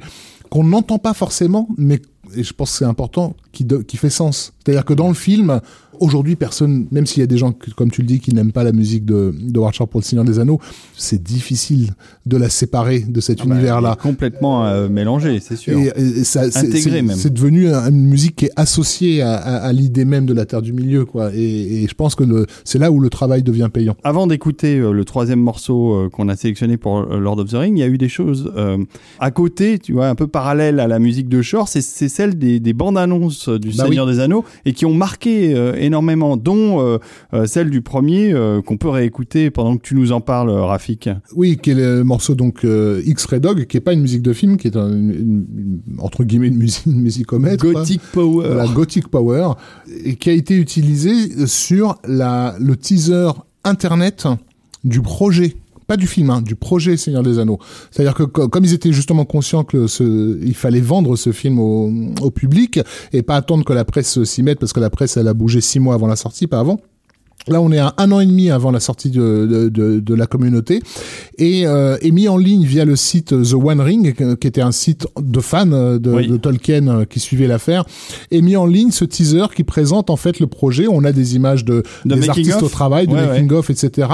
qu'on 0.49 0.63
n'entend 0.63 0.97
pas 0.99 1.13
forcément, 1.13 1.67
mais 1.77 2.01
et 2.35 2.43
je 2.43 2.53
pense 2.53 2.71
que 2.71 2.77
c'est 2.79 2.85
important, 2.85 3.35
qui, 3.51 3.67
qui 3.87 3.97
fait 3.97 4.09
sens. 4.09 4.53
C'est-à-dire 4.63 4.85
que 4.85 4.93
dans 4.93 5.07
le 5.07 5.13
film, 5.13 5.61
aujourd'hui, 5.99 6.35
personne, 6.35 6.87
même 6.91 7.05
s'il 7.05 7.21
y 7.21 7.23
a 7.23 7.27
des 7.27 7.37
gens, 7.37 7.53
comme 7.75 7.91
tu 7.91 8.01
le 8.01 8.07
dis, 8.07 8.19
qui 8.19 8.33
n'aiment 8.33 8.51
pas 8.51 8.63
la 8.63 8.71
musique 8.71 9.05
de, 9.05 9.33
de 9.37 9.59
Warchard 9.59 9.87
pour 9.87 9.99
le 9.99 10.05
Seigneur 10.05 10.25
des 10.25 10.39
Anneaux, 10.39 10.59
c'est 10.95 11.21
difficile 11.21 11.93
de 12.25 12.37
la 12.37 12.49
séparer 12.49 12.99
de 12.99 13.21
cet 13.21 13.39
ah 13.41 13.45
univers-là. 13.45 13.89
Bah, 13.89 13.97
complètement 14.01 14.65
euh, 14.65 14.89
mélangé, 14.89 15.39
c'est 15.39 15.55
sûr. 15.55 15.77
Et, 15.77 15.91
et 15.95 16.23
ça, 16.23 16.43
Intégré 16.55 17.01
même. 17.01 17.15
C'est 17.15 17.33
devenu 17.33 17.67
une 17.67 18.07
musique 18.07 18.35
qui 18.37 18.45
est 18.45 18.51
associée 18.55 19.21
à, 19.21 19.35
à, 19.35 19.55
à 19.57 19.73
l'idée 19.73 20.05
même 20.05 20.25
de 20.25 20.33
la 20.33 20.45
Terre 20.45 20.61
du 20.61 20.73
Milieu, 20.73 21.05
quoi. 21.05 21.31
Et, 21.33 21.83
et 21.83 21.87
je 21.87 21.93
pense 21.93 22.15
que 22.15 22.45
c'est 22.63 22.79
là 22.79 22.91
où 22.91 22.99
le 22.99 23.09
travail 23.09 23.43
devient 23.43 23.69
payant. 23.71 23.95
Avant 24.03 24.27
d'écouter 24.27 24.77
euh, 24.77 24.91
le 24.91 25.05
troisième 25.05 25.39
morceau 25.39 25.93
euh, 25.93 26.09
qu'on 26.09 26.29
a 26.29 26.35
sélectionné 26.35 26.77
pour 26.77 26.97
euh, 26.97 27.19
Lord 27.19 27.39
of 27.39 27.49
the 27.49 27.55
Ring, 27.55 27.77
il 27.77 27.81
y 27.81 27.83
a 27.83 27.87
eu 27.87 27.97
des 27.97 28.09
choses 28.09 28.51
à 29.19 29.31
côté, 29.31 29.79
tu 29.79 29.93
vois, 29.93 30.07
un 30.07 30.15
peu 30.15 30.27
parallèles 30.27 30.79
à 30.79 30.87
la 30.87 30.99
musique 30.99 31.29
de 31.29 31.41
Shore. 31.41 31.67
C'est 31.67 31.81
celle 31.81 32.37
des, 32.37 32.59
des 32.59 32.73
bandes 32.73 32.97
annonces 32.97 33.49
du 33.49 33.69
bah 33.69 33.85
Seigneur 33.85 34.05
oui. 34.05 34.13
des 34.13 34.19
Anneaux 34.19 34.43
et 34.65 34.73
qui 34.73 34.85
ont 34.85 34.93
marqué 34.93 35.53
énormément, 35.85 36.37
dont 36.37 36.81
euh, 36.81 36.97
euh, 37.33 37.45
celle 37.45 37.69
du 37.69 37.81
premier 37.81 38.33
qu'on 38.65 38.77
peut 38.77 38.89
réécouter 38.89 39.49
pendant 39.49 39.77
que 39.77 39.81
tu 39.81 39.95
nous 39.95 40.11
en 40.11 40.21
parles, 40.21 40.49
Rafik. 40.49 41.09
Oui, 41.35 41.57
qui 41.57 41.71
est 41.71 41.75
le 41.75 42.03
morceau 42.03 42.35
donc 42.35 42.65
X-Ray 42.65 43.39
Dog, 43.39 43.65
qui 43.65 43.77
est 43.77 43.81
pas 43.81 43.93
une 43.93 44.01
musique 44.01 44.21
de 44.21 44.33
film, 44.33 44.57
qui 44.57 44.67
est 44.67 44.77
un, 44.77 44.89
une, 44.89 45.11
une, 45.11 45.79
entre 45.99 46.23
guillemets 46.23 46.47
une 46.47 46.57
musique, 46.57 46.85
une 46.85 47.01
musicomètre. 47.01 47.63
Gothic 47.63 48.01
quoi. 48.13 48.23
Power. 48.23 48.47
Voilà, 48.47 48.67
Gothic 48.67 49.07
Power, 49.07 49.51
et 50.03 50.15
qui 50.15 50.29
a 50.29 50.33
été 50.33 50.55
utilisé 50.55 51.47
sur 51.47 51.97
la, 52.07 52.55
le 52.59 52.75
teaser 52.75 53.29
internet 53.63 54.27
du 54.83 55.01
projet 55.01 55.55
pas 55.87 55.97
du 55.97 56.07
film, 56.07 56.29
hein, 56.29 56.41
du 56.41 56.55
projet 56.55 56.97
Seigneur 56.97 57.23
des 57.23 57.39
Anneaux. 57.39 57.59
C'est-à-dire 57.91 58.13
que 58.13 58.23
comme 58.23 58.65
ils 58.65 58.73
étaient 58.73 58.91
justement 58.91 59.25
conscients 59.25 59.63
que 59.63 59.85
il 60.43 60.55
fallait 60.55 60.81
vendre 60.81 61.15
ce 61.15 61.31
film 61.31 61.59
au, 61.59 61.91
au 62.21 62.31
public 62.31 62.79
et 63.13 63.21
pas 63.21 63.35
attendre 63.35 63.63
que 63.63 63.73
la 63.73 63.85
presse 63.85 64.23
s'y 64.23 64.43
mette 64.43 64.59
parce 64.59 64.73
que 64.73 64.79
la 64.79 64.89
presse 64.89 65.17
elle 65.17 65.27
a 65.27 65.33
bougé 65.33 65.61
six 65.61 65.79
mois 65.79 65.93
avant 65.93 66.07
la 66.07 66.15
sortie, 66.15 66.47
pas 66.47 66.59
avant. 66.59 66.79
Là, 67.47 67.61
on 67.61 67.71
est 67.71 67.77
à 67.79 67.93
un 67.97 68.11
an 68.11 68.19
et 68.19 68.25
demi 68.25 68.49
avant 68.49 68.71
la 68.71 68.79
sortie 68.79 69.11
de, 69.11 69.47
de, 69.49 69.69
de, 69.69 69.99
de 69.99 70.13
la 70.15 70.25
communauté 70.25 70.81
et 71.37 71.67
euh, 71.67 71.97
est 72.01 72.11
mis 72.11 72.27
en 72.27 72.37
ligne 72.37 72.63
via 72.63 72.85
le 72.85 72.95
site 72.95 73.29
The 73.29 73.53
One 73.53 73.81
Ring, 73.81 74.15
qui 74.39 74.47
était 74.47 74.61
un 74.61 74.71
site 74.71 75.07
de 75.19 75.39
fans 75.39 75.65
de, 75.65 75.99
oui. 76.05 76.27
de 76.27 76.37
Tolkien 76.37 76.87
euh, 76.87 77.05
qui 77.05 77.19
suivait 77.19 77.47
l'affaire, 77.47 77.85
est 78.31 78.41
mis 78.41 78.55
en 78.55 78.65
ligne 78.65 78.91
ce 78.91 79.05
teaser 79.05 79.45
qui 79.55 79.63
présente 79.63 80.09
en 80.09 80.15
fait 80.15 80.39
le 80.39 80.47
projet. 80.47 80.87
On 80.89 81.03
a 81.03 81.11
des 81.11 81.35
images 81.35 81.65
de, 81.65 81.83
de 82.05 82.15
des 82.15 82.29
artistes 82.29 82.55
off. 82.57 82.63
au 82.63 82.69
travail, 82.69 83.07
de 83.07 83.13
ouais, 83.13 83.27
making 83.27 83.51
ouais. 83.51 83.57
of, 83.57 83.69
etc. 83.69 84.07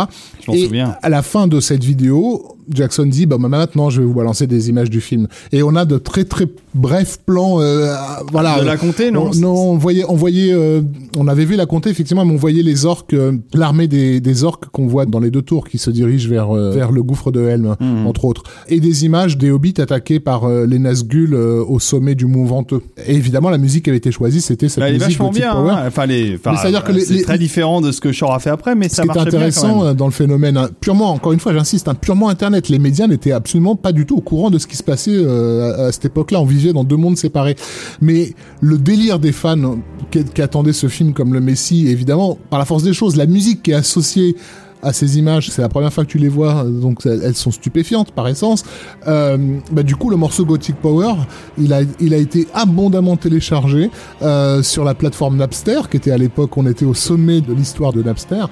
Je 0.45 0.51
et 0.51 0.65
souviens. 0.65 0.95
à 1.01 1.09
la 1.09 1.21
fin 1.21 1.47
de 1.47 1.59
cette 1.59 1.83
vidéo, 1.83 2.57
Jackson 2.69 3.05
dit 3.05 3.25
bah 3.25 3.37
maintenant 3.37 3.89
je 3.89 4.01
vais 4.01 4.07
vous 4.07 4.13
balancer 4.13 4.47
des 4.47 4.69
images 4.69 4.89
du 4.89 5.01
film. 5.01 5.27
Et 5.51 5.63
on 5.63 5.75
a 5.75 5.85
de 5.85 5.97
très 5.97 6.23
très 6.23 6.47
brefs 6.73 7.19
plans 7.25 7.61
euh, 7.61 7.93
voilà. 8.31 8.59
De 8.59 8.65
la 8.65 8.77
comté 8.77 9.11
non 9.11 9.31
on, 9.33 9.39
non 9.39 9.71
on 9.71 9.77
voyait 9.77 10.05
on 10.07 10.15
voyait 10.15 10.53
euh, 10.53 10.81
on 11.17 11.27
avait 11.27 11.45
vu 11.45 11.55
la 11.55 11.65
comté 11.65 11.89
effectivement 11.89 12.25
mais 12.25 12.33
on 12.33 12.37
voyait 12.37 12.63
les 12.63 12.85
orques 12.85 13.13
euh, 13.13 13.33
l'armée 13.53 13.87
des, 13.87 14.21
des 14.21 14.43
orques 14.43 14.65
qu'on 14.67 14.87
voit 14.87 15.05
dans 15.05 15.19
les 15.19 15.31
deux 15.31 15.41
tours 15.41 15.67
qui 15.67 15.77
se 15.77 15.89
dirigent 15.89 16.29
vers 16.29 16.55
euh, 16.55 16.71
vers 16.71 16.91
le 16.91 17.03
gouffre 17.03 17.31
de 17.31 17.41
Helm 17.41 17.75
mmh. 17.79 18.07
entre 18.07 18.25
autres. 18.25 18.43
Et 18.67 18.79
des 18.79 19.05
images 19.05 19.37
des 19.37 19.51
hobbits 19.51 19.79
attaqués 19.79 20.19
par 20.19 20.45
euh, 20.45 20.65
les 20.65 20.79
Nazgûl 20.79 21.33
euh, 21.33 21.63
au 21.67 21.79
sommet 21.79 22.15
du 22.15 22.25
mont 22.25 22.45
Venteux. 22.45 22.81
Et 23.05 23.15
évidemment 23.15 23.49
la 23.49 23.57
musique 23.57 23.85
qui 23.85 23.89
avait 23.89 23.97
été 23.97 24.11
choisie 24.11 24.41
c'était 24.41 24.69
cette 24.69 24.79
bah, 24.79 24.89
elle 24.89 24.95
est 24.95 24.99
musique 24.99 25.17
vachement 25.17 25.31
bien 25.31 25.53
hein. 25.53 25.83
enfin 25.87 26.05
les 26.05 26.35
enfin, 26.35 26.55
c'est-à-dire 26.57 26.83
que 26.83 26.97
c'est 26.99 27.21
très 27.23 27.37
différent 27.37 27.81
de 27.81 27.91
ce 27.91 28.01
que 28.01 28.11
Shore 28.11 28.33
a 28.33 28.39
fait 28.39 28.49
après 28.49 28.75
mais 28.75 28.89
ce 28.89 28.95
ça 28.95 29.03
qui 29.03 29.09
est 29.09 29.21
intéressant 29.21 29.81
bien 29.83 29.93
dans 29.93 30.05
le 30.05 30.11
phénomène 30.11 30.57
hein, 30.57 30.69
purement 30.79 31.11
encore 31.11 31.33
une 31.33 31.39
fois 31.39 31.53
j'insiste 31.53 31.87
un 31.87 31.93
purement 31.93 32.29
internet 32.29 32.50
Les 32.69 32.79
médias 32.79 33.07
n'étaient 33.07 33.31
absolument 33.31 33.75
pas 33.75 33.91
du 33.91 34.05
tout 34.05 34.17
au 34.17 34.21
courant 34.21 34.49
de 34.49 34.57
ce 34.57 34.67
qui 34.67 34.75
se 34.75 34.83
passait 34.83 35.11
euh, 35.13 35.87
à, 35.87 35.91
cette 35.91 36.05
époque-là. 36.05 36.41
On 36.41 36.45
vivait 36.45 36.73
dans 36.73 36.83
deux 36.83 36.97
mondes 36.97 37.17
séparés. 37.17 37.55
Mais 38.01 38.33
le 38.59 38.77
délire 38.77 39.19
des 39.19 39.31
fans 39.31 39.79
qui, 40.11 40.41
attendaient 40.41 40.73
ce 40.73 40.87
film 40.87 41.13
comme 41.13 41.33
le 41.33 41.41
Messie, 41.41 41.87
évidemment, 41.87 42.37
par 42.49 42.59
la 42.59 42.65
force 42.65 42.83
des 42.83 42.93
choses, 42.93 43.15
la 43.15 43.25
musique 43.25 43.63
qui 43.63 43.71
est 43.71 43.75
associée 43.75 44.35
à 44.83 44.93
ces 44.93 45.19
images, 45.19 45.49
c'est 45.51 45.61
la 45.61 45.69
première 45.69 45.93
fois 45.93 46.05
que 46.05 46.09
tu 46.09 46.17
les 46.17 46.27
vois, 46.27 46.63
donc 46.63 47.05
elles 47.05 47.35
sont 47.35 47.51
stupéfiantes 47.51 48.11
par 48.11 48.27
essence. 48.27 48.63
Euh, 49.07 49.37
bah, 49.71 49.83
du 49.83 49.95
coup, 49.95 50.09
le 50.09 50.17
morceau 50.17 50.45
Gothic 50.45 50.75
Power, 50.75 51.13
il 51.57 51.73
a, 51.73 51.81
été 52.17 52.47
abondamment 52.53 53.15
téléchargé 53.15 53.89
euh, 54.21 54.63
sur 54.63 54.83
la 54.83 54.95
plateforme 54.95 55.37
Napster, 55.37 55.81
qui 55.89 55.97
était 55.97 56.11
à 56.11 56.17
l'époque, 56.17 56.57
on 56.57 56.65
était 56.65 56.85
au 56.85 56.93
sommet 56.93 57.41
de 57.41 57.53
l'histoire 57.53 57.93
de 57.93 58.01
Napster, 58.01 58.45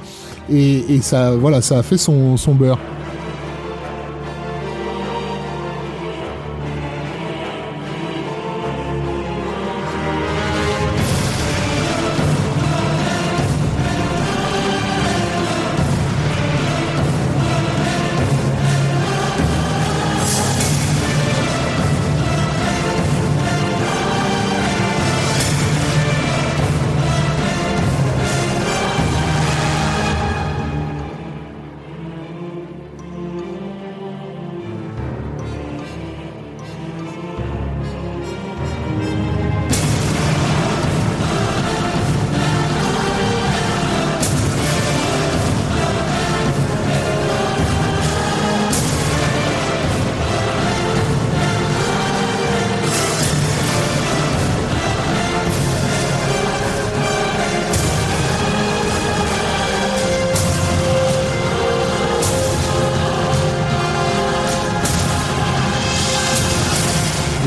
et, 0.52 1.00
ça, 1.02 1.36
voilà, 1.36 1.62
ça 1.62 1.80
a 1.80 1.84
fait 1.84 1.98
son 1.98 2.36
beurre. 2.54 2.80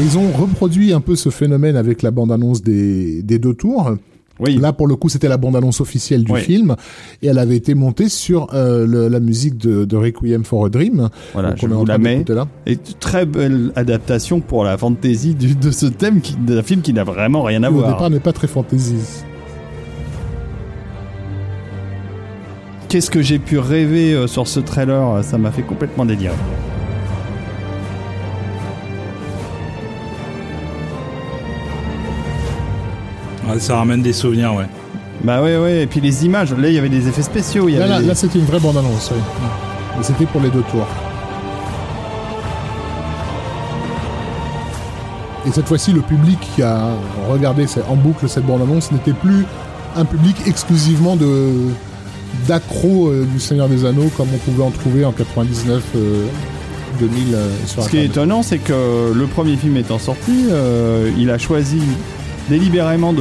Ils 0.01 0.19
ont 0.19 0.31
reproduit 0.33 0.93
un 0.93 1.01
peu 1.01 1.17
ce 1.17 1.31
phénomène 1.31 1.77
avec 1.77 2.03
la 2.03 2.11
bande-annonce 2.11 2.63
des, 2.63 3.23
des 3.23 3.39
deux 3.39 3.55
tours. 3.55 3.93
Oui. 4.41 4.57
Là, 4.57 4.73
pour 4.73 4.87
le 4.87 4.97
coup, 4.97 5.09
c'était 5.09 5.29
la 5.29 5.37
bande-annonce 5.37 5.81
officielle 5.81 6.25
du 6.25 6.35
film, 6.37 6.75
et 7.21 7.29
elle 7.29 7.39
avait 7.39 7.57
été 7.57 7.75
montée 7.75 8.09
sur 8.09 8.49
euh, 8.55 8.87
le, 8.87 9.09
la 9.09 9.21
musique 9.21 9.57
de, 9.59 9.85
de, 9.85 9.97
Requiem 9.97 10.45
for 10.45 10.67
a 10.67 10.69
Dream. 10.69 11.11
Voilà, 11.33 11.51
Donc, 11.51 11.59
je 11.61 11.67
vous 11.67 11.85
la 11.85 11.99
mets. 11.99 12.25
Là. 12.27 12.49
Et 12.67 12.77
très 12.77 13.27
belle 13.27 13.73
adaptation 13.77 14.41
pour 14.41 14.65
la 14.65 14.77
fantasy 14.77 15.35
du, 15.35 15.55
de 15.55 15.71
ce 15.71 15.87
thème 15.87 16.21
d'un 16.41 16.63
film 16.63 16.81
qui 16.81 16.93
n'a 16.93 17.05
vraiment 17.05 17.43
rien 17.43 17.63
à 17.63 17.71
voir. 17.71 17.89
Au 17.89 17.93
départ, 17.93 18.11
n'est 18.11 18.21
pas 18.21 18.33
très 18.33 18.49
fantasy. 18.49 18.97
Qu'est-ce 22.89 23.11
que 23.11 23.23
j'ai 23.23 23.39
pu 23.39 23.59
rêver 23.59 24.15
euh, 24.15 24.27
sur 24.27 24.49
ce 24.49 24.61
trailer? 24.61 25.23
Ça 25.23 25.39
m'a 25.39 25.53
fait 25.53 25.63
complètement 25.63 26.05
délirer. 26.05 26.35
Ça 33.59 33.77
ramène 33.77 34.03
des 34.03 34.13
souvenirs, 34.13 34.55
ouais. 34.55 34.67
Bah 35.25 35.43
ouais, 35.43 35.57
ouais. 35.57 35.83
Et 35.83 35.87
puis 35.87 36.01
les 36.01 36.25
images, 36.25 36.53
là, 36.53 36.69
il 36.69 36.75
y 36.75 36.79
avait 36.79 36.89
des 36.89 37.09
effets 37.09 37.23
spéciaux. 37.23 37.69
Il 37.69 37.75
y 37.75 37.79
là, 37.79 37.85
avait 37.85 37.95
là, 37.95 38.01
des... 38.01 38.07
là 38.07 38.15
c'était 38.15 38.39
une 38.39 38.45
vraie 38.45 38.61
bande-annonce, 38.61 39.11
oui. 39.13 39.21
Et 40.01 40.03
c'était 40.03 40.27
pour 40.27 40.41
les 40.41 40.51
deux 40.51 40.63
tours. 40.63 40.87
Et 45.47 45.51
cette 45.51 45.67
fois-ci, 45.67 45.93
le 45.93 46.03
public 46.03 46.39
qui 46.55 46.63
a 46.63 46.91
regardé 47.29 47.67
en 47.89 47.97
boucle 47.97 48.29
cette 48.29 48.47
bande-annonce 48.47 48.93
n'était 48.93 49.13
plus 49.13 49.45
un 49.97 50.05
public 50.05 50.37
exclusivement 50.47 51.17
de 51.17 51.51
d'accro 52.49 53.09
euh, 53.09 53.27
du 53.31 53.39
Seigneur 53.39 53.69
des 53.69 53.85
Anneaux 53.85 54.11
comme 54.17 54.29
on 54.35 54.39
pouvait 54.39 54.65
en 54.65 54.71
trouver 54.71 55.05
en 55.05 55.13
99 55.13 55.83
euh, 55.97 56.25
2000 56.99 57.35
euh, 57.35 57.49
sur 57.67 57.83
Ce 57.83 57.91
qui 57.91 57.99
est 57.99 58.07
étonnant, 58.07 58.43
c'est 58.43 58.59
que 58.59 59.13
le 59.15 59.27
premier 59.27 59.57
film 59.57 59.77
étant 59.77 59.99
sorti, 59.99 60.47
euh, 60.51 61.11
il 61.19 61.31
a 61.31 61.39
choisi 61.39 61.81
délibérément 62.49 63.15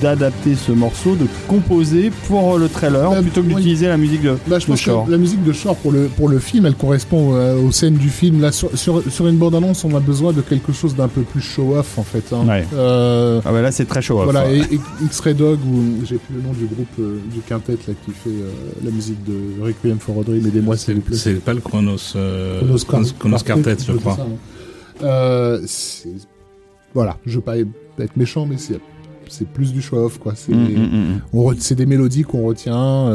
d'adapter 0.00 0.50
de, 0.50 0.54
de, 0.54 0.58
ce 0.58 0.72
morceau, 0.72 1.16
de 1.16 1.26
composer 1.48 2.10
pour 2.28 2.58
le 2.58 2.68
trailer 2.68 3.10
bah, 3.10 3.22
plutôt 3.22 3.42
que 3.42 3.48
oui. 3.48 3.54
d'utiliser 3.56 3.88
la 3.88 3.96
musique 3.96 4.22
de, 4.22 4.36
bah, 4.46 4.58
je 4.58 4.66
de 4.66 4.70
pense 4.70 4.80
Shore. 4.80 5.06
Que 5.06 5.10
la 5.10 5.18
musique 5.18 5.42
de 5.42 5.52
Shore 5.52 5.76
pour 5.76 5.92
le, 5.92 6.04
pour 6.06 6.28
le 6.28 6.38
film, 6.38 6.66
elle 6.66 6.74
correspond 6.74 7.34
euh, 7.34 7.56
aux 7.56 7.72
scènes 7.72 7.94
du 7.96 8.10
film. 8.10 8.40
Là, 8.40 8.52
sur, 8.52 8.76
sur, 8.76 9.02
sur 9.10 9.26
une 9.26 9.36
bande-annonce, 9.36 9.84
on 9.84 9.94
a 9.96 10.00
besoin 10.00 10.32
de 10.32 10.40
quelque 10.40 10.72
chose 10.72 10.94
d'un 10.94 11.08
peu 11.08 11.22
plus 11.22 11.40
show-off 11.40 11.98
en 11.98 12.02
fait. 12.02 12.24
Hein. 12.32 12.46
Ouais. 12.46 12.66
Euh, 12.74 13.40
ah 13.44 13.52
bah 13.52 13.62
là, 13.62 13.72
c'est 13.72 13.86
très 13.86 14.02
show-off. 14.02 14.24
Voilà, 14.24 14.46
ouais. 14.46 14.58
et, 14.58 14.74
et 14.74 14.80
X-Ray 15.04 15.34
Dog, 15.34 15.58
ou 15.66 16.04
j'ai 16.04 16.16
plus 16.16 16.34
le 16.34 16.42
nom 16.42 16.52
du 16.52 16.66
groupe 16.66 16.88
euh, 17.00 17.18
du 17.32 17.40
quintet 17.40 17.78
là, 17.86 17.94
qui 18.04 18.10
fait 18.12 18.30
euh, 18.30 18.50
la 18.84 18.90
musique 18.90 19.22
de 19.24 19.62
Requiem 19.62 19.98
for 19.98 20.20
a 20.20 20.24
Dream, 20.24 20.46
aidez-moi 20.46 20.76
s'il 20.76 20.96
vous 20.96 21.00
plaît. 21.00 21.16
C'est 21.16 21.34
pas 21.42 21.54
le 21.54 21.60
Chronos, 21.60 21.96
euh, 22.16 22.58
Chronos, 22.58 22.84
Chronos, 22.86 23.08
Chronos 23.18 23.38
Quartet, 23.44 23.76
je 23.86 23.92
crois. 23.92 24.16
Ça, 24.16 24.26
hein. 25.06 25.60
voilà, 26.92 27.16
je 27.26 27.36
veux 27.36 27.40
pas 27.40 27.54
être 27.98 28.16
méchant, 28.16 28.46
mais 28.46 28.58
c'est 28.58 28.80
c'est 29.28 29.48
plus 29.48 29.72
du 29.72 29.80
show-off, 29.80 30.18
quoi. 30.18 30.34
C'est 30.36 30.52
mm, 30.54 31.20
mm, 31.32 31.74
des 31.74 31.86
mélodies 31.86 32.22
qu'on 32.22 32.42
retient. 32.42 33.08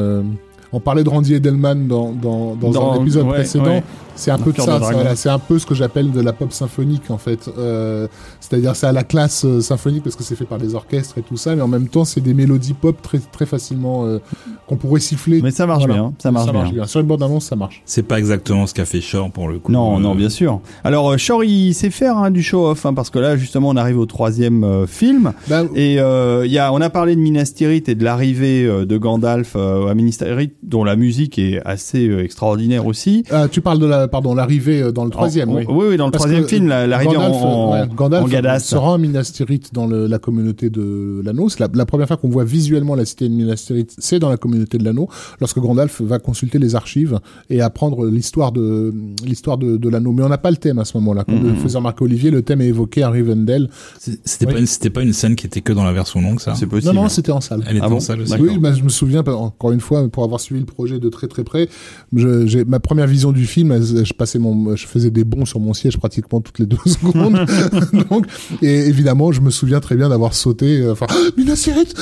Euh, 0.74 0.78
on 0.78 0.80
parlait 0.80 1.04
de 1.04 1.10
Randy 1.10 1.36
Edelman 1.36 1.88
dans, 1.88 2.12
dans, 2.12 2.56
dans, 2.56 2.72
dans 2.72 2.92
un 2.94 3.02
épisode 3.02 3.26
ouais, 3.28 3.34
précédent. 3.34 3.66
Ouais. 3.66 3.84
C'est 4.16 4.32
un 4.32 4.38
peu 4.38 4.52
de 4.52 4.60
ça. 4.60 4.80
Voilà, 4.80 5.16
c'est 5.16 5.30
un 5.30 5.40
peu 5.40 5.60
ce 5.60 5.66
que 5.66 5.74
j'appelle 5.74 6.12
de 6.12 6.20
la 6.20 6.34
pop 6.34 6.52
symphonique, 6.52 7.10
en 7.10 7.18
fait. 7.18 7.50
Euh, 7.58 8.08
C'est-à-dire, 8.42 8.76
c'est 8.76 8.88
à 8.88 8.92
la 8.92 9.06
classe 9.06 9.46
euh, 9.46 9.62
symphonique 9.62 10.04
parce 10.04 10.18
que 10.18 10.24
c'est 10.24 10.36
fait 10.36 10.44
par 10.44 10.58
des 10.58 10.76
orchestres 10.76 11.18
et 11.18 11.22
tout 11.22 11.38
ça, 11.38 11.56
mais 11.56 11.62
en 11.62 11.70
même 11.70 11.88
temps, 11.88 12.04
c'est 12.04 12.20
des 12.20 12.34
mélodies 12.34 12.74
pop 12.74 13.02
très, 13.02 13.20
très 13.20 13.46
facilement 13.46 14.06
euh, 14.06 14.20
qu'on 14.68 14.76
pourrait 14.76 15.00
siffler. 15.00 15.42
Mais 15.42 15.52
ça 15.52 15.66
marche 15.66 15.86
voilà. 15.86 15.94
bien. 15.94 16.14
Ça 16.18 16.32
marche, 16.32 16.48
ça 16.48 16.52
marche 16.52 16.72
bien. 16.72 16.80
bien. 16.80 16.88
Sur 16.88 17.00
une 17.00 17.08
bande 17.08 17.24
annonce, 17.24 17.46
ça 17.46 17.56
marche. 17.56 17.82
C'est 17.86 18.04
pas 18.04 18.20
exactement 18.20 18.68
ce 18.68 18.74
qu'a 18.74 18.84
fait 18.84 19.00
Shore 19.00 19.32
pour 19.32 19.48
le 19.48 19.58
coup. 19.58 19.72
Non, 19.72 19.96
euh... 19.96 20.02
non, 20.02 20.16
bien 20.16 20.30
sûr. 20.30 20.60
Alors, 20.84 21.18
Shore, 21.18 21.46
il 21.46 21.74
sait 21.74 21.90
faire 21.90 22.18
hein, 22.18 22.30
du 22.30 22.44
show-off, 22.44 22.86
hein, 22.86 22.94
parce 22.94 23.10
que 23.10 23.20
là, 23.20 23.38
justement, 23.38 23.70
on 23.70 23.78
arrive 23.78 24.00
au 24.00 24.06
troisième 24.06 24.66
euh, 24.66 24.86
film. 24.86 25.32
Bah, 25.48 25.64
et 25.76 26.02
euh, 26.02 26.46
y 26.46 26.58
a, 26.58 26.74
on 26.74 26.82
a 26.82 26.90
parlé 26.90 27.16
de 27.16 27.22
Minas 27.22 27.54
Tirith 27.56 27.88
et 27.88 27.96
de 27.96 28.04
l'arrivée 28.04 28.66
euh, 28.66 28.86
de 28.86 28.98
Gandalf 28.98 29.56
à 29.56 29.94
Minas 29.94 30.18
Tirith, 30.18 30.56
dont 30.64 30.84
la 30.84 30.96
musique 30.96 31.40
est 31.40 31.60
assez 31.66 32.08
euh, 32.08 32.24
extraordinaire 32.24 32.86
aussi. 32.86 33.24
Ah, 33.32 33.48
tu 33.50 33.62
parles 33.62 33.80
de 33.80 33.86
la, 33.86 34.08
pardon, 34.08 34.36
l'arrivée 34.36 34.92
dans 34.92 35.06
le 35.06 35.12
troisième, 35.12 35.50
en, 35.50 35.56
oui. 35.56 35.66
Oui, 35.68 35.86
oui, 35.90 35.98
dans 35.98 36.06
le 36.06 36.12
Parce 36.12 36.24
troisième 36.24 36.48
film, 36.48 36.68
l'arrivée 36.68 37.18
en, 37.18 37.32
en, 37.32 37.72
ouais, 37.74 37.88
Gandalf 37.96 38.26
en 38.26 38.60
se 38.60 38.76
rend 38.76 38.94
à 38.94 38.98
Minas 38.98 39.32
Tirith 39.34 39.74
dans 39.74 39.88
le, 39.88 40.06
la 40.08 40.20
communauté 40.20 40.70
de 40.70 41.22
l'anneau. 41.24 41.50
C'est 41.50 41.60
la, 41.60 41.70
la, 41.74 41.86
première 41.86 42.08
fois 42.08 42.18
qu'on 42.18 42.30
voit 42.30 42.44
visuellement 42.44 42.96
la 42.96 43.06
cité 43.06 43.28
de 43.28 43.34
Minas 43.34 43.64
Tirith, 43.66 43.96
c'est 43.98 44.20
dans 44.20 44.30
la 44.30 44.38
communauté 44.38 44.78
de 44.78 44.84
l'anneau, 44.84 45.10
lorsque 45.40 45.60
Gandalf 45.60 46.02
va 46.02 46.20
consulter 46.20 46.60
les 46.60 46.76
archives 46.76 47.20
et 47.50 47.62
apprendre 47.62 48.06
l'histoire 48.06 48.52
de 48.52 48.94
l'histoire 49.26 49.58
de, 49.58 49.78
de 49.78 49.90
l'anneau. 49.90 50.12
Mais 50.12 50.24
on 50.24 50.30
n'a 50.30 50.38
pas 50.38 50.52
le 50.52 50.58
thème 50.58 50.80
à 50.80 50.86
ce 50.86 50.96
moment-là. 50.98 51.24
Comme 51.24 51.40
Mm-hmm. 51.40 51.44
mm 51.44 51.52
-hmm. 51.52 51.56
le 51.56 51.64
faisait 51.64 51.78
remarquer 51.78 52.04
Olivier, 52.04 52.32
le 52.32 52.42
thème 52.42 52.62
est 52.62 52.68
évoqué 52.68 53.04
à 53.04 53.10
Rivendell. 53.10 53.70
C'était 53.98 54.46
oui. 54.46 54.54
pas, 54.54 54.60
une, 54.60 54.92
pas 54.92 55.02
une 55.02 55.14
scène 55.14 55.36
qui 55.36 55.46
était 55.48 55.62
que 55.62 55.74
dans 55.74 55.84
la 55.84 55.94
version 55.94 56.22
longue, 56.22 56.40
ça 56.40 56.56
C'est 56.56 56.68
possible. 56.68 56.94
Non, 56.94 57.04
non, 57.04 57.10
c'était 57.10 57.32
en 57.32 57.42
salle. 57.42 57.64
Elle 57.68 57.78
était 57.78 57.86
ah 57.86 57.90
bon 57.90 57.98
en 57.98 58.00
salle 58.00 58.22
aussi. 58.22 58.34
Oui, 58.40 58.58
bah, 58.58 58.74
je 58.74 58.84
me 58.84 58.90
souviens, 58.90 59.24
encore 59.26 59.72
une 59.72 59.80
fois, 59.80 60.08
pour 60.10 60.24
avoir 60.24 60.40
suivi 60.50 60.60
le 60.62 60.66
projet 60.66 61.00
de 61.00 61.10
très 61.10 61.28
très 61.28 61.44
près, 61.44 61.70
je, 62.16 62.64
ma 62.64 62.80
première 62.80 63.08
vision 63.08 63.32
du 63.32 63.46
film, 63.46 63.80
je 63.82 64.14
passais 64.14 64.40
mon, 64.40 64.76
je 64.76 64.88
faisais 64.88 65.12
des 65.12 65.24
bonds 65.24 65.46
sur 65.46 65.60
mon 65.60 65.74
siège 65.74 65.98
pratiquement 65.98 66.42
toutes 66.42 66.60
les 66.60 66.66
deux 66.66 66.78
secondes. 66.86 67.46
Donc, 68.10 68.26
et 68.62 68.88
évidemment, 68.88 69.32
je 69.32 69.42
me 69.42 69.52
souviens 69.52 69.80
très 69.80 69.96
bien 69.96 70.10
d'avoir 70.10 70.34
sauté, 70.34 70.82
euh, 70.82 70.94
enfin, 70.94 71.06
oh, 71.12 71.30
Minas 71.38 71.58
Tirith 71.58 71.96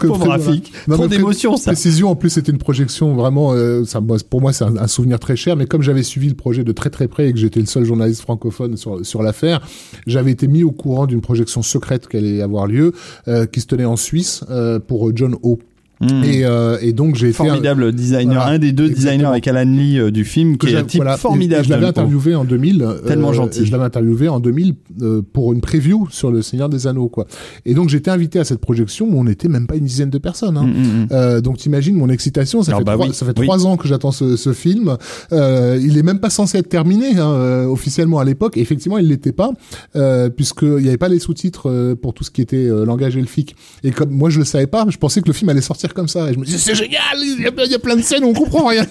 Pauvre 0.00 0.24
graphique. 0.24 0.72
Trop 0.88 1.08
d'émotion, 1.08 1.56
ça. 1.56 1.72
Précision, 1.72 2.10
en 2.10 2.16
plus, 2.16 2.30
c'était 2.30 2.52
une 2.52 2.58
projection 2.58 3.14
vraiment, 3.14 3.52
euh, 3.52 3.84
ça, 3.84 4.00
pour 4.28 4.40
moi, 4.40 4.52
c'est 4.52 4.64
un, 4.64 4.76
un, 4.76 4.86
souvenir 4.86 5.18
très 5.18 5.36
cher, 5.36 5.56
mais 5.56 5.66
comme 5.66 5.82
j'avais 5.82 6.02
suivi 6.02 6.28
le 6.28 6.34
projet 6.34 6.64
de 6.64 6.72
très 6.72 6.90
très 6.90 7.08
près 7.08 7.28
et 7.28 7.32
que 7.32 7.38
j'étais 7.38 7.60
le 7.60 7.66
seul 7.66 7.84
journaliste 7.84 8.22
francophone 8.22 8.76
sur, 8.76 9.04
sur 9.04 9.22
l'affaire, 9.22 9.60
j'avais 10.06 10.30
été 10.30 10.46
mis 10.46 10.62
au 10.62 10.72
courant 10.72 11.06
d'une 11.06 11.20
projection 11.20 11.62
secrète 11.62 12.08
qui 12.08 12.16
allait 12.16 12.42
avoir 12.42 12.66
lieu, 12.66 12.92
euh, 13.28 13.46
qui 13.46 13.60
se 13.60 13.66
tenait 13.66 13.84
en 13.84 13.96
Suisse, 13.96 14.44
euh, 14.50 14.78
pour 14.78 15.14
John 15.16 15.36
O. 15.42 15.58
Mmh. 16.00 16.24
Et, 16.24 16.44
euh, 16.46 16.78
et 16.80 16.92
donc 16.94 17.14
j'ai 17.16 17.28
été 17.28 17.42
un- 17.42 17.46
Formidable 17.46 17.92
designer, 17.92 18.34
Voilà, 18.42 18.52
un 18.52 18.58
des 18.58 18.72
deux 18.72 18.88
designers 18.88 19.26
avec 19.26 19.46
Alan 19.46 19.70
Lee 19.70 19.98
euh, 19.98 20.10
du 20.10 20.24
film, 20.24 20.56
que 20.56 20.66
qui 20.66 20.72
est 20.72 20.76
un 20.78 20.84
type 20.84 21.00
voilà, 21.02 21.18
formidable. 21.18 21.60
et 21.60 21.64
je 21.64 21.70
l'avais 21.70 21.86
interviewé 21.86 22.34
en 22.34 22.44
2000. 22.44 22.86
Tellement 23.06 23.30
euh, 23.30 23.32
gentil. 23.34 23.66
Je 23.66 23.70
l'avais 23.72 23.84
interviewé 23.84 24.28
en 24.28 24.40
2000 24.40 24.74
euh, 25.02 25.20
pour 25.32 25.52
une 25.52 25.60
preview 25.60 26.08
sur 26.10 26.30
le 26.30 26.40
Seigneur 26.40 26.70
des 26.70 26.86
Anneaux, 26.86 27.08
quoi. 27.08 27.26
Et 27.66 27.74
donc 27.74 27.90
j'étais 27.90 28.10
invité 28.10 28.38
à 28.38 28.44
cette 28.44 28.60
projection 28.60 29.08
où 29.10 29.18
on 29.20 29.24
n'était 29.24 29.48
même 29.48 29.66
pas 29.66 29.76
une 29.76 29.84
dizaine 29.84 30.08
de 30.10 30.16
personnes. 30.18 30.56
Hein. 30.56 30.64
Mm, 30.66 30.70
mm, 30.70 31.02
mm. 31.02 31.06
Euh, 31.12 31.40
donc 31.42 31.58
t'imagines 31.58 31.96
mon 31.96 32.08
excitation, 32.08 32.62
ça 32.62 32.70
Alors, 32.70 32.80
fait, 32.80 32.84
bah 32.84 32.94
trois, 32.94 33.06
oui, 33.08 33.12
ça 33.14 33.26
fait 33.26 33.38
oui. 33.38 33.46
trois 33.46 33.66
ans 33.66 33.76
que 33.76 33.86
j'attends 33.86 34.12
ce, 34.12 34.36
ce 34.36 34.52
film. 34.54 34.96
Euh, 35.32 35.78
il 35.82 35.98
est 35.98 36.02
même 36.02 36.20
pas 36.20 36.30
censé 36.30 36.56
être 36.58 36.68
terminé 36.70 37.18
hein, 37.18 37.66
officiellement 37.68 38.18
à 38.20 38.24
l'époque. 38.24 38.56
Effectivement, 38.56 38.96
il 38.96 39.06
l'était 39.08 39.32
pas 39.32 39.50
euh, 39.96 40.30
puisqu'il 40.30 40.76
n'y 40.82 40.88
avait 40.88 40.96
pas 40.96 41.08
les 41.08 41.18
sous-titres 41.18 41.94
pour 42.00 42.14
tout 42.14 42.24
ce 42.24 42.30
qui 42.30 42.40
était 42.40 42.56
euh, 42.56 42.86
langage 42.86 43.16
elfique. 43.18 43.54
Et 43.84 43.90
comme 43.90 44.10
moi 44.10 44.30
je 44.30 44.38
le 44.38 44.44
savais 44.46 44.66
pas, 44.66 44.86
je 44.88 44.96
pensais 44.96 45.20
que 45.20 45.26
le 45.26 45.32
film 45.34 45.48
allait 45.50 45.60
sortir 45.60 45.89
comme 45.94 46.08
ça. 46.08 46.30
Et 46.30 46.34
je 46.34 46.38
me 46.38 46.44
disais 46.44 46.58
c'est 46.58 46.74
génial, 46.74 47.00
il 47.16 47.42
y, 47.42 47.46
a, 47.46 47.64
il 47.64 47.70
y 47.70 47.74
a 47.74 47.78
plein 47.78 47.96
de 47.96 48.02
scènes 48.02 48.24
on 48.24 48.32
comprend 48.32 48.66
rien. 48.66 48.84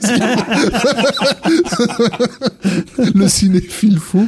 le 3.16 3.28
cinéphile 3.28 4.00
fou. 4.00 4.28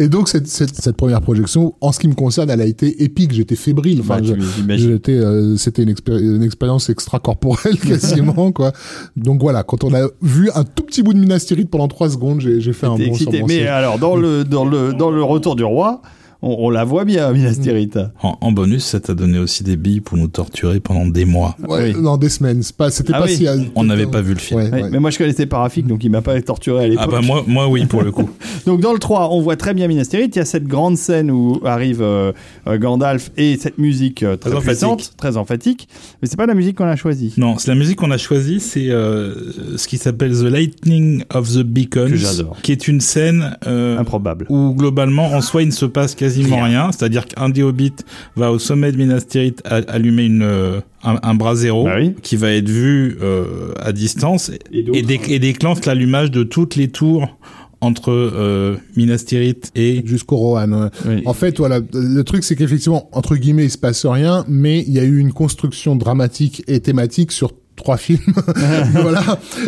Et 0.00 0.08
donc 0.08 0.28
cette, 0.28 0.46
cette, 0.48 0.74
cette 0.74 0.96
première 0.96 1.20
projection, 1.20 1.74
en 1.80 1.92
ce 1.92 1.98
qui 1.98 2.08
me 2.08 2.14
concerne, 2.14 2.50
elle 2.50 2.60
a 2.60 2.66
été 2.66 3.02
épique. 3.02 3.32
J'étais 3.32 3.56
fébrile. 3.56 4.00
Enfin, 4.00 4.18
Bah. 4.20 4.76
J'étais, 4.76 5.12
euh, 5.12 5.56
c'était 5.56 5.82
une, 5.82 5.90
expéri- 5.92 6.20
une 6.22 6.42
expérience 6.42 6.88
extracorporelle 6.90 7.78
quasiment 7.88 8.52
quoi. 8.52 8.72
Donc 9.16 9.40
voilà, 9.40 9.62
quand 9.62 9.84
on 9.84 9.94
a 9.94 10.06
vu 10.22 10.50
un 10.54 10.64
tout 10.64 10.82
petit 10.84 11.02
bout 11.02 11.14
de 11.14 11.18
Minas 11.18 11.40
Tirith 11.46 11.70
pendant 11.70 11.88
trois 11.88 12.10
secondes, 12.10 12.40
j'ai 12.40 12.72
fait 12.72 12.86
un 12.86 12.96
sur 12.96 13.32
mon 13.32 13.46
Mais 13.46 13.66
alors, 13.66 13.98
dans 13.98 14.16
le, 14.16 14.44
dans 14.44 14.64
le, 14.64 14.92
dans 14.92 15.10
le 15.10 15.22
retour 15.22 15.56
du 15.56 15.64
roi, 15.64 16.02
on, 16.42 16.56
on 16.66 16.70
la 16.70 16.84
voit 16.84 17.04
bien, 17.04 17.32
Minas 17.32 17.56
Tirith. 17.60 17.98
En, 18.22 18.36
en 18.40 18.52
bonus, 18.52 18.84
ça 18.84 19.00
t'a 19.00 19.14
donné 19.14 19.38
aussi 19.38 19.64
des 19.64 19.76
billes 19.76 20.00
pour 20.00 20.16
nous 20.16 20.28
torturer 20.28 20.80
pendant 20.80 21.06
des 21.06 21.24
mois. 21.24 21.56
Ouais, 21.66 21.94
oui. 21.94 22.00
non, 22.00 22.16
des 22.16 22.28
semaines. 22.28 22.62
C'était 22.62 23.12
Ah 23.14 23.20
pas 23.20 23.24
oui. 23.26 23.36
si. 23.36 23.46
On 23.74 23.84
n'avait 23.84 24.06
pas 24.06 24.20
vu 24.20 24.34
le 24.34 24.38
film. 24.38 24.60
Ouais, 24.60 24.70
Ouais, 24.70 24.82
ouais. 24.82 24.90
Mais 24.90 24.98
moi, 25.00 25.10
je 25.10 25.18
connaissais 25.18 25.46
Parafik, 25.46 25.86
donc 25.86 26.04
il 26.04 26.10
m'a 26.10 26.22
pas 26.22 26.40
torturé 26.42 26.84
à 26.84 26.88
l'époque. 26.88 27.04
Ah 27.08 27.10
bah 27.10 27.20
moi, 27.22 27.44
moi 27.46 27.68
oui 27.68 27.86
pour 27.86 28.02
le 28.02 28.12
coup. 28.12 28.30
Donc 28.66 28.80
dans 28.80 28.92
le 28.92 28.98
3, 28.98 29.30
on 29.32 29.40
voit 29.40 29.56
très 29.56 29.72
bien 29.72 29.88
Minas 29.88 30.06
Tirith. 30.06 30.34
Il 30.36 30.38
y 30.38 30.42
a 30.42 30.44
cette 30.44 30.66
grande 30.66 30.96
scène 30.98 31.30
où 31.30 31.60
arrive 31.64 32.02
euh, 32.02 32.32
euh, 32.66 32.78
Gandalf 32.78 33.30
et 33.36 33.56
cette 33.56 33.78
musique 33.78 34.22
euh, 34.22 34.36
très 34.36 34.50
Très 34.50 34.60
puissante, 34.60 34.92
emphatique. 35.00 35.16
très 35.16 35.36
emphatique. 35.36 35.88
Mais 36.20 36.28
c'est 36.28 36.36
pas 36.36 36.46
la 36.46 36.54
musique 36.54 36.76
qu'on 36.76 36.84
a 36.86 36.96
choisie. 36.96 37.32
Non, 37.38 37.56
c'est 37.58 37.68
la 37.70 37.74
musique 37.76 37.96
qu'on 37.98 38.10
a 38.10 38.18
choisie, 38.18 38.60
c'est 38.60 38.90
euh, 38.90 39.34
ce 39.76 39.88
qui 39.88 39.96
s'appelle 39.96 40.32
The 40.32 40.42
Lightning 40.42 41.24
of 41.32 41.50
the 41.52 41.62
Beacons, 41.62 42.08
Que 42.10 42.16
j'adore. 42.16 42.56
qui 42.62 42.72
est 42.72 42.88
une 42.88 43.00
scène 43.00 43.56
euh, 43.66 43.98
Improbable. 43.98 44.46
où 44.50 44.74
globalement 44.74 45.32
en 45.32 45.40
soi 45.40 45.62
il 45.62 45.68
ne 45.68 45.72
se 45.72 45.86
passe 45.86 46.14
quasiment 46.28 46.62
rien, 46.62 46.90
c'est-à-dire 46.92 47.26
qu'un 47.26 47.48
des 47.48 47.62
hobbits 47.62 47.92
va 48.36 48.52
au 48.52 48.58
sommet 48.58 48.92
de 48.92 48.96
Minas 48.96 49.22
Tirith 49.28 49.60
a- 49.64 49.76
allumer 49.88 50.24
une 50.26 50.42
euh, 50.42 50.80
un, 51.02 51.18
un 51.22 51.34
brasero 51.34 51.84
Bah 51.84 51.96
oui. 51.98 52.14
qui 52.22 52.36
va 52.36 52.50
être 52.52 52.68
vu 52.68 53.16
euh, 53.22 53.72
à 53.80 53.92
distance 53.92 54.50
Et 54.72 54.82
d'autres, 54.82 54.98
et, 54.98 55.02
dé- 55.02 55.20
et 55.28 55.38
déclenche 55.38 55.84
l'allumage 55.86 56.30
de 56.30 56.42
toutes 56.42 56.76
les 56.76 56.88
tours 56.88 57.36
entre 57.80 58.10
euh, 58.10 58.76
Minas 58.96 59.22
Tirith 59.24 59.70
et 59.76 60.02
Jusqu'au 60.04 60.36
Rohan. 60.36 60.72
ouais. 60.72 60.88
Oui. 61.06 61.22
En 61.26 61.32
fait, 61.32 61.58
voilà, 61.58 61.78
le 61.92 62.22
truc 62.22 62.42
c'est 62.42 62.56
qu'effectivement, 62.56 63.08
entre 63.12 63.36
guillemets, 63.36 63.64
il 63.66 63.70
se 63.70 63.78
passe 63.78 64.04
rien, 64.04 64.44
mais 64.48 64.80
il 64.80 64.92
y 64.92 64.98
a 64.98 65.04
eu 65.04 65.18
une 65.18 65.32
construction 65.32 65.94
dramatique 65.94 66.64
et 66.66 66.80
thématique 66.80 67.30
sur 67.30 67.52
trois 67.78 67.96
films. 67.96 68.20
voilà, 68.92 69.22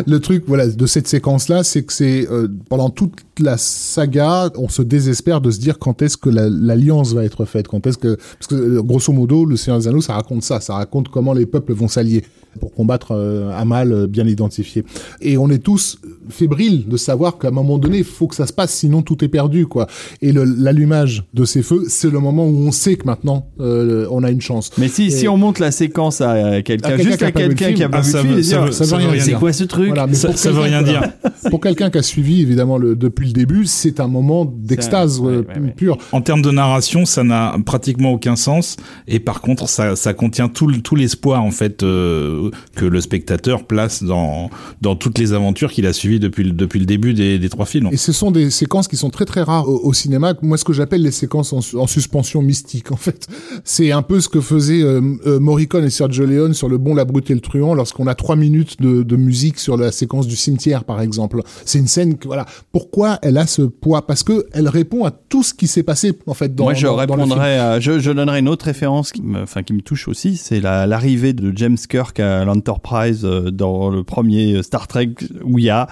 le 0.05 0.19
truc, 0.19 0.43
voilà, 0.47 0.67
de 0.67 0.85
cette 0.85 1.07
séquence-là, 1.07 1.63
c'est 1.63 1.83
que 1.83 1.91
c'est 1.93 2.27
euh, 2.29 2.47
pendant 2.69 2.89
toute 2.91 3.13
la 3.39 3.57
saga, 3.57 4.51
on 4.57 4.69
se 4.69 4.81
désespère 4.83 5.41
de 5.41 5.49
se 5.49 5.59
dire 5.59 5.79
quand 5.79 6.01
est-ce 6.03 6.17
que 6.17 6.29
la- 6.29 6.49
l'alliance 6.49 7.13
va 7.13 7.23
être 7.25 7.45
faite, 7.45 7.67
quand 7.67 7.87
est-ce 7.87 7.97
que, 7.97 8.15
parce 8.15 8.47
que 8.47 8.55
euh, 8.55 8.81
grosso 8.83 9.11
modo, 9.11 9.45
le 9.45 9.55
Seigneur 9.57 9.79
des 9.79 9.87
Anneaux, 9.87 10.01
ça 10.01 10.13
raconte 10.13 10.43
ça, 10.43 10.59
ça 10.61 10.75
raconte 10.75 11.09
comment 11.09 11.33
les 11.33 11.45
peuples 11.47 11.73
vont 11.73 11.87
s'allier 11.87 12.23
pour 12.59 12.73
combattre 12.73 13.11
euh, 13.11 13.51
un 13.57 13.65
mal 13.65 13.91
euh, 13.93 14.07
bien 14.07 14.27
identifié. 14.27 14.83
Et 15.21 15.37
on 15.37 15.49
est 15.49 15.59
tous 15.59 15.99
fébriles 16.29 16.87
de 16.87 16.97
savoir 16.97 17.37
qu'à 17.37 17.47
un 17.49 17.51
moment 17.51 17.77
donné, 17.77 17.99
il 17.99 18.03
faut 18.03 18.27
que 18.27 18.35
ça 18.35 18.45
se 18.45 18.53
passe, 18.53 18.71
sinon 18.73 19.01
tout 19.01 19.23
est 19.23 19.27
perdu, 19.27 19.65
quoi. 19.67 19.87
Et 20.21 20.31
le- 20.31 20.43
l'allumage 20.43 21.23
de 21.33 21.45
ces 21.45 21.61
feux, 21.63 21.83
c'est 21.87 22.09
le 22.11 22.19
moment 22.19 22.45
où 22.47 22.55
on 22.67 22.71
sait 22.71 22.95
que 22.95 23.05
maintenant 23.05 23.47
euh, 23.59 24.07
on 24.11 24.23
a 24.23 24.31
une 24.31 24.41
chance. 24.41 24.71
Mais 24.77 24.87
si, 24.87 25.05
Et- 25.05 25.09
si 25.09 25.27
on 25.27 25.37
montre 25.37 25.61
la 25.61 25.71
séquence 25.71 26.21
à 26.21 26.61
quelqu'un, 26.61 26.97
juste 26.97 27.17
qui 27.17 27.23
a 27.23 27.27
à 27.27 27.31
quelqu'un 27.31 27.73
qui 27.73 27.83
a 27.83 27.89
pas 27.89 27.97
Ah, 27.99 28.01
vu 28.01 28.07
le 28.07 28.11
ça 28.13 28.21
film, 28.21 28.33
veut- 28.35 28.71
ça 28.71 28.85
ça 28.85 28.95
veut 28.95 29.01
rien 29.01 29.11
rien 29.11 29.21
c'est 29.21 29.29
dire. 29.29 29.39
quoi 29.39 29.53
ce 29.53 29.63
truc 29.63 29.87
Voilà, 29.87 30.07
mais 30.07 30.13
Ça- 30.13 30.51
veut 30.51 30.59
rien 30.59 30.81
dire. 30.83 31.01
Pour 31.49 31.59
quelqu'un 31.61 31.89
qui 31.89 31.97
a 31.97 32.03
suivi 32.03 32.41
évidemment 32.41 32.77
le, 32.77 32.95
depuis 32.95 33.27
le 33.27 33.33
début, 33.33 33.65
c'est 33.65 33.99
un 33.99 34.07
moment 34.07 34.45
d'extase 34.45 35.19
ouais, 35.19 35.33
euh, 35.33 35.37
ouais, 35.41 35.59
ouais. 35.61 35.73
pure. 35.75 35.97
En 36.11 36.21
termes 36.21 36.41
de 36.41 36.51
narration, 36.51 37.05
ça 37.05 37.23
n'a 37.23 37.55
pratiquement 37.65 38.11
aucun 38.13 38.35
sens. 38.35 38.77
Et 39.07 39.19
par 39.19 39.41
contre, 39.41 39.67
ça, 39.67 39.95
ça 39.95 40.13
contient 40.13 40.49
tout, 40.49 40.67
le- 40.67 40.81
tout 40.81 40.95
l'espoir 40.95 41.43
en 41.43 41.51
fait 41.51 41.83
euh, 41.83 42.40
que 42.75 42.85
le 42.85 43.01
spectateur 43.01 43.65
place 43.65 44.03
dans 44.03 44.49
dans 44.81 44.95
toutes 44.95 45.17
les 45.19 45.33
aventures 45.33 45.71
qu'il 45.71 45.85
a 45.85 45.93
suivies 45.93 46.19
depuis 46.19 46.43
le, 46.43 46.51
depuis 46.51 46.79
le 46.79 46.85
début 46.85 47.13
des, 47.13 47.37
des 47.39 47.49
trois 47.49 47.65
films. 47.65 47.89
Et 47.91 47.97
ce 47.97 48.11
sont 48.11 48.31
des 48.31 48.49
séquences 48.49 48.87
qui 48.87 48.97
sont 48.97 49.09
très 49.09 49.25
très 49.25 49.41
rares 49.43 49.67
au, 49.69 49.79
au 49.83 49.93
cinéma. 49.93 50.33
Moi, 50.41 50.57
ce 50.57 50.63
que 50.63 50.73
j'appelle 50.73 51.01
les 51.03 51.11
séquences 51.11 51.53
en, 51.53 51.61
su- 51.61 51.75
en 51.77 51.87
suspension 51.87 52.41
mystique, 52.41 52.91
en 52.91 52.95
fait. 52.95 53.27
C'est 53.63 53.91
un 53.91 54.01
peu 54.01 54.19
ce 54.21 54.29
que 54.29 54.41
faisaient 54.41 54.81
euh, 54.81 55.01
euh, 55.25 55.39
Morricone 55.39 55.83
et 55.85 55.89
Sergio 55.89 56.25
Leone 56.25 56.53
sur 56.53 56.69
Le 56.69 56.77
Bon, 56.77 56.93
la 56.95 57.05
Brute 57.05 57.29
et 57.29 57.33
le 57.33 57.41
Truand 57.41 57.73
lorsqu'on 57.73 58.07
a 58.07 58.15
trois 58.15 58.35
minutes 58.35 58.81
de, 58.81 59.03
de 59.03 59.15
musique 59.15 59.59
sur 59.59 59.77
la 59.77 59.91
séquence 59.91 60.27
du 60.27 60.35
cimetière, 60.35 60.83
par 60.83 61.01
exemple. 61.01 61.41
C'est 61.65 61.79
une 61.79 61.87
scène 61.87 62.17
que, 62.17 62.27
voilà. 62.27 62.45
Pourquoi 62.71 63.19
elle 63.21 63.37
a 63.37 63.45
ce 63.47 63.61
poids? 63.63 64.05
Parce 64.07 64.23
que 64.23 64.45
elle 64.53 64.67
répond 64.69 65.05
à 65.05 65.11
tout 65.11 65.43
ce 65.43 65.53
qui 65.53 65.67
s'est 65.67 65.83
passé, 65.83 66.13
en 66.27 66.33
fait, 66.33 66.55
dans 66.55 66.63
Moi, 66.65 66.73
je 66.73 66.87
dans- 66.87 66.95
dans 66.95 67.01
le 67.01 67.07
film. 67.07 67.21
répondrais, 67.23 67.57
à- 67.59 67.79
je, 67.79 67.99
je 67.99 68.11
donnerais 68.11 68.39
une 68.39 68.47
autre 68.49 68.65
référence 68.65 69.11
qui 69.11 69.21
me, 69.21 69.41
enfin, 69.41 69.63
qui 69.63 69.73
me 69.73 69.81
touche 69.81 70.07
aussi, 70.07 70.37
c'est 70.37 70.59
la- 70.59 70.87
l'arrivée 70.87 71.33
de 71.33 71.51
James 71.55 71.77
Kirk 71.77 72.19
à 72.19 72.30
l'Enterprise 72.45 73.25
euh, 73.25 73.51
dans 73.51 73.89
le 73.89 74.03
premier 74.03 74.63
Star 74.63 74.87
Trek 74.87 75.15
où 75.43 75.59
il 75.59 75.65
y 75.65 75.69
a 75.69 75.87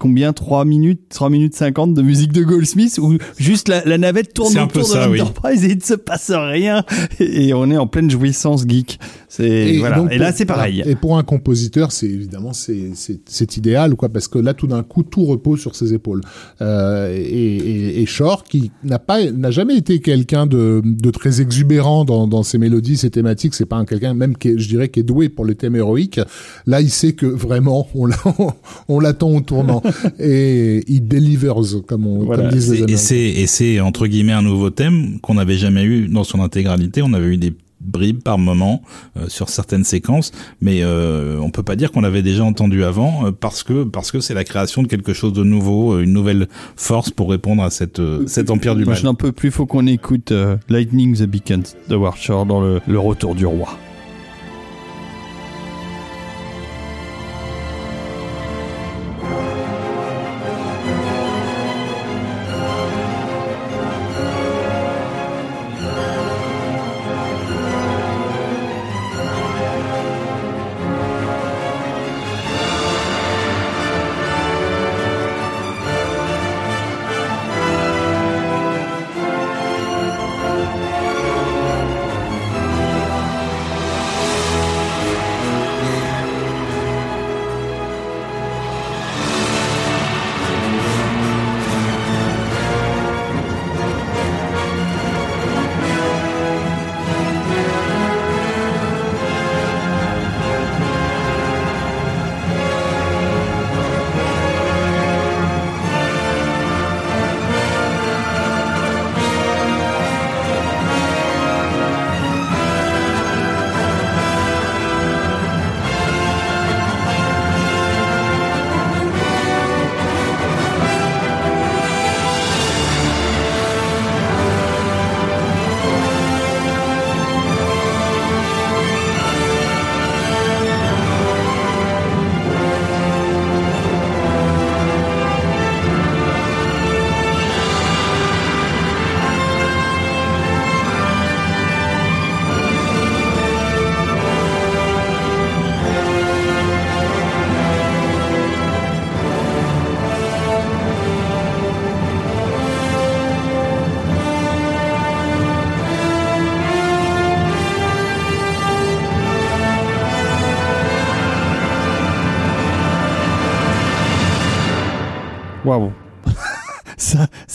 combien 0.00 0.32
3 0.32 0.64
minutes 0.64 1.02
3 1.10 1.30
minutes 1.30 1.54
50 1.54 1.94
de 1.94 2.02
musique 2.02 2.32
de 2.32 2.42
Goldsmith 2.42 2.98
où 3.00 3.18
juste 3.38 3.68
la, 3.68 3.84
la 3.84 3.98
navette 3.98 4.32
tourne 4.34 4.52
C'est 4.52 4.58
un 4.58 4.66
peu 4.66 4.80
autour 4.80 4.94
de 4.94 5.00
ça, 5.00 5.10
oui. 5.10 5.18
l'Enterprise 5.18 5.64
et 5.64 5.70
il 5.70 5.76
ne 5.76 5.82
se 5.82 5.94
passe 5.94 6.32
rien 6.34 6.84
et 7.20 7.54
on 7.54 7.70
est 7.70 7.76
en 7.76 7.86
pleine 7.86 8.10
jouissance 8.10 8.64
geek 8.66 8.98
c'est 9.30 9.78
voilà 9.78 9.96
donc, 10.00 10.12
et 10.12 10.18
là 10.18 10.32
c'est 10.32 10.44
pareil. 10.44 10.82
Et 10.84 10.96
pour 10.96 11.16
un 11.16 11.22
compositeur, 11.22 11.92
c'est 11.92 12.08
évidemment 12.08 12.52
c'est 12.52 12.90
c'est 12.94 13.20
c'est 13.26 13.56
idéal 13.56 13.94
quoi 13.94 14.08
parce 14.08 14.26
que 14.26 14.40
là 14.40 14.54
tout 14.54 14.66
d'un 14.66 14.82
coup 14.82 15.04
tout 15.04 15.24
repose 15.24 15.60
sur 15.60 15.76
ses 15.76 15.94
épaules. 15.94 16.20
Euh, 16.60 17.14
et, 17.14 17.56
et, 17.56 18.02
et 18.02 18.06
Shore 18.06 18.42
qui 18.42 18.72
n'a 18.82 18.98
pas 18.98 19.30
n'a 19.30 19.52
jamais 19.52 19.76
été 19.76 20.00
quelqu'un 20.00 20.46
de 20.46 20.82
de 20.84 21.10
très 21.12 21.40
exubérant 21.40 22.04
dans 22.04 22.26
dans 22.26 22.42
ses 22.42 22.58
mélodies, 22.58 22.96
ses 22.96 23.10
thématiques. 23.10 23.54
C'est 23.54 23.66
pas 23.66 23.76
un 23.76 23.84
quelqu'un 23.84 24.14
même 24.14 24.36
qui 24.36 24.48
est, 24.48 24.58
je 24.58 24.68
dirais 24.68 24.88
qui 24.88 24.98
est 24.98 25.04
doué 25.04 25.28
pour 25.28 25.44
les 25.44 25.54
thèmes 25.54 25.76
héroïques. 25.76 26.20
Là, 26.66 26.80
il 26.80 26.90
sait 26.90 27.12
que 27.12 27.26
vraiment 27.26 27.86
on 27.94 28.06
l'a 28.06 28.16
on 28.88 28.98
l'attend 28.98 29.30
au 29.30 29.40
tournant 29.42 29.80
et 30.20 30.82
il 30.88 31.06
delivers 31.06 31.56
comme 31.86 32.06
on 32.06 32.24
Voilà. 32.24 32.44
comme 32.44 32.52
disent 32.52 32.70
les 32.70 32.76
Et 32.78 32.82
Américains. 32.82 32.98
c'est 33.02 33.18
et 33.20 33.46
c'est 33.46 33.80
entre 33.80 34.06
guillemets 34.06 34.32
un 34.32 34.42
nouveau 34.42 34.70
thème 34.70 35.18
qu'on 35.20 35.34
n'avait 35.34 35.56
jamais 35.58 35.84
eu 35.84 36.08
dans 36.08 36.24
son 36.24 36.40
intégralité. 36.40 37.02
On 37.02 37.12
avait 37.12 37.28
eu 37.28 37.36
des 37.36 37.52
bribes 37.82 38.22
par 38.22 38.36
moment 38.36 38.82
euh, 39.16 39.24
sur 39.28 39.48
certaines 39.48 39.84
séquences, 39.84 40.32
mais 40.60 40.80
euh, 40.82 41.38
on 41.40 41.48
peut 41.50 41.62
pas 41.62 41.76
dire 41.76 41.90
qu'on 41.92 42.02
l'avait 42.02 42.20
déjà 42.22 42.44
entendu 42.44 42.84
avant 42.84 43.24
euh, 43.26 43.30
parce 43.32 43.62
que 43.62 43.84
parce 43.84 44.10
que 44.12 44.20
c'est 44.20 44.34
la 44.34 44.44
création 44.44 44.82
de 44.82 44.86
quelque 44.86 45.14
chose 45.14 45.32
de 45.32 45.42
nouveau, 45.44 45.94
euh, 45.94 46.02
une 46.02 46.12
nouvelle 46.12 46.46
force 46.76 47.10
pour 47.10 47.30
répondre 47.30 47.62
à 47.62 47.70
cette 47.70 47.98
euh, 47.98 48.22
cet 48.26 48.50
empire 48.50 48.74
du 48.76 48.84
Moi, 48.84 48.92
mal. 48.92 49.00
je 49.00 49.04
n'en 49.06 49.14
peux 49.14 49.32
plus 49.32 49.50
faut 49.50 49.64
qu'on 49.64 49.86
écoute 49.86 50.30
euh, 50.30 50.56
Lightning 50.68 51.16
the 51.16 51.22
Beacons 51.22 51.62
de 51.88 51.96
Warshore 51.96 52.44
dans 52.44 52.60
le, 52.60 52.80
le 52.86 52.98
retour 52.98 53.34
du 53.34 53.46
roi 53.46 53.70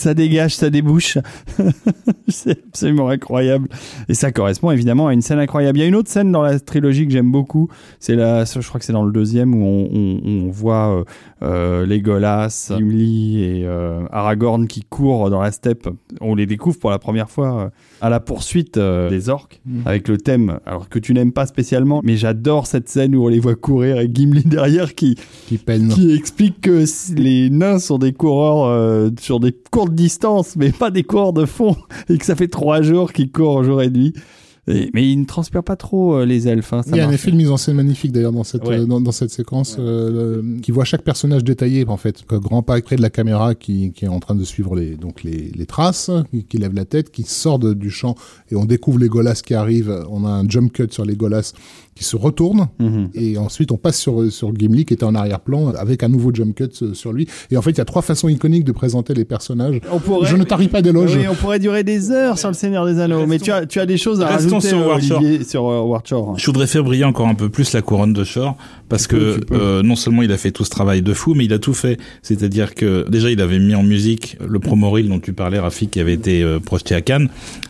ça, 0.06 0.14
dégage, 0.14 0.54
ça 0.54 0.70
débouche. 0.70 1.18
absolument 2.76 3.08
incroyable. 3.08 3.68
Et 4.08 4.14
ça 4.14 4.30
correspond 4.32 4.70
évidemment 4.70 5.06
à 5.08 5.14
une 5.14 5.22
scène 5.22 5.38
incroyable. 5.38 5.78
Il 5.78 5.82
y 5.82 5.84
a 5.84 5.88
une 5.88 5.94
autre 5.94 6.10
scène 6.10 6.30
dans 6.30 6.42
la 6.42 6.60
trilogie 6.60 7.06
que 7.06 7.12
j'aime 7.12 7.32
beaucoup. 7.32 7.68
C'est 8.00 8.14
la, 8.14 8.44
je 8.44 8.66
crois 8.68 8.78
que 8.78 8.84
c'est 8.84 8.92
dans 8.92 9.04
le 9.04 9.12
deuxième 9.12 9.54
où 9.54 9.64
on, 9.64 9.88
on, 9.92 10.44
on 10.46 10.50
voit 10.50 10.98
euh, 10.98 11.04
euh, 11.42 11.86
Legolas, 11.86 12.72
Gimli 12.76 13.42
et 13.42 13.62
euh, 13.66 14.04
Aragorn 14.10 14.66
qui 14.66 14.82
courent 14.82 15.30
dans 15.30 15.40
la 15.40 15.52
steppe. 15.52 15.88
On 16.20 16.34
les 16.34 16.44
découvre 16.46 16.78
pour 16.78 16.90
la 16.90 16.98
première 16.98 17.30
fois 17.30 17.60
euh, 17.62 17.68
à 18.02 18.10
la 18.10 18.20
poursuite 18.20 18.76
euh, 18.76 19.08
des 19.08 19.28
orques 19.30 19.60
Mm. 19.66 19.80
avec 19.86 20.06
le 20.08 20.18
thème, 20.18 20.60
alors 20.66 20.88
que 20.88 20.98
tu 20.98 21.12
n'aimes 21.14 21.32
pas 21.32 21.46
spécialement, 21.46 22.00
mais 22.04 22.16
j'adore 22.16 22.66
cette 22.66 22.88
scène 22.88 23.16
où 23.16 23.24
on 23.24 23.28
les 23.28 23.40
voit 23.40 23.54
courir 23.56 23.98
et 24.00 24.08
Gimli 24.12 24.42
derrière 24.46 24.94
qui, 24.94 25.16
Qui 25.46 25.58
peine. 25.58 25.88
qui 25.88 26.12
explique 26.14 26.60
que 26.60 26.84
les 27.16 27.50
nains 27.50 27.78
sont 27.78 27.98
des 27.98 28.12
coureurs 28.12 29.10
sur 29.20 29.40
des 29.40 29.52
courtes 29.70 29.94
distances, 29.94 30.56
mais 30.56 30.70
pas 30.72 30.90
des 30.90 31.02
coureurs 31.02 31.32
de 31.32 31.46
fond, 31.46 31.76
et 32.08 32.18
que 32.18 32.24
ça 32.24 32.36
fait 32.36 32.48
trois 32.66 32.82
jours 32.82 33.12
qu'ils 33.12 33.30
courent 33.30 33.62
jour 33.62 33.80
et 33.80 33.90
nuit. 33.90 34.12
Et- 34.68 34.90
mais 34.92 35.08
ils 35.08 35.16
ne 35.20 35.24
transpirent 35.24 35.62
pas 35.62 35.76
trop 35.76 36.16
euh, 36.16 36.24
les 36.26 36.48
elfes. 36.48 36.72
hein, 36.72 36.82
ça 36.82 36.90
Il 36.90 36.96
y 36.96 37.00
a 37.00 37.06
un 37.06 37.12
effet 37.12 37.30
de 37.30 37.36
mise 37.36 37.50
en 37.52 37.56
scène 37.56 37.76
magnifique 37.76 38.10
d'ailleurs 38.10 38.32
dans 38.32 38.42
cette 38.42 38.66
Ouais. 38.66 38.80
euh, 38.80 38.84
dans, 38.84 39.00
dans 39.00 39.12
cette 39.12 39.30
séquence 39.30 39.76
euh, 39.78 40.40
le- 40.42 40.60
qui 40.60 40.72
voit 40.72 40.84
chaque 40.84 41.02
personnage 41.02 41.44
détaillé 41.44 41.84
en 41.86 41.96
fait. 41.96 42.24
Un 42.30 42.38
grand 42.38 42.62
pas 42.62 42.80
près 42.80 42.96
de 42.96 43.02
la 43.02 43.08
caméra 43.10 43.54
qui, 43.54 43.92
qui 43.92 44.06
est 44.06 44.08
en 44.08 44.18
train 44.18 44.34
de 44.34 44.42
suivre 44.42 44.74
les 44.74 44.96
donc 44.96 45.22
les, 45.22 45.52
les 45.54 45.66
traces, 45.66 46.10
qui, 46.32 46.42
qui 46.46 46.58
lève 46.58 46.74
la 46.74 46.84
tête, 46.84 47.12
qui 47.12 47.22
sort 47.22 47.60
de- 47.60 47.74
du 47.74 47.90
champ 47.90 48.16
et 48.50 48.56
on 48.56 48.64
découvre 48.64 48.98
les 48.98 49.06
Golas 49.08 49.40
qui 49.46 49.54
arrivent. 49.54 50.04
On 50.10 50.24
a 50.24 50.30
un 50.30 50.48
jump 50.48 50.72
cut 50.72 50.88
sur 50.90 51.04
les 51.04 51.14
Golas 51.14 51.52
qui 51.96 52.04
se 52.04 52.14
retournent 52.16 52.68
Mhm. 52.78 53.08
et 53.14 53.38
ensuite 53.38 53.72
on 53.72 53.76
passe 53.76 53.98
sur 53.98 54.30
sur 54.30 54.54
Gimli 54.54 54.84
qui 54.84 54.94
était 54.94 55.04
en 55.04 55.14
arrière-plan 55.14 55.72
avec 55.76 56.02
un 56.04 56.08
nouveau 56.08 56.30
jump 56.32 56.54
cut 56.54 56.68
euh, 56.82 56.94
sur 56.94 57.12
lui. 57.12 57.26
Et 57.50 57.56
en 57.56 57.62
fait 57.62 57.70
il 57.70 57.78
y 57.78 57.80
a 57.80 57.84
trois 57.84 58.02
façons 58.02 58.28
iconiques 58.28 58.64
de 58.64 58.72
présenter 58.72 59.14
les 59.14 59.24
personnages. 59.24 59.80
On 59.90 59.98
pourrait, 59.98 60.28
Je 60.28 60.36
ne 60.36 60.44
tarie 60.44 60.68
pas 60.68 60.82
d'éloges. 60.82 61.16
oui, 61.16 61.26
on 61.28 61.34
pourrait 61.34 61.58
durer 61.58 61.82
des 61.82 62.10
heures 62.10 62.38
sur 62.38 62.48
le 62.48 62.54
Seigneur 62.54 62.86
des 62.86 63.00
Anneaux, 63.00 63.26
mais 63.26 63.38
tu 63.38 63.50
as, 63.50 63.66
tu 63.66 63.80
as 63.80 63.86
des 63.86 63.96
choses 63.96 64.20
à 64.20 64.26
Restons 64.28 64.56
rajouter, 64.58 64.68
sur 64.68 64.78
euh. 64.78 64.94
Olivier, 64.94 65.44
sur 65.44 65.68
euh. 65.68 66.34
Je 66.36 66.46
voudrais 66.46 66.66
faire 66.66 66.84
briller 66.84 67.04
encore 67.04 67.26
un 67.28 67.34
peu 67.34 67.48
plus 67.48 67.72
la 67.72 67.82
couronne 67.82 68.12
de 68.12 68.22
Shore 68.24 68.56
parce 68.88 69.08
Tu 69.08 69.16
que 69.16 69.38
peux. 69.40 69.54
euh, 69.56 69.82
non 69.82 69.96
seulement 69.96 70.22
il 70.22 70.30
a 70.32 70.36
fait 70.36 70.50
tout 70.52 70.64
ce 70.64 70.70
travail 70.70 71.02
de 71.02 71.12
fou, 71.14 71.34
mais 71.34 71.44
il 71.46 71.52
a 71.52 71.58
tout 71.58 71.74
fait. 71.74 71.98
C'est-à-dire 72.22 72.74
que 72.74 73.08
déjà 73.08 73.30
il 73.30 73.40
avait 73.40 73.58
mis 73.58 73.74
en 73.74 73.82
musique 73.82 74.36
le 74.46 74.58
promo 74.58 74.90
reel 74.90 75.08
dont 75.08 75.18
tu 75.20 75.32
parlais, 75.32 75.58
Rafik, 75.58 75.90
qui 75.92 76.00
avait 76.00 76.12
été 76.14 76.42
euh, 76.42 76.60
projeté 76.60 76.94
à 76.94 77.00
Cannes. 77.00 77.28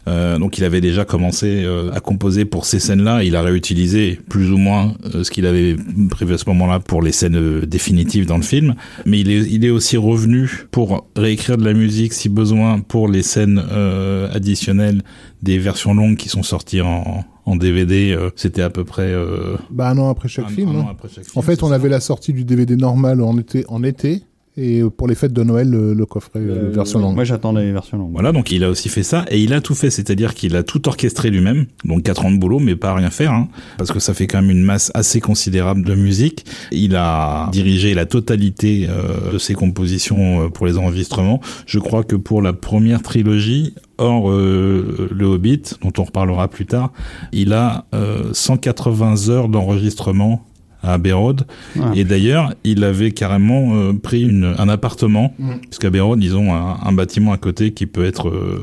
Euh, 0.09 0.39
donc 0.39 0.59
il 0.59 0.65
avait 0.65 0.81
déjà 0.81 1.05
commencé 1.05 1.63
euh, 1.65 1.91
à 1.93 2.01
composer 2.01 2.45
pour 2.45 2.65
ces 2.65 2.79
scènes-là. 2.81 3.23
Il 3.25 3.37
a 3.37 3.43
réutilisé 3.43 4.16
plus 4.29 4.51
ou 4.53 4.57
moins 4.59 4.95
euh, 5.15 5.25
ce 5.25 5.31
qu'il 5.31 5.47
avait 5.47 5.77
prévu 6.11 6.35
à 6.35 6.39
ce 6.39 6.45
moment-là 6.49 6.81
pour 6.81 7.03
les 7.03 7.13
scènes 7.13 7.37
euh, 7.37 7.67
définitives 7.67 8.27
dans 8.27 8.37
le 8.37 8.43
film. 8.43 8.75
Mais 9.05 9.21
il 9.21 9.31
est, 9.31 9.43
il 9.51 9.65
est 9.65 9.71
aussi 9.71 9.97
revenu 9.97 10.51
pour 10.71 11.07
réécrire 11.17 11.57
de 11.59 11.65
la 11.65 11.73
musique 11.75 12.13
si 12.13 12.29
besoin 12.29 12.81
pour 12.81 13.09
les 13.09 13.23
scènes 13.23 13.63
euh, 13.71 14.31
additionnelles 14.33 15.03
des 15.43 15.59
versions 15.59 15.95
longues 15.95 16.17
qui 16.17 16.29
sont 16.29 16.43
sorties 16.43 16.81
en, 16.81 17.25
en 17.45 17.57
DVD. 17.57 18.13
euh, 18.13 18.31
C'était 18.37 18.63
à 18.63 18.71
peu 18.71 18.85
près 18.85 19.03
euh, 19.13 19.57
Bah 19.71 19.89
un 19.91 19.99
an 19.99 20.09
après 20.11 20.29
chaque 20.29 20.47
un- 20.47 20.49
film. 20.49 20.69
un 20.71 20.75
hein. 20.75 20.81
an 20.83 20.89
après 20.91 21.09
chaque 21.09 21.25
film, 21.25 21.33
En 21.37 21.43
fait, 21.43 21.63
on 21.63 21.69
ça 21.69 21.75
avait 21.75 21.89
la 21.89 22.01
sortie 22.01 22.33
du 22.33 22.45
DVD 22.45 22.77
normal 22.77 23.21
en 23.21 23.37
été, 23.39 23.65
en 23.69 23.83
été, 23.83 24.23
et 24.57 24.83
pour 24.97 25.07
les 25.07 25.15
fêtes 25.15 25.33
de 25.33 25.43
Noël, 25.43 25.69
le, 25.69 25.93
le 25.93 26.07
coffret 26.07 26.41
euh, 26.41 26.69
Euh, 26.69 26.71
version 26.71 26.99
longue. 26.99 27.15
Moi, 27.15 27.25
j'attendais 27.25 27.63
les 27.63 27.73
versions 27.73 27.99
longues. 27.99 28.13
Voilà, 28.13 28.33
donc 28.33 28.51
il 28.51 28.65
a 28.65 28.71
aussi 28.71 28.89
fait 28.89 29.03
ça 29.03 29.25
et 29.31 29.41
il 29.41 29.53
a 29.53 29.61
tout 29.61 29.75
fait, 29.75 29.91
c'est-à-dire 29.91 30.35
qu'il 30.35 30.57
a 30.57 30.63
tout 30.63 30.89
orchestré 30.89 31.31
lui-même, 31.31 31.67
donc 31.85 32.05
quatre 32.05 32.25
ans 32.25 32.31
de 32.31 32.39
boulot, 32.39 32.59
mais 32.59 32.77
pas 32.77 32.91
à 32.91 32.95
rien 32.95 33.11
faire, 33.11 33.33
hein, 33.33 33.49
parce 33.79 33.93
que 33.93 33.99
ça 34.01 34.15
fait 34.15 34.27
quand 34.27 34.41
même 34.41 34.51
une 34.51 34.63
masse 34.63 34.91
assez 34.95 35.21
considérable 35.21 35.83
de 35.83 35.95
musique. 35.95 36.47
Il 36.73 36.97
a 36.97 37.49
dirigé 37.53 37.95
la 37.95 38.07
totalité 38.07 38.87
euh, 38.89 39.33
de 39.33 39.39
ses 39.39 39.55
compositions 39.55 40.45
euh, 40.45 40.49
pour 40.49 40.67
les 40.67 40.79
enregistrements. 40.79 41.41
Je 41.67 41.79
crois 41.79 42.03
que 42.05 42.17
pour 42.17 42.41
la 42.41 42.53
première 42.53 43.03
trilogie, 43.03 43.75
hors 43.99 44.31
euh, 44.31 45.09
le 45.11 45.27
Hobbit, 45.27 45.63
dont 45.83 45.93
on 45.99 46.05
reparlera 46.05 46.49
plus 46.49 46.67
tard, 46.67 46.93
il 47.33 47.53
a 47.53 47.87
euh, 47.95 48.33
180 48.33 49.29
heures 49.29 49.49
d'enregistrement 49.49 50.45
à 50.87 50.93
Abbey 50.95 51.13
Road. 51.13 51.43
Ah. 51.79 51.91
Et 51.95 52.05
d'ailleurs, 52.05 52.55
il 52.65 52.85
avait 52.85 53.11
carrément 53.11 53.75
euh, 53.77 53.93
pris 53.93 54.23
une, 54.23 54.55
un 54.59 54.69
appartement, 54.69 55.35
Mm. 55.39 55.51
puisqu'à 55.63 55.89
Abbey 55.89 56.01
Road, 56.01 56.23
ils 56.23 56.37
ont 56.37 56.55
un, 56.55 56.77
un 56.83 56.93
bâtiment 56.93 57.33
à 57.33 57.37
côté 57.39 57.73
qui 57.73 57.87
peut 57.87 58.05
être 58.05 58.29
euh, 58.29 58.63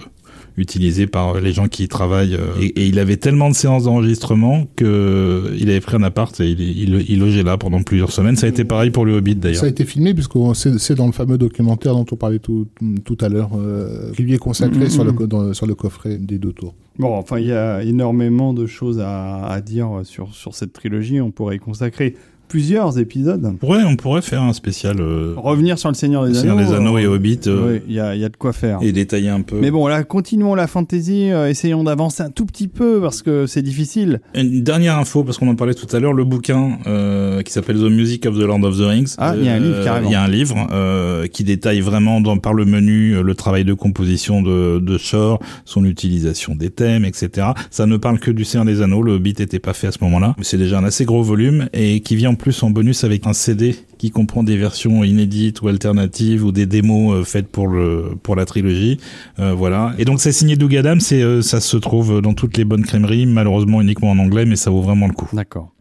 utilisé 0.58 1.08
par 1.08 1.40
les 1.42 1.52
gens 1.52 1.68
qui 1.68 1.84
y 1.84 1.88
travaillent. 1.88 2.36
euh, 2.36 2.62
et, 2.62 2.66
et 2.82 2.86
il 2.88 3.00
avait 3.00 3.18
tellement 3.18 3.50
de 3.50 3.56
séances 3.56 3.86
d'enregistrement 3.86 4.66
que 4.76 5.52
il 5.60 5.70
avait 5.70 5.80
pris 5.82 5.96
un 5.96 6.04
appart 6.04 6.40
et 6.40 6.50
il, 6.50 6.62
il, 6.62 7.06
il 7.10 7.20
logeait 7.20 7.44
là 7.44 7.58
pendant 7.58 7.82
plusieurs 7.82 8.12
semaines. 8.12 8.36
Ça 8.36 8.46
a 8.46 8.50
été 8.50 8.64
pareil 8.64 8.92
pour 8.92 9.06
le 9.06 9.16
Hobbit 9.18 9.36
d'ailleurs. 9.36 9.60
Ça 9.62 9.66
a 9.66 9.70
été 9.70 9.86
filmé 9.86 10.14
puisque 10.14 10.34
c'est 10.54 10.96
dans 10.96 11.06
le 11.08 11.12
fameux 11.12 11.38
documentaire 11.38 11.94
dont 11.94 12.06
on 12.12 12.16
parlait 12.16 12.40
tout, 12.40 12.68
tout 13.04 13.18
à 13.22 13.30
l'heure, 13.30 13.52
euh, 13.58 14.12
qui 14.16 14.24
lui 14.24 14.34
est 14.34 14.38
consacré 14.38 14.80
Mhm. 14.86 14.90
sur, 14.90 15.04
le, 15.04 15.12
dans- 15.28 15.54
sur 15.54 15.66
le 15.66 15.76
coffret 15.76 16.18
des 16.18 16.38
deux 16.38 16.52
tours. 16.54 16.76
Bon, 17.00 17.16
enfin, 17.16 17.40
il 17.40 17.48
y 17.48 17.52
a 17.52 17.82
énormément 17.84 18.54
de 18.54 18.68
choses 18.68 19.00
à, 19.00 19.46
à 19.48 19.62
dire 19.62 20.02
sur, 20.04 20.34
sur 20.36 20.54
cette 20.54 20.74
trilogie. 20.74 21.20
On 21.22 21.32
pourrait 21.32 21.56
y 21.56 21.60
consacrer 21.60 22.16
plusieurs 22.54 23.00
épisodes. 23.00 23.44
On 23.44 23.56
pourrait, 23.56 23.84
on 23.84 23.96
pourrait 23.96 24.22
faire 24.22 24.44
un 24.44 24.54
spécial 24.54 24.98
euh, 25.00 25.34
Revenir 25.38 25.80
sur 25.80 25.90
le 25.90 25.96
Seigneur 25.96 26.28
des 26.28 26.36
Seigneur 26.36 26.60
Anneaux. 26.60 26.70
des 26.70 26.76
Anneaux 26.76 26.98
et 27.00 27.06
euh, 27.06 27.16
Hobbit 27.16 27.40
euh, 27.48 27.74
oui, 27.78 27.82
il 27.88 27.96
y 27.96 28.00
a, 28.00 28.16
y 28.16 28.24
a 28.24 28.30
de 28.30 28.38
quoi 28.38 28.54
faire. 28.54 28.78
et 28.84 28.92
détailler 28.92 29.30
un 29.30 29.42
peu. 29.42 29.56
Mais 29.60 29.72
bon, 29.72 29.88
là, 29.88 30.04
continuons 30.04 30.54
la 30.54 30.68
fantasy, 30.68 31.32
euh, 31.32 31.50
essayons 31.50 31.84
d'avancer 31.84 32.22
un 32.22 32.30
tout 32.30 32.46
petit 32.46 32.68
peu 32.68 33.02
parce 33.02 33.24
que 33.24 33.48
c'est 33.48 33.64
difficile. 33.64 34.22
Une 34.36 34.62
dernière 34.62 35.00
info, 35.00 35.24
parce 35.24 35.40
qu'on 35.40 35.48
en 35.48 35.56
parlait 35.56 35.74
tout 35.74 35.88
à 35.96 36.00
l'heure, 36.00 36.14
le 36.14 36.26
bouquin 36.26 36.78
euh, 36.86 37.42
qui 37.42 37.52
s'appelle 37.52 37.78
The 37.78 37.90
Music 37.90 38.24
of 38.28 38.36
the 38.36 38.42
Lord 38.44 38.64
of 38.64 38.78
the 38.78 38.82
Rings. 38.82 39.16
Ah, 39.18 39.34
il 39.36 39.46
y 39.46 39.50
a 39.50 39.54
un 39.56 39.60
livre, 39.60 39.84
carrément. 39.84 40.10
Il 40.10 40.12
y 40.12 40.16
a 40.16 40.22
un 40.22 40.28
livre 40.28 40.68
euh, 40.72 41.26
qui 41.26 41.44
détaille 41.44 41.82
vraiment 41.82 42.22
dans, 42.22 42.38
par 42.38 42.54
le 42.54 42.66
menu 42.66 43.14
euh, 43.16 43.24
le 43.24 43.34
travail 43.34 43.66
de 43.66 43.74
composition 43.74 44.44
de, 44.44 44.78
de 44.78 44.98
Shore, 45.00 45.40
son 45.66 45.86
utilisation 45.86 46.54
des 46.54 46.70
thèmes, 46.70 47.04
etc. 47.04 47.48
Ça 47.72 47.88
ne 47.88 47.98
parle 47.98 48.20
que 48.20 48.30
du 48.30 48.46
Seigneur 48.46 48.66
des 48.66 48.84
Anneaux, 48.84 49.02
le 49.02 49.14
Hobbit 49.14 49.34
n'était 49.40 49.58
pas 49.58 49.74
fait 49.74 49.88
à 49.88 49.92
ce 49.92 49.98
moment-là. 50.04 50.36
C'est 50.44 50.60
déjà 50.60 50.78
un 50.78 50.84
assez 50.84 51.04
gros 51.06 51.24
volume 51.24 51.68
et 51.74 52.02
qui 52.02 52.16
vient 52.16 52.30
en 52.30 52.36
plus 52.44 52.62
en 52.62 52.72
bonus 52.72 53.06
avec 53.06 53.26
un 53.26 53.32
CD 53.32 53.74
qui 53.98 54.12
comprend 54.12 54.44
des 54.44 54.58
versions 54.58 55.06
inédites 55.06 55.62
ou 55.62 55.70
alternatives 55.70 56.44
ou 56.44 56.52
des 56.52 56.66
démos 56.66 57.16
euh, 57.16 57.24
faites 57.24 57.48
pour 57.48 57.70
le 57.70 58.18
pour 58.22 58.36
la 58.36 58.44
trilogie. 58.46 59.00
Euh, 59.40 59.54
voilà. 59.54 59.94
Et 59.98 60.04
donc 60.04 60.20
c'est 60.20 60.34
signé 60.34 60.58
Doug 60.58 60.76
Adams 60.76 61.00
euh, 61.14 61.42
ça 61.42 61.62
se 61.62 61.78
trouve 61.78 62.20
dans 62.20 62.34
toutes 62.34 62.58
les 62.58 62.66
bonnes 62.66 62.84
crèmeries, 62.84 63.26
malheureusement 63.28 63.80
uniquement 63.80 64.12
en 64.12 64.20
anglais, 64.20 64.46
mais 64.46 64.58
ça 64.58 64.72
vaut 64.72 64.82
vraiment 64.82 65.08
le 65.08 65.14
coup. 65.14 65.30
D'accord. 65.32 65.72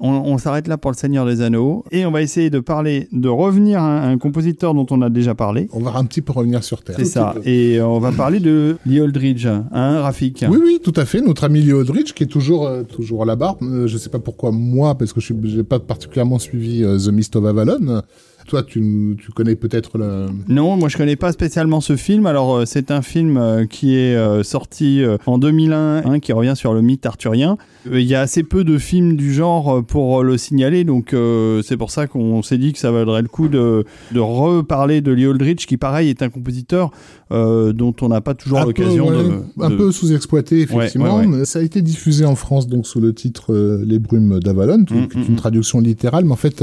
On, 0.00 0.10
on 0.10 0.38
s'arrête 0.38 0.66
là 0.68 0.78
pour 0.78 0.90
le 0.90 0.96
Seigneur 0.96 1.26
des 1.26 1.40
Anneaux 1.40 1.84
et 1.90 2.06
on 2.06 2.10
va 2.10 2.22
essayer 2.22 2.50
de 2.50 2.60
parler, 2.60 3.08
de 3.12 3.28
revenir 3.28 3.82
à 3.82 4.06
un, 4.06 4.18
compositeur 4.18 4.74
dont 4.74 4.86
on 4.90 5.02
a 5.02 5.10
déjà 5.10 5.34
parlé. 5.34 5.68
On 5.72 5.80
va 5.80 5.96
un 5.96 6.04
petit 6.04 6.22
peu 6.22 6.32
revenir 6.32 6.64
sur 6.64 6.82
Terre. 6.82 6.96
C'est 6.98 7.04
ça. 7.04 7.34
Et 7.44 7.78
euh, 7.78 7.86
on 7.86 7.98
va 7.98 8.12
parler 8.12 8.40
de 8.40 8.76
Lee 8.86 9.00
Aldridge, 9.00 9.46
hein, 9.46 10.00
Rafik 10.00 10.44
Oui, 10.48 10.58
oui, 10.62 10.80
tout 10.82 10.92
à 10.96 11.04
fait. 11.04 11.20
Notre 11.20 11.44
ami 11.44 11.62
Leo 11.62 11.80
Aldrich, 11.80 12.14
qui 12.14 12.24
est 12.24 12.26
toujours, 12.26 12.66
euh, 12.66 12.82
toujours 12.82 13.24
là-bas. 13.24 13.56
Euh, 13.62 13.86
je 13.86 13.98
sais 13.98 14.10
pas 14.10 14.18
pourquoi 14.18 14.50
moi, 14.52 14.96
parce 14.96 15.12
que 15.12 15.20
je 15.20 15.32
n'ai 15.32 15.62
pas 15.62 15.78
particulièrement 15.78 16.38
suivi 16.38 16.82
euh, 16.82 16.98
The 16.98 17.08
Mist 17.08 17.36
of 17.36 17.44
Avalon. 17.44 18.02
Toi, 18.46 18.62
tu, 18.62 19.16
tu 19.22 19.30
connais 19.32 19.54
peut-être 19.54 19.96
le... 19.98 20.26
Non, 20.48 20.76
moi 20.76 20.88
je 20.88 20.96
connais 20.96 21.16
pas 21.16 21.30
spécialement 21.32 21.80
ce 21.80 21.96
film. 21.96 22.26
Alors 22.26 22.56
euh, 22.56 22.64
c'est 22.66 22.90
un 22.90 23.02
film 23.02 23.36
euh, 23.36 23.66
qui 23.66 23.94
est 23.96 24.16
euh, 24.16 24.42
sorti 24.42 25.02
en 25.26 25.38
2001, 25.38 26.02
hein, 26.04 26.18
qui 26.20 26.32
revient 26.32 26.54
sur 26.56 26.72
le 26.74 26.82
mythe 26.82 27.06
arthurien. 27.06 27.58
Il 27.90 28.00
y 28.02 28.14
a 28.14 28.20
assez 28.20 28.42
peu 28.42 28.64
de 28.64 28.76
films 28.76 29.16
du 29.16 29.32
genre 29.32 29.84
pour 29.84 30.22
le 30.22 30.36
signaler, 30.36 30.84
donc 30.84 31.14
euh, 31.14 31.62
c'est 31.62 31.76
pour 31.76 31.90
ça 31.90 32.06
qu'on 32.06 32.42
s'est 32.42 32.58
dit 32.58 32.72
que 32.72 32.78
ça 32.78 32.90
vaudrait 32.90 33.22
le 33.22 33.28
coup 33.28 33.48
de, 33.48 33.84
de 34.12 34.20
reparler 34.20 35.00
de 35.00 35.12
Lee 35.12 35.24
Aldrich, 35.26 35.66
qui 35.66 35.76
pareil 35.76 36.08
est 36.10 36.22
un 36.22 36.28
compositeur 36.28 36.90
euh, 37.32 37.72
dont 37.72 37.94
on 38.02 38.08
n'a 38.08 38.20
pas 38.20 38.34
toujours 38.34 38.60
l'occasion 38.64 39.08
ouais, 39.08 39.16
de, 39.24 39.64
un 39.64 39.70
de- 39.70 39.76
peu 39.76 39.92
sous-exploité 39.92 40.60
effectivement. 40.62 41.16
Ouais, 41.18 41.26
ouais, 41.26 41.38
Mais 41.38 41.44
Ça 41.44 41.60
a 41.60 41.62
été 41.62 41.80
diffusé 41.82 42.24
en 42.26 42.34
France 42.34 42.66
donc 42.68 42.86
sous 42.86 43.00
le 43.00 43.14
titre 43.14 43.52
euh, 43.54 43.82
Les 43.86 43.98
Brumes 43.98 44.40
d'Avalon, 44.40 44.84
qui 44.84 44.94
Mm, 44.94 45.08
qui 45.08 45.18
est 45.18 45.20
mm, 45.22 45.24
une 45.28 45.32
mm. 45.34 45.36
traduction 45.36 45.80
littérale, 45.80 46.24
mais 46.24 46.32
en 46.32 46.36
fait 46.36 46.62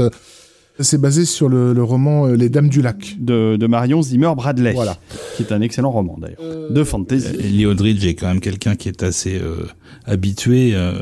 c'est 0.80 1.00
basé 1.00 1.24
sur 1.24 1.48
le, 1.48 1.72
le 1.72 1.82
roman 1.82 2.26
euh, 2.26 2.34
Les 2.36 2.48
Dames 2.48 2.68
du 2.68 2.82
Lac. 2.82 3.16
de, 3.18 3.56
de 3.56 3.66
Marion 3.66 4.02
Zimmer 4.02 4.32
Bradley, 4.36 4.72
Voilà. 4.72 4.96
qui 5.36 5.42
est 5.42 5.52
un 5.52 5.60
excellent 5.60 5.90
roman 5.90 6.16
d'ailleurs, 6.18 6.70
de 6.70 6.84
fantasy. 6.84 7.36
Lee 7.38 7.64
Aldridge 7.66 8.04
est 8.06 8.14
quand 8.14 8.28
même 8.28 8.40
quelqu'un 8.40 8.76
qui 8.76 8.88
est 8.88 9.02
assez 9.02 9.38
euh, 9.38 9.66
habitué 10.04 10.72
euh, 10.74 10.92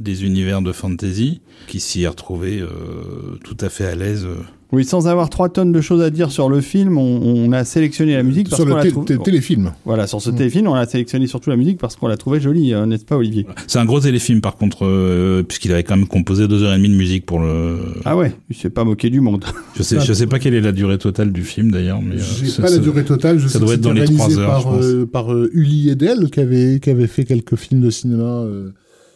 des 0.00 0.24
univers 0.24 0.62
de 0.62 0.72
fantasy, 0.72 1.40
qui 1.66 1.80
s'y 1.80 2.02
est 2.02 2.08
retrouvé 2.08 2.60
euh, 2.60 2.68
tout 3.44 3.56
à 3.60 3.68
fait 3.68 3.86
à 3.86 3.94
l'aise. 3.94 4.26
Euh. 4.74 4.76
Oui, 4.78 4.84
sans 4.84 5.08
avoir 5.08 5.30
trois 5.30 5.48
tonnes 5.48 5.72
de 5.72 5.80
choses 5.80 6.02
à 6.02 6.10
dire 6.10 6.30
sur 6.30 6.48
le 6.48 6.60
film, 6.60 6.98
on, 6.98 7.20
on 7.24 7.52
a 7.52 7.64
sélectionné 7.64 8.14
la 8.14 8.22
musique 8.22 8.48
parce 8.50 8.60
Sur 8.62 8.68
qu'on 8.70 8.76
le 8.76 9.14
la 9.16 9.18
téléfilm. 9.22 9.72
Voilà, 9.84 10.06
sur 10.06 10.20
ce 10.20 10.30
Mm. 10.30 10.36
téléfilm, 10.36 10.66
on 10.68 10.74
a 10.74 10.86
sélectionné 10.86 11.26
surtout 11.26 11.50
la 11.50 11.56
musique 11.56 11.78
parce 11.78 11.96
qu'on 11.96 12.08
l'a 12.08 12.16
trouvé 12.16 12.40
jolie, 12.40 12.72
hein, 12.74 12.86
n'est-ce 12.86 13.04
pas, 13.04 13.16
Olivier? 13.16 13.46
C'est 13.66 13.78
un 13.78 13.84
gros 13.84 14.00
téléfilm 14.00 14.40
par 14.40 14.56
contre, 14.56 14.84
euh, 14.84 15.42
puisqu'il 15.42 15.72
avait 15.72 15.82
quand 15.84 15.96
même 15.96 16.06
composé 16.06 16.48
deux 16.48 16.62
heures 16.62 16.74
et 16.74 16.76
demie 16.76 16.88
de 16.88 16.94
musique 16.94 17.24
pour 17.26 17.38
le. 17.40 17.78
Ah 18.04 18.16
ouais, 18.16 18.34
il 18.50 18.56
s'est 18.56 18.70
pas 18.70 18.84
moqué 18.84 19.10
du 19.10 19.20
monde. 19.20 19.44
Je 19.76 19.82
sais, 19.82 20.00
je 20.00 20.12
sais 20.12 20.26
pas 20.26 20.38
quelle 20.38 20.54
est 20.54 20.60
la 20.60 20.72
durée 20.72 20.98
totale 20.98 21.32
du 21.32 21.42
film 21.44 21.70
d'ailleurs, 21.70 22.00
mais 22.02 22.16
euh, 22.16 22.62
pas 22.62 22.70
la 22.70 22.78
durée 22.78 23.04
totale. 23.04 23.38
Je 23.38 23.48
ça 23.48 23.54
sais 23.54 23.58
doit 23.60 23.68
que 23.68 23.74
être 23.74 23.80
dans 23.80 23.90
c'était 23.94 24.06
les 24.06 24.14
trois 24.16 24.38
heures, 24.38 24.48
par, 24.48 24.60
je 24.60 24.64
pense. 24.78 24.84
euh, 24.84 25.06
par 25.06 25.32
euh, 25.32 25.50
Uli 25.52 25.90
Edel, 25.90 26.30
qui 26.30 26.40
avait, 26.40 26.80
qui 26.80 26.90
avait 26.90 27.06
fait 27.06 27.24
quelques 27.24 27.56
films 27.56 27.80
de 27.82 27.90
cinéma 27.90 28.22
euh, 28.24 28.70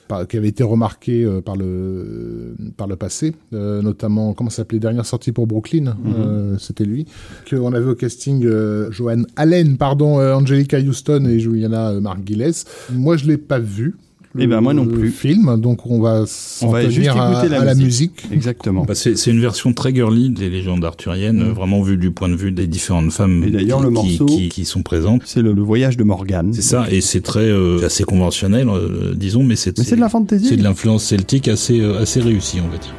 par- 0.08 0.26
qui 0.26 0.36
avait 0.36 0.48
été 0.48 0.64
remarqué 0.64 1.24
euh, 1.24 1.40
par 1.40 1.56
le 1.56 2.54
par 2.76 2.86
le 2.88 2.96
passé, 2.96 3.34
euh, 3.52 3.82
notamment 3.82 4.32
comment 4.34 4.50
ça 4.50 4.56
s'appelait 4.58 4.78
dernière 4.78 5.06
sortie 5.06 5.32
pour 5.32 5.46
Brooklyn, 5.46 5.96
euh, 6.06 6.56
c'était 6.58 6.84
lui. 6.84 7.06
Qu'on 7.48 7.72
avait 7.72 7.90
au 7.90 7.94
casting 7.94 8.44
Joanne 8.90 9.26
Allen, 9.36 9.76
pardon, 9.76 10.18
Angelica 10.20 10.78
Houston 10.78 11.24
et 11.26 11.38
Juliana 11.38 11.92
Margulies. 12.00 12.64
Moi, 12.92 13.16
je 13.16 13.26
l'ai 13.26 13.36
pas 13.38 13.58
vu. 13.58 13.96
Eh 14.38 14.46
ben, 14.46 14.60
moi 14.60 14.74
non 14.74 14.84
le 14.84 14.90
plus. 14.92 15.10
Film, 15.10 15.58
donc 15.60 15.86
on 15.86 16.00
va 16.00 16.24
s'en 16.26 16.68
On 16.68 16.70
va 16.72 16.80
tenir 16.82 16.92
juste 16.92 17.08
à, 17.16 17.30
écouter 17.32 17.48
la 17.48 17.60
à 17.62 17.64
la 17.64 17.74
musique. 17.74 18.24
Exactement. 18.32 18.84
Bah, 18.84 18.94
c'est 18.94 19.16
c'est 19.16 19.30
une 19.30 19.40
version 19.40 19.72
très 19.72 19.94
girly 19.94 20.30
des 20.30 20.50
légendes 20.50 20.84
arthuriennes, 20.84 21.40
euh, 21.42 21.52
vraiment 21.52 21.82
vue 21.82 21.96
du 21.96 22.10
point 22.10 22.28
de 22.28 22.36
vue 22.36 22.52
des 22.52 22.66
différentes 22.66 23.10
femmes 23.10 23.42
Et 23.46 23.50
d'ailleurs, 23.50 23.78
qui, 23.78 23.84
le 23.84 23.88
qui- 23.90 23.94
morceau- 23.94 24.26
qui, 24.26 24.48
qui 24.50 24.64
sont 24.64 24.82
présentes. 24.82 25.22
C'est 25.24 25.40
le, 25.42 25.52
le 25.52 25.62
voyage 25.62 25.96
de 25.96 26.04
Morgane. 26.04 26.52
C'est 26.52 26.62
ça, 26.62 26.86
et 26.90 27.00
c'est 27.00 27.22
très 27.22 27.48
euh, 27.48 27.84
assez 27.86 28.04
conventionnel, 28.04 28.68
euh, 28.68 29.14
disons, 29.16 29.42
mais 29.42 29.56
c'est 29.56 29.76
Mais 29.78 29.84
c'est 29.84 29.96
de 29.96 30.00
la 30.00 30.08
fantasy. 30.10 30.46
c'est 30.46 30.56
de 30.56 30.62
l'influence 30.62 31.04
celtique 31.04 31.48
assez 31.48 31.80
euh, 31.80 31.98
assez 32.00 32.20
réussie, 32.20 32.58
on 32.64 32.68
va 32.70 32.76
dire. 32.78 32.94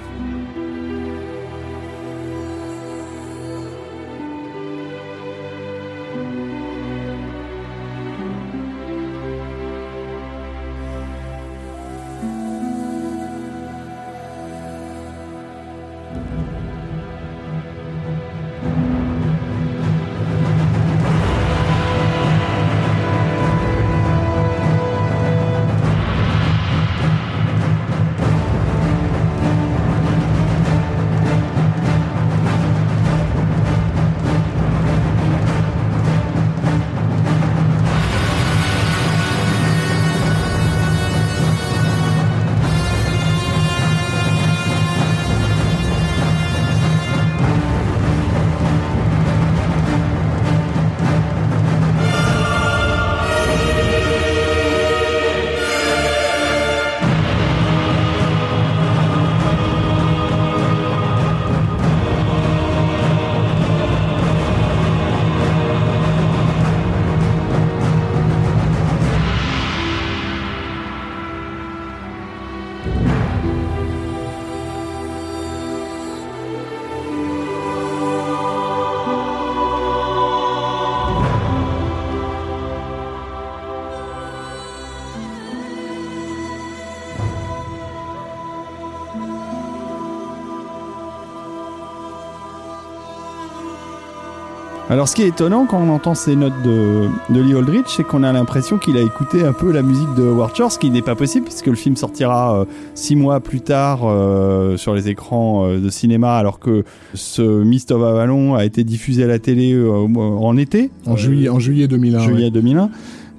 Alors, 94.92 95.08
ce 95.08 95.14
qui 95.16 95.22
est 95.22 95.28
étonnant 95.28 95.68
quand 95.68 95.80
on 95.80 95.90
entend 95.90 96.16
ces 96.16 96.36
notes 96.36 96.64
de, 96.64 97.10
de 97.30 97.40
Lee 97.40 97.56
Aldrich, 97.56 97.86
c'est 97.86 98.04
qu'on 98.04 98.24
a 98.24 98.34
l'impression 98.34 98.80
qu'il 98.80 98.98
a 98.98 99.02
écouté 99.02 99.44
un 99.44 99.54
peu 99.54 99.72
la 99.72 99.84
musique 99.84 100.16
de 100.16 100.24
Howard 100.24 100.56
Shore, 100.56 100.72
ce 100.72 100.80
qui 100.80 100.90
n'est 100.90 101.04
pas 101.04 101.14
possible 101.14 101.46
puisque 101.46 101.68
le 101.68 101.76
film 101.76 101.96
sortira 101.96 102.62
euh, 102.62 102.66
six 102.96 103.16
mois 103.16 103.40
plus 103.40 103.62
tard 103.62 104.00
euh, 104.06 104.78
sur 104.78 104.96
les 104.96 105.08
écrans 105.08 105.68
euh, 105.68 105.80
de 105.80 105.90
cinéma, 105.90 106.38
alors 106.38 106.58
que 106.58 106.86
ce 107.14 107.44
Mist 107.64 107.92
of 107.92 108.02
Avalon 108.02 108.56
a 108.56 108.66
été 108.66 108.84
diffusé 108.84 109.26
à 109.26 109.28
la 109.28 109.38
télé 109.38 109.80
en 109.80 110.58
été, 110.58 110.90
En 111.06 111.16
juillet, 111.16 111.50
en 111.50 111.60
juillet 111.60 111.88
2001. 111.88 112.20
juillet 112.22 112.46
ouais. 112.46 112.50
2001. 112.50 112.90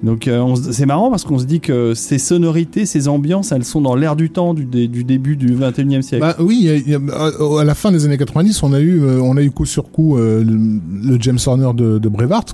Donc 0.03 0.27
euh, 0.27 0.55
c'est 0.71 0.85
marrant 0.87 1.11
parce 1.11 1.23
qu'on 1.23 1.37
se 1.37 1.45
dit 1.45 1.59
que 1.59 1.93
ces 1.93 2.17
sonorités, 2.17 2.85
ces 2.87 3.07
ambiances, 3.07 3.51
elles 3.51 3.63
sont 3.65 3.81
dans 3.81 3.95
l'air 3.95 4.15
du 4.15 4.29
temps 4.31 4.53
du, 4.55 4.65
dé- 4.65 4.87
du 4.87 5.03
début 5.03 5.35
du 5.35 5.55
21e 5.55 6.01
siècle. 6.01 6.21
Bah 6.25 6.35
oui, 6.39 6.69
a- 6.91 7.59
à- 7.59 7.63
la 7.63 7.75
fin 7.75 7.91
des 7.91 8.05
années 8.05 8.17
90, 8.17 8.63
on 8.63 8.73
a 8.73 8.79
eu, 8.79 9.01
euh, 9.03 9.19
on 9.21 9.37
a 9.37 9.43
eu 9.43 9.51
coup 9.51 9.65
sur 9.65 9.91
coup 9.91 10.17
euh, 10.17 10.43
le, 10.43 11.17
James 11.21 11.37
Horner 11.45 11.71
de, 11.75 11.99
de 11.99 12.09
Brevard, 12.09 12.45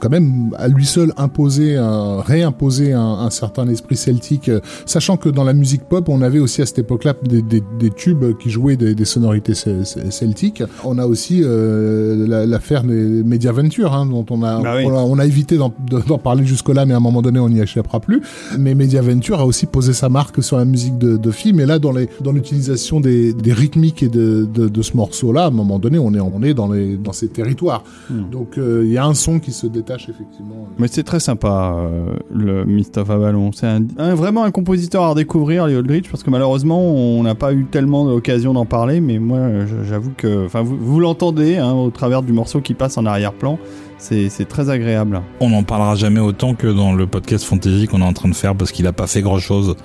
quand 0.00 0.10
même 0.10 0.50
à 0.56 0.66
lui 0.68 0.86
seul 0.86 1.12
imposé, 1.16 1.76
un- 1.76 2.20
réimposé 2.20 2.92
un, 2.92 3.00
un 3.00 3.30
certain 3.30 3.68
esprit 3.68 3.96
celtique, 3.96 4.48
euh, 4.48 4.60
sachant 4.86 5.16
que 5.16 5.28
dans 5.28 5.44
la 5.44 5.52
musique 5.52 5.82
pop, 5.84 6.08
on 6.08 6.22
avait 6.22 6.38
aussi 6.40 6.62
à 6.62 6.66
cette 6.66 6.78
époque-là 6.80 7.14
des, 7.22 7.42
des- 7.42 7.62
des 7.78 7.90
tubes 7.90 8.36
qui 8.38 8.50
jouaient 8.50 8.76
des, 8.76 8.94
des 8.94 9.04
sonorités 9.04 9.54
cel- 9.54 9.84
cel- 9.86 10.10
celtiques. 10.10 10.62
On 10.84 10.98
a 10.98 11.06
aussi 11.06 11.42
euh, 11.44 12.26
la- 12.26 12.46
l'affaire 12.46 12.82
des 12.82 13.22
Mediaventure, 13.22 13.92
hein, 13.94 14.06
dont 14.06 14.24
on 14.30 14.42
a, 14.42 14.60
Bah 14.62 14.74
oui. 14.78 14.84
on 14.86 14.90
a, 14.96 15.00
on 15.02 15.18
a 15.18 15.26
évité 15.26 15.56
d'en 15.56 15.68
de- 15.90 16.00
d'en 16.06 16.18
parler 16.18 16.44
jusque-là, 16.46 16.86
mais 16.86 16.94
à 16.94 16.96
un 16.96 17.00
moment 17.00 17.22
donné, 17.22 17.38
on 17.38 17.48
n'y 17.48 17.60
échappera 17.60 18.00
plus. 18.00 18.22
Mais 18.58 18.74
Mediaventure 18.74 19.38
a 19.40 19.46
aussi 19.46 19.66
posé 19.66 19.92
sa 19.92 20.08
marque 20.08 20.42
sur 20.42 20.56
la 20.56 20.64
musique 20.64 20.96
de, 20.98 21.16
de 21.16 21.30
film, 21.30 21.60
et 21.60 21.66
là, 21.66 21.78
dans 21.78 21.92
les 21.92 22.08
dans 22.22 22.32
l'utilisation 22.32 23.00
des, 23.00 23.32
des 23.34 23.52
rythmiques 23.52 24.02
et 24.02 24.08
de, 24.08 24.48
de, 24.52 24.68
de 24.68 24.82
ce 24.82 24.96
morceau-là, 24.96 25.44
à 25.44 25.48
un 25.48 25.50
moment 25.50 25.78
donné, 25.78 25.98
on 25.98 26.14
est 26.14 26.20
on 26.20 26.42
est 26.42 26.54
dans 26.54 26.70
les 26.72 26.96
dans 26.96 27.12
ces 27.12 27.28
territoires. 27.28 27.84
Hmm. 28.08 28.30
Donc 28.30 28.56
euh, 28.58 28.82
il 28.86 28.92
y 28.92 28.98
a 28.98 29.04
un 29.04 29.14
son 29.14 29.38
qui 29.40 29.52
se 29.52 29.66
détache 29.66 29.89
effectivement. 30.08 30.66
Mais 30.78 30.88
c'est 30.88 31.02
très 31.02 31.20
sympa, 31.20 31.74
euh, 31.76 32.14
le 32.32 32.64
Mist 32.64 32.96
of 32.98 33.10
Avalon. 33.10 33.50
C'est 33.52 33.66
un, 33.66 33.82
un- 33.98 34.14
vraiment 34.14 34.44
un 34.44 34.50
compositeur 34.50 35.02
à 35.02 35.08
redécouvrir, 35.10 35.66
Lee 35.66 35.74
Aldrich, 35.76 36.08
parce 36.10 36.22
que 36.22 36.30
malheureusement, 36.30 36.80
on 36.82 37.22
n'a 37.22 37.34
pas 37.34 37.52
eu 37.52 37.64
tellement 37.64 38.04
l'occasion 38.04 38.52
d'en 38.52 38.64
parler, 38.66 39.00
mais 39.00 39.18
moi, 39.18 39.40
j'avoue 39.88 40.12
que... 40.16 40.46
Enfin, 40.46 40.62
vous, 40.62 40.76
vous 40.78 41.00
l'entendez 41.00 41.56
hein, 41.58 41.72
au 41.72 41.90
travers 41.90 42.22
du 42.22 42.32
morceau 42.32 42.60
qui 42.60 42.74
passe 42.74 42.96
en 42.98 43.06
arrière-plan. 43.06 43.58
C'est 43.98 44.48
très 44.48 44.70
agréable. 44.70 45.20
On 45.40 45.50
n'en 45.50 45.62
parlera 45.62 45.94
jamais 45.94 46.20
autant 46.20 46.54
que 46.54 46.66
dans 46.66 46.94
le 46.94 47.06
podcast 47.06 47.44
fantasy 47.44 47.86
qu'on 47.86 48.00
est 48.00 48.04
en 48.04 48.14
train 48.14 48.30
de 48.30 48.34
faire 48.34 48.54
parce 48.54 48.72
qu'il 48.72 48.86
a 48.86 48.92
pas 48.94 49.06
fait 49.06 49.20
grand 49.20 49.38
chose 49.38 49.76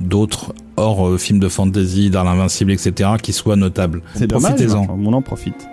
d'autre 0.00 0.52
hors 0.76 1.06
euh, 1.08 1.16
film 1.16 1.38
de 1.38 1.48
fantasy, 1.48 2.10
dans 2.10 2.24
l'invincible, 2.24 2.72
etc., 2.72 3.10
qui 3.22 3.32
soit 3.32 3.56
notable. 3.56 4.02
C'est 4.14 4.26
dommage, 4.26 4.52
Profitez-en. 4.56 4.78
enfin, 4.80 4.94
on 4.98 5.12
en 5.12 5.22
profite. 5.22 5.68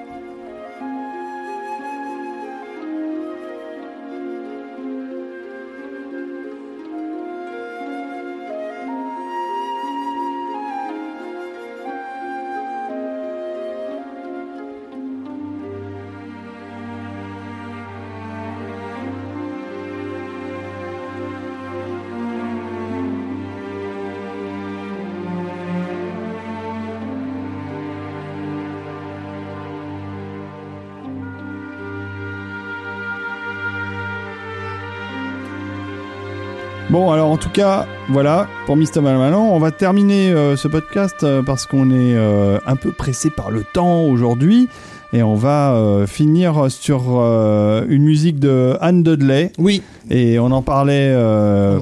Bon, 37.00 37.12
alors 37.12 37.32
en 37.32 37.38
tout 37.38 37.50
cas, 37.50 37.88
voilà, 38.10 38.50
pour 38.66 38.76
Mr. 38.76 39.00
Malmalon, 39.02 39.54
on 39.54 39.58
va 39.58 39.72
terminer 39.72 40.32
euh, 40.32 40.58
ce 40.58 40.68
podcast 40.68 41.24
euh, 41.24 41.42
parce 41.42 41.66
qu'on 41.66 41.92
est 41.92 42.14
euh, 42.14 42.60
un 42.66 42.76
peu 42.76 42.92
pressé 42.92 43.30
par 43.30 43.52
le 43.52 43.64
temps 43.64 44.02
aujourd'hui. 44.04 44.68
Et 45.14 45.24
on 45.24 45.34
va 45.34 46.04
finir 46.08 46.70
sur 46.70 47.20
une 47.20 48.04
musique 48.04 48.38
de 48.38 48.78
Anne 48.82 49.02
Dudley. 49.02 49.54
Oui, 49.58 49.82
Et 50.12 50.40
on 50.40 50.52
en 50.52 50.62
parlait 50.62 51.16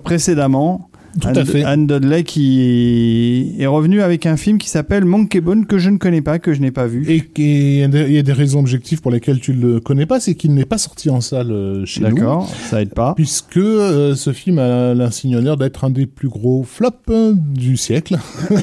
précédemment. 0.03 0.89
Tout 1.20 1.28
Anne, 1.28 1.38
à 1.38 1.45
fait. 1.45 1.63
Anne 1.63 1.88
Dudley 1.88 2.24
qui 2.24 3.55
est 3.59 3.65
revenue 3.65 4.01
avec 4.01 4.26
un 4.26 4.38
film 4.38 4.57
qui 4.57 4.70
s'appelle 4.70 5.05
Monkey 5.05 5.41
Bone 5.41 5.65
que 5.65 5.78
je 5.78 5.89
ne 5.89 5.97
connais 5.97 6.22
pas, 6.22 6.39
que 6.39 6.53
je 6.53 6.61
n'ai 6.61 6.72
pas 6.72 6.88
vu. 6.88 7.05
Et 7.09 7.24
il 7.38 8.13
y 8.13 8.18
a 8.20 8.24
des- 8.24 8.34
raisons 8.34 8.59
objectives 8.59 9.01
pour 9.01 9.11
lesquelles 9.11 9.39
tu 9.39 9.53
le 9.53 9.80
connais 9.80 10.05
pas, 10.05 10.20
c'est 10.20 10.36
qu'il 10.36 10.53
n'est 10.53 10.65
pas 10.65 10.78
sorti 10.78 11.09
en 11.09 11.22
salle 11.22 11.51
euh, 11.51 11.86
chez 11.86 12.01
nous. 12.01 12.15
D'accord, 12.15 12.47
ça 12.70 12.82
aide 12.82 12.93
pas. 12.93 13.13
Puisque 13.15 13.57
euh, 13.57 14.13
ce 14.15 14.32
film 14.32 14.59
a 14.59 14.93
l'insigne 14.93 15.36
honneur 15.38 15.57
d'être 15.57 15.84
un 15.86 15.89
des 15.89 16.05
plus 16.05 16.30
gros 16.30 16.63
flops 16.63 16.97
euh, 17.09 17.34
du 17.36 17.78
siècle. 17.78 18.18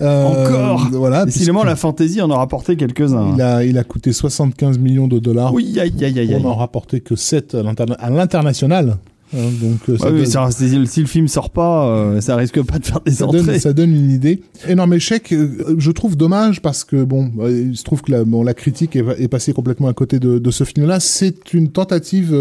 Euh, 0.00 0.24
Encore 0.24 0.88
Voilà. 0.92 1.24
Décidément, 1.26 1.64
la 1.64 1.76
fantaisie 1.76 2.22
en 2.22 2.30
a 2.30 2.36
rapporté 2.36 2.76
quelques-uns. 2.76 3.34
il 3.34 3.42
a, 3.42 3.64
il 3.64 3.76
a 3.76 3.84
coûté 3.84 4.12
75 4.12 4.78
millions 4.78 5.08
de 5.08 5.18
dollars 5.18 5.52
Oui, 5.52 5.76
aïe, 5.80 5.92
aïe, 6.02 6.18
aïe, 6.18 6.34
aïe. 6.34 6.42
n'en 6.42 6.54
rapporter 6.54 7.00
que 7.00 7.16
7 7.16 7.56
à 7.56 7.62
l'interna- 7.62 7.96
à 7.98 8.08
l'international. 8.08 8.96
Hein, 9.34 9.38
donc 9.60 9.78
euh, 9.88 9.96
ça 9.98 10.06
Ouais, 10.06 10.12
mais 10.12 10.18
donne- 10.22 10.26
ça- 10.30 10.50
si, 10.50 11.00
le 11.00 11.06
film 11.06 11.28
sort 11.28 11.50
pas, 11.50 11.86
euh, 11.86 12.20
ça 12.20 12.36
risque 12.36 12.62
pas 12.62 12.78
de 12.78 12.84
faire 12.86 13.00
des 13.00 13.12
ça 13.12 13.26
entrées. 13.26 13.42
donne, 13.42 13.58
ça 13.58 13.72
donne 13.72 13.94
une 13.94 14.10
idée. 14.10 14.42
Énorme 14.68 14.94
échec, 14.94 15.32
euh, 15.32 15.74
je 15.78 15.90
trouve 15.90 16.16
dommage 16.16 16.60
parce 16.62 16.84
que 16.84 17.02
bon, 17.04 17.30
euh, 17.40 17.68
il 17.70 17.76
se 17.76 17.84
trouve 17.84 18.02
que 18.02 18.10
la, 18.12 18.24
bon, 18.24 18.42
la 18.42 18.54
critique 18.54 18.96
est, 18.96 19.04
est 19.18 19.28
passée 19.28 19.52
complètement 19.52 19.88
à 19.88 19.94
côté 19.94 20.18
de, 20.18 20.38
de 20.38 20.50
ce 20.50 20.64
film-là. 20.64 21.00
C'est 21.00 21.52
une 21.54 21.68
tentative 21.68 22.34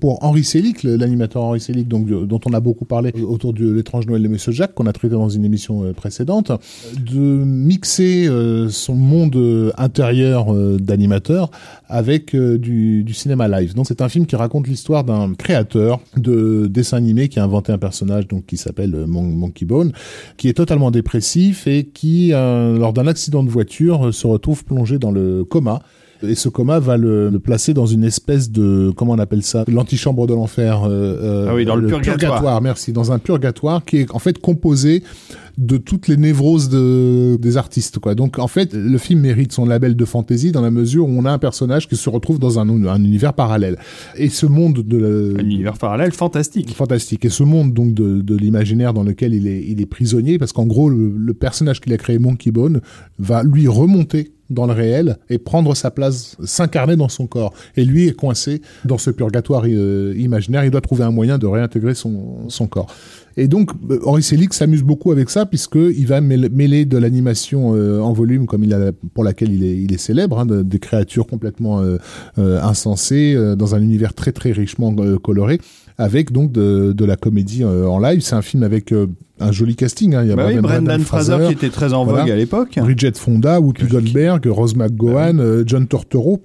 pour 0.00 0.22
Henri 0.24 0.44
Selick, 0.44 0.82
l'animateur 0.82 1.42
Henri 1.44 1.60
Selick, 1.60 1.88
donc 1.88 2.06
dont 2.06 2.40
on 2.46 2.52
a 2.52 2.60
beaucoup 2.60 2.84
parlé 2.84 3.12
autour 3.26 3.52
de 3.52 3.70
l'étrange 3.72 4.06
Noël 4.06 4.22
de 4.22 4.28
Monsieur 4.28 4.52
Jacques, 4.52 4.74
qu'on 4.74 4.86
a 4.86 4.92
traité 4.92 5.14
dans 5.14 5.28
une 5.28 5.44
émission 5.44 5.92
précédente, 5.94 6.52
de 6.98 7.18
mixer 7.20 8.28
son 8.70 8.94
monde 8.94 9.72
intérieur 9.78 10.52
d'animateur 10.78 11.50
avec 11.88 12.34
du, 12.34 13.04
du 13.04 13.14
cinéma 13.14 13.48
live. 13.48 13.74
Donc 13.74 13.86
c'est 13.86 14.00
un 14.02 14.08
film 14.08 14.26
qui 14.26 14.36
raconte 14.36 14.66
l'histoire 14.66 15.04
d'un 15.04 15.34
créateur 15.34 16.00
de 16.22 16.66
dessin 16.68 16.96
animé 16.96 17.28
qui 17.28 17.38
a 17.38 17.44
inventé 17.44 17.72
un 17.72 17.78
personnage 17.78 18.26
donc 18.28 18.46
qui 18.46 18.56
s'appelle 18.56 18.94
euh, 18.94 19.06
Mon- 19.06 19.22
Monkey 19.22 19.66
Bone, 19.66 19.92
qui 20.38 20.48
est 20.48 20.54
totalement 20.54 20.90
dépressif 20.90 21.66
et 21.66 21.84
qui, 21.84 22.32
euh, 22.32 22.78
lors 22.78 22.92
d'un 22.94 23.06
accident 23.06 23.42
de 23.42 23.50
voiture, 23.50 24.06
euh, 24.06 24.12
se 24.12 24.26
retrouve 24.26 24.64
plongé 24.64 24.98
dans 24.98 25.10
le 25.10 25.44
coma. 25.44 25.82
Et 26.26 26.34
ce 26.34 26.48
coma 26.48 26.78
va 26.78 26.96
le, 26.96 27.30
le 27.30 27.38
placer 27.38 27.74
dans 27.74 27.86
une 27.86 28.04
espèce 28.04 28.50
de 28.50 28.92
comment 28.96 29.12
on 29.12 29.18
appelle 29.18 29.42
ça 29.42 29.64
l'antichambre 29.68 30.26
de 30.26 30.34
l'enfer. 30.34 30.84
euh, 30.84 30.88
euh, 30.90 31.46
Ah 31.50 31.54
oui, 31.54 31.64
dans 31.64 31.76
le 31.76 31.86
purgatoire. 31.88 32.60
Merci, 32.62 32.92
dans 32.92 33.12
un 33.12 33.18
purgatoire 33.18 33.84
qui 33.84 33.98
est 33.98 34.10
en 34.14 34.18
fait 34.18 34.38
composé 34.38 35.02
de 35.58 35.76
toutes 35.76 36.08
les 36.08 36.16
névroses 36.16 36.70
de, 36.70 37.36
des 37.36 37.58
artistes. 37.58 37.98
Quoi. 37.98 38.14
Donc 38.14 38.38
en 38.38 38.46
fait, 38.46 38.72
le 38.72 38.96
film 38.96 39.20
mérite 39.20 39.52
son 39.52 39.66
label 39.66 39.96
de 39.96 40.04
fantasy 40.06 40.50
dans 40.50 40.62
la 40.62 40.70
mesure 40.70 41.06
où 41.06 41.10
on 41.10 41.26
a 41.26 41.30
un 41.30 41.38
personnage 41.38 41.88
qui 41.88 41.96
se 41.96 42.08
retrouve 42.08 42.38
dans 42.38 42.58
un, 42.58 42.68
un 42.86 43.04
univers 43.04 43.34
parallèle. 43.34 43.76
Et 44.16 44.30
ce 44.30 44.46
monde 44.46 44.78
de 44.82 44.96
la- 44.96 45.40
Un 45.42 45.44
univers 45.44 45.74
parallèle 45.76 46.12
fantastique. 46.12 46.74
fantastique. 46.74 47.24
Et 47.26 47.30
ce 47.30 47.42
monde 47.42 47.74
donc 47.74 47.92
de, 47.92 48.22
de 48.22 48.34
l'imaginaire 48.36 48.94
dans 48.94 49.02
lequel 49.02 49.34
il 49.34 49.46
est, 49.46 49.62
il 49.68 49.80
est 49.82 49.86
prisonnier, 49.86 50.38
parce 50.38 50.52
qu'en 50.54 50.64
gros, 50.66 50.88
le, 50.88 51.12
le 51.14 51.34
personnage 51.34 51.80
qu'il 51.82 51.92
a 51.92 51.98
créé, 51.98 52.18
Monkey 52.18 52.50
Bone, 52.50 52.80
va 53.18 53.42
lui 53.42 53.68
remonter 53.68 54.32
dans 54.52 54.66
le 54.66 54.72
réel 54.72 55.16
et 55.30 55.38
prendre 55.38 55.74
sa 55.74 55.90
place, 55.90 56.36
s'incarner 56.44 56.96
dans 56.96 57.08
son 57.08 57.26
corps. 57.26 57.52
Et 57.76 57.84
lui 57.84 58.06
est 58.08 58.12
coincé 58.16 58.62
dans 58.84 58.98
ce 58.98 59.10
purgatoire 59.10 59.64
euh, 59.66 60.14
imaginaire. 60.16 60.64
Il 60.64 60.70
doit 60.70 60.80
trouver 60.80 61.04
un 61.04 61.10
moyen 61.10 61.38
de 61.38 61.46
réintégrer 61.46 61.94
son, 61.94 62.48
son 62.48 62.66
corps. 62.66 62.86
Et 63.36 63.48
donc, 63.48 63.70
euh, 63.90 63.98
Henri 64.04 64.22
Selick 64.22 64.52
s'amuse 64.52 64.82
beaucoup 64.82 65.10
avec 65.10 65.30
ça, 65.30 65.46
puisqu'il 65.46 66.06
va 66.06 66.20
mêler, 66.20 66.84
de 66.84 66.98
l'animation 66.98 67.74
euh, 67.74 68.00
en 68.00 68.12
volume, 68.12 68.46
comme 68.46 68.62
il 68.62 68.74
a, 68.74 68.92
pour 69.14 69.24
laquelle 69.24 69.52
il 69.52 69.64
est, 69.64 69.76
il 69.76 69.92
est 69.92 69.98
célèbre, 69.98 70.38
hein, 70.38 70.46
de- 70.46 70.62
des 70.62 70.78
créatures 70.78 71.26
complètement 71.26 71.82
insensées, 72.36 73.36
dans 73.56 73.74
un 73.74 73.80
univers 73.80 74.14
très 74.14 74.32
très 74.32 74.52
richement 74.52 74.94
coloré, 75.18 75.60
avec 75.98 76.32
donc 76.32 76.52
de, 76.52 76.92
de 76.92 77.04
la 77.04 77.16
comédie 77.16 77.62
euh, 77.64 77.86
en 77.86 77.98
live. 77.98 78.20
C'est 78.20 78.34
un 78.34 78.42
film 78.42 78.62
avec 78.62 78.92
euh, 78.92 79.06
un 79.40 79.52
joli 79.52 79.76
casting. 79.76 80.14
Hein. 80.14 80.22
Il 80.24 80.28
y 80.28 80.32
a 80.32 80.36
Bah 80.36 80.46
oui, 80.48 80.56
Brendan 80.58 81.00
Fraser 81.02 81.38
qui 81.46 81.52
était 81.52 81.70
très 81.70 81.92
en 81.92 82.04
vogue 82.04 82.30
à 82.30 82.36
l'époque. 82.36 82.78
Bridget 82.80 83.12
Fonda, 83.14 83.60
Whoopi 83.60 83.86
Goldberg, 83.86 84.46
Rose 84.46 84.74
McGowan, 84.76 85.40
euh, 85.40 85.64
John 85.66 85.86
Tortoro. 85.86 86.42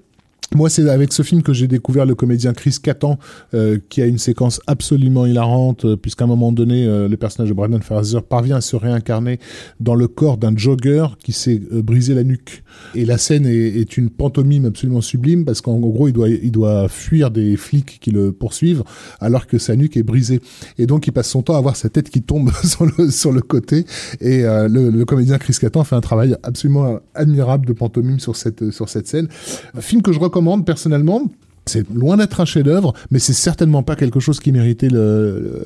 Moi, 0.56 0.70
c'est 0.70 0.88
avec 0.90 1.12
ce 1.12 1.24
film 1.24 1.44
que 1.44 1.52
j'ai 1.52 1.68
découvert 1.68 2.06
le 2.06 2.16
comédien 2.16 2.54
Chris 2.54 2.78
Kattan, 2.82 3.20
euh, 3.54 3.80
qui 3.90 4.02
a 4.02 4.06
une 4.06 4.18
séquence 4.18 4.62
absolument 4.66 5.26
hilarante, 5.26 5.84
euh, 5.84 5.98
puisqu'à 5.98 6.24
un 6.24 6.28
moment 6.28 6.54
donné, 6.54 6.86
euh, 6.86 7.10
le 7.10 7.18
personnage 7.18 7.50
de 7.50 7.54
Brendan 7.54 7.82
Fraser 7.82 8.20
parvient 8.28 8.56
à 8.56 8.62
se 8.62 8.78
réincarner 8.78 9.40
dans 9.82 9.94
le 9.94 10.08
corps 10.08 10.38
d'un 10.38 10.56
jogger 10.56 11.06
qui 11.22 11.34
s'est 11.34 11.62
euh, 11.74 11.82
brisé 11.82 12.14
la 12.14 12.24
nuque. 12.24 12.64
Et 12.96 13.04
la 13.04 13.18
scène 13.18 13.46
est, 13.46 13.52
est 13.52 13.98
une 13.98 14.10
pantomime 14.10 14.64
absolument 14.64 15.02
sublime, 15.02 15.44
parce 15.44 15.60
qu'en 15.60 15.80
gros, 15.80 16.08
il 16.08 16.14
doit, 16.14 16.30
il 16.30 16.52
doit 16.52 16.88
fuir 16.88 17.30
des 17.30 17.58
flics 17.58 18.00
qui 18.00 18.12
le 18.12 18.32
poursuivent, 18.32 18.84
alors 19.20 19.48
que 19.48 19.58
sa 19.58 19.76
nuque 19.76 19.98
est 19.98 20.04
brisée. 20.04 20.40
Et 20.78 20.86
donc, 20.86 21.08
il 21.08 21.12
passe 21.12 21.28
son 21.28 21.42
temps 21.42 21.56
à 21.56 21.58
avoir 21.58 21.76
sa 21.76 21.90
tête 21.90 22.10
qui 22.10 22.22
tombe 22.22 22.52
sur 22.64 22.86
le, 22.86 23.12
sur 23.12 23.34
le 23.34 23.42
côté. 23.42 23.86
Et 24.22 24.46
euh, 24.46 24.70
le, 24.70 24.92
le 24.92 25.06
comédien 25.06 25.40
Chris 25.40 25.58
Kattan 25.60 25.84
fait 25.84 25.98
un 25.98 26.02
travail 26.02 26.38
absolument 26.44 27.00
admirable 27.16 27.66
de 27.66 27.74
pantomime 27.74 28.22
sur 28.22 28.38
cette, 28.38 28.72
sur 28.72 28.88
cette 28.88 29.08
scène. 29.08 29.28
Un 29.76 29.82
film 29.82 30.02
que 30.02 30.14
je 30.14 30.20
recommande 30.20 30.37
personnellement. 30.66 31.22
C'est 31.68 31.86
loin 31.94 32.18
d'être 32.18 32.40
un 32.42 32.46
chef-d'œuvre, 32.46 32.94
mais 33.12 33.20
c'est 33.20 33.34
certainement 33.34 33.84
pas 33.84 33.96
quelque 33.96 34.20
chose 34.20 34.40
qui 34.40 34.52
méritait 34.52 34.90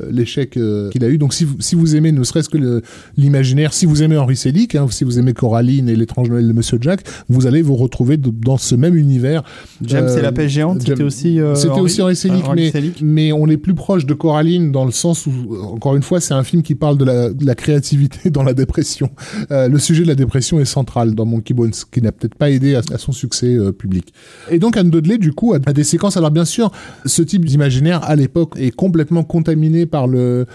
l'échec 0.09 0.57
euh, 0.57 0.89
qu'il 0.89 1.03
a 1.03 1.09
eu. 1.09 1.17
Donc, 1.17 1.33
si 1.33 1.45
vous, 1.45 1.55
si 1.59 1.75
vous 1.75 1.95
aimez 1.95 2.11
ne 2.11 2.23
serait-ce 2.23 2.49
que 2.49 2.81
l'imaginaire, 3.17 3.73
si 3.73 3.85
vous 3.85 4.03
aimez 4.03 4.17
Henri 4.17 4.35
Selick, 4.35 4.75
hein, 4.75 4.87
si 4.89 5.03
vous 5.03 5.19
aimez 5.19 5.33
Coraline 5.33 5.89
et 5.89 5.95
l'étrange 5.95 6.29
Noël 6.29 6.47
de 6.47 6.53
Monsieur 6.53 6.77
Jack, 6.81 7.01
vous 7.29 7.47
allez 7.47 7.61
vous 7.61 7.75
retrouver 7.75 8.17
dans 8.17 8.57
ce 8.57 8.75
même 8.75 8.95
univers. 8.95 9.43
James 9.83 10.05
Euh, 10.07 10.17
et 10.17 10.21
la 10.21 10.31
pêche 10.31 10.51
géante, 10.51 10.81
c'était 10.81 11.03
aussi. 11.03 11.39
euh, 11.39 11.55
C'était 11.55 11.79
aussi 11.79 12.01
Henri 12.01 12.15
Selick, 12.15 12.43
mais, 12.55 12.71
Selick. 12.71 12.99
mais 13.01 13.31
on 13.31 13.47
est 13.47 13.57
plus 13.57 13.73
proche 13.73 14.05
de 14.05 14.13
Coraline 14.13 14.71
dans 14.71 14.85
le 14.85 14.91
sens 14.91 15.25
où, 15.27 15.31
encore 15.73 15.95
une 15.95 16.03
fois, 16.03 16.19
c'est 16.19 16.33
un 16.33 16.43
film 16.43 16.61
qui 16.63 16.75
parle 16.75 16.97
de 16.97 17.05
la, 17.05 17.29
de 17.31 17.45
la 17.45 17.55
créativité 17.55 18.29
dans 18.31 18.43
la 18.43 18.53
dépression. 18.53 19.09
Euh, 19.51 19.67
le 19.67 19.79
sujet 19.79 20.03
de 20.03 20.07
la 20.07 20.15
dépression 20.15 20.59
est 20.59 20.65
central 20.65 21.15
dans 21.15 21.25
Monkey 21.25 21.53
Bones, 21.53 21.71
qui 21.91 22.01
n'a 22.01 22.11
peut-être 22.11 22.35
pas 22.35 22.49
aidé 22.49 22.75
à, 22.75 22.81
à 22.93 22.97
son 22.97 23.11
succès 23.11 23.53
euh, 23.55 23.71
public. 23.71 24.13
Et 24.49 24.59
donc 24.59 24.77
Anne 24.77 24.89
Dudley, 24.89 25.17
du 25.17 25.33
coup, 25.33 25.53
a, 25.53 25.59
a 25.65 25.73
des 25.73 25.83
Alors 26.15 26.31
bien 26.31 26.45
sûr, 26.45 26.71
ce 27.05 27.21
type 27.21 27.43
d'imaginaire 27.43 28.03
à 28.03 28.15
l'époque 28.15 28.53
est 28.57 28.71
complètement 28.71 29.23
contaminé 29.23 29.85
par 29.85 30.07
le, 30.07 30.45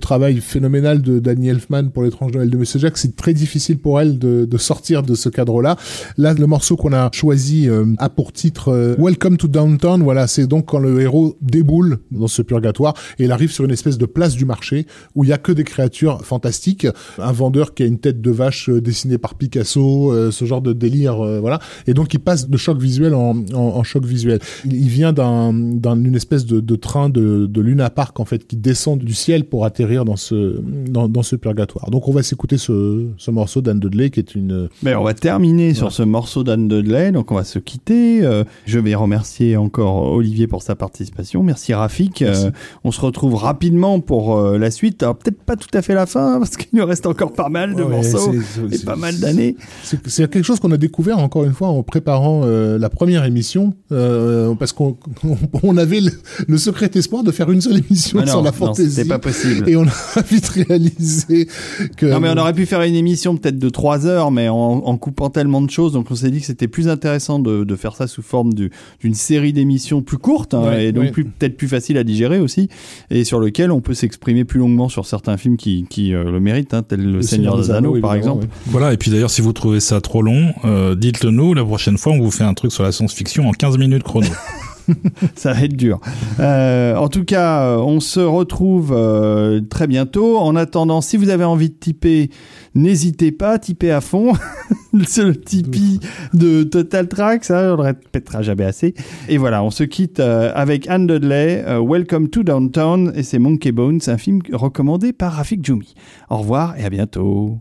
travail 0.00 0.40
phénoménal 0.40 1.02
de 1.02 1.18
Danny 1.18 1.48
Elfman 1.48 1.90
pour 1.90 2.02
l'étrange 2.02 2.32
Noël 2.32 2.48
de 2.48 2.56
Monsieur 2.56 2.78
Jack. 2.78 2.96
C'est 2.96 3.14
très 3.14 3.34
difficile 3.34 3.78
pour 3.78 4.00
elle 4.00 4.18
de, 4.18 4.56
sortir 4.56 5.02
de 5.02 5.14
ce 5.14 5.28
cadre-là. 5.28 5.76
Là, 6.16 6.32
le 6.32 6.46
morceau 6.46 6.76
qu'on 6.76 6.92
a 6.92 7.10
choisi 7.12 7.68
euh, 7.68 7.84
a 7.98 8.08
pour 8.08 8.32
titre 8.32 8.68
euh, 8.68 8.94
Welcome 8.98 9.36
to 9.36 9.48
Downtown. 9.48 10.02
Voilà, 10.02 10.26
c'est 10.26 10.46
donc 10.46 10.66
quand 10.66 10.78
le 10.78 11.00
héros 11.00 11.36
déboule 11.42 11.98
dans 12.10 12.26
ce 12.26 12.40
purgatoire 12.42 12.94
et 13.18 13.24
il 13.24 13.32
arrive 13.32 13.52
sur 13.52 13.64
une 13.64 13.70
espèce 13.72 13.98
de 13.98 14.06
place 14.06 14.34
du 14.34 14.46
marché 14.46 14.86
où 15.14 15.24
il 15.24 15.30
y 15.30 15.32
a 15.32 15.38
que 15.38 15.52
des 15.52 15.64
créatures 15.64 16.24
fantastiques. 16.24 16.86
Un 17.18 17.32
vendeur 17.32 17.74
qui 17.74 17.82
a 17.82 17.86
une 17.86 17.98
tête 17.98 18.20
de 18.22 18.30
vache 18.30 18.70
euh, 18.70 18.80
dessinée 18.80 19.18
par 19.18 19.34
Picasso, 19.34 20.12
euh, 20.12 20.30
ce 20.30 20.44
genre 20.46 20.62
de 20.62 20.72
délire, 20.72 21.16
voilà. 21.40 21.58
Et 21.86 21.94
donc 21.94 22.14
il 22.14 22.20
passe 22.20 22.48
de 22.48 22.56
choc 22.56 22.78
visuel 22.78 23.14
en, 23.14 23.82
choc 23.82 24.04
visuel. 24.04 24.40
Il 24.86 24.90
vient 24.92 25.12
d'un 25.12 25.52
d'un- 25.52 25.96
d'une 25.96 26.14
espèce 26.14 26.46
de, 26.46 26.60
de 26.60 26.76
train 26.76 27.08
de, 27.08 27.46
de 27.46 27.60
Luna 27.60 27.90
Park 27.90 28.20
en 28.20 28.24
fait 28.24 28.46
qui 28.46 28.56
descend 28.56 28.98
du 29.00 29.14
ciel 29.14 29.44
pour 29.44 29.64
atterrir 29.64 30.04
dans 30.04 30.14
ce 30.16 30.60
dans, 30.88 31.08
dans 31.08 31.22
ce 31.24 31.34
purgatoire. 31.34 31.90
Donc 31.90 32.06
on 32.06 32.12
va 32.12 32.22
s'écouter 32.22 32.56
ce, 32.56 33.06
ce 33.18 33.30
morceau 33.32 33.60
d'Anne 33.62 33.80
Dudley 33.80 34.10
qui 34.10 34.20
est 34.20 34.34
une 34.36 34.68
Mais 34.84 34.94
on 34.94 35.02
va 35.02 35.14
terminer 35.14 35.74
sur 35.74 35.90
ce 35.90 36.02
morceau 36.04 36.44
d'Anne 36.44 36.68
Dudley, 36.68 37.10
donc 37.10 37.32
on 37.32 37.34
va 37.34 37.42
se 37.44 37.58
quitter. 37.58 38.24
Euh, 38.24 38.44
je 38.64 38.78
vais 38.78 38.94
remercier 38.94 39.56
encore 39.56 40.12
Olivier 40.12 40.46
pour 40.46 40.62
sa 40.62 40.76
participation. 40.76 41.42
Merci 41.42 41.74
Rafik. 41.74 42.20
Merci. 42.20 42.46
Euh, 42.46 42.50
on 42.84 42.92
se 42.92 43.00
retrouve 43.00 43.34
rapidement 43.34 43.98
pour 44.00 44.36
euh, 44.36 44.56
la 44.58 44.70
suite. 44.70 45.02
Alors 45.02 45.16
peut-être 45.16 45.42
pas 45.42 45.56
tout 45.56 45.68
à 45.74 45.82
fait 45.82 45.94
la 45.94 46.06
fin, 46.06 46.38
parce 46.38 46.56
qu'il 46.56 46.78
nous 46.78 46.86
reste 46.86 47.06
encore 47.06 47.32
pas 47.32 47.48
mal 47.48 47.74
de 47.74 47.82
Ouais, 47.82 47.88
morceaux 47.96 48.32
et 48.70 48.78
pas 48.78 48.96
mal 48.96 49.18
d'années. 49.18 49.56
C'est 49.82 50.30
quelque 50.30 50.42
chose 50.44 50.60
qu'on 50.60 50.70
a 50.72 50.76
découvert 50.76 51.18
encore 51.18 51.44
une 51.44 51.52
fois 51.54 51.68
en 51.68 51.82
préparant 51.82 52.44
la 52.46 52.88
première 52.90 53.24
émission, 53.24 53.74
parce 53.90 54.72
qu'on 54.76 54.96
on, 55.62 55.76
avait 55.76 56.00
le, 56.00 56.12
le 56.46 56.58
secret 56.58 56.90
espoir 56.94 57.24
de 57.24 57.32
faire 57.32 57.50
une 57.50 57.60
seule 57.60 57.78
émission 57.78 58.20
Ah 58.22 58.26
sur 58.26 58.36
non, 58.38 58.44
la 58.44 58.50
non, 58.50 58.56
fantaisie. 58.56 58.90
c'était 58.94 59.08
pas 59.08 59.18
possible. 59.18 59.68
Et 59.68 59.74
on 59.76 59.84
a 59.86 60.22
vite 60.30 60.46
réalisé 60.48 61.48
que. 61.96 62.06
Non 62.06 62.20
mais 62.20 62.28
on 62.30 62.36
aurait 62.36 62.52
pu 62.52 62.66
faire 62.66 62.82
une 62.82 62.94
émission 62.94 63.36
peut-être 63.36 63.58
de 63.58 63.68
3 63.68 64.06
heures, 64.06 64.30
mais 64.30 64.48
en, 64.48 64.54
en 64.56 64.96
coupant 64.98 65.30
tellement 65.30 65.62
de 65.62 65.70
choses, 65.70 65.92
donc 65.92 66.10
on 66.10 66.14
s'est 66.14 66.30
dit 66.30 66.40
que 66.40 66.46
c'était 66.46 66.68
plus 66.68 66.88
intéressant 66.88 67.38
de, 67.38 67.64
de 67.64 67.76
faire 67.76 67.96
ça 67.96 68.06
sous 68.06 68.22
forme 68.22 68.54
du- 68.54 68.70
d'une 69.00 69.14
série 69.14 69.52
d'émissions 69.52 70.02
plus 70.02 70.18
courtes, 70.18 70.54
hein, 70.54 70.62
Ouais, 70.68 70.86
et 70.86 70.92
donc 70.92 71.16
ouais. 71.16 71.24
peut-être 71.24 71.56
plus 71.56 71.68
facile 71.68 71.96
à 71.98 72.04
digérer 72.04 72.38
aussi, 72.38 72.68
et 73.10 73.24
sur 73.24 73.40
lequel 73.40 73.70
on 73.72 73.80
peut 73.80 73.94
s'exprimer 73.94 74.44
plus 74.44 74.60
longuement 74.60 74.88
sur 74.88 75.06
certains 75.06 75.36
films 75.36 75.56
qui, 75.56 75.86
qui 75.88 76.12
euh, 76.14 76.30
le 76.30 76.40
méritent, 76.40 76.74
hein, 76.74 76.82
tel 76.82 77.00
Le, 77.02 77.22
Seigneur 77.22 77.56
des 77.58 77.70
Anneaux 77.70 77.98
par 78.00 78.14
exemple. 78.14 78.46
Voilà, 78.66 78.92
et 78.92 78.96
puis 78.96 79.10
d'ailleurs, 79.10 79.30
si 79.30 79.40
vous 79.40 79.52
trouvez 79.52 79.80
ça 79.80 80.00
trop 80.00 80.22
long, 80.22 80.52
euh, 80.64 80.94
dites-le 80.94 81.30
nous. 81.30 81.54
La 81.54 81.64
prochaine 81.64 81.96
fois, 81.98 82.12
on 82.12 82.20
vous 82.20 82.30
fait 82.30 82.44
un 82.44 82.54
truc 82.54 82.72
sur 82.72 82.82
la 82.82 82.92
science-fiction 82.92 83.48
en 83.48 83.52
15 83.52 83.78
minutes 83.78 84.02
chrono. 84.02 84.26
Ça 85.34 85.52
va 85.52 85.62
être 85.62 85.76
dur. 85.76 86.00
Euh, 86.40 86.94
en 86.96 87.08
tout 87.08 87.24
cas, 87.24 87.62
euh, 87.62 87.76
on 87.78 88.00
se 88.00 88.20
retrouve 88.20 88.92
euh, 88.94 89.60
très 89.60 89.86
bientôt. 89.86 90.38
En 90.38 90.56
attendant, 90.56 91.00
si 91.00 91.16
vous 91.16 91.28
avez 91.28 91.44
envie 91.44 91.70
de 91.70 91.74
typer, 91.74 92.30
n'hésitez 92.74 93.32
pas, 93.32 93.58
typez 93.58 93.90
à 93.90 94.00
fond. 94.00 94.32
C'est 95.06 95.24
le 95.24 95.36
Tipeee 95.36 96.00
de 96.32 96.62
Total 96.62 97.06
Track, 97.06 97.44
ça, 97.44 97.74
on 97.74 97.76
le 97.76 97.82
répétera 97.82 98.40
jamais 98.40 98.64
assez. 98.64 98.94
Et 99.28 99.36
voilà, 99.36 99.62
on 99.62 99.70
se 99.70 99.84
quitte 99.84 100.20
avec 100.20 100.88
Anne 100.88 101.06
Dudley, 101.06 101.62
Welcome 101.86 102.30
to 102.30 102.42
Downtown, 102.42 103.12
et 103.14 103.22
c'est 103.22 103.38
Monkey 103.38 103.72
Bones, 103.72 104.00
un 104.06 104.16
film 104.16 104.40
recommandé 104.50 105.12
par 105.12 105.34
Rafik 105.34 105.62
Djoumi. 105.62 105.94
Au 106.30 106.38
revoir 106.38 106.78
et 106.78 106.84
à 106.84 106.88
bientôt. 106.88 107.58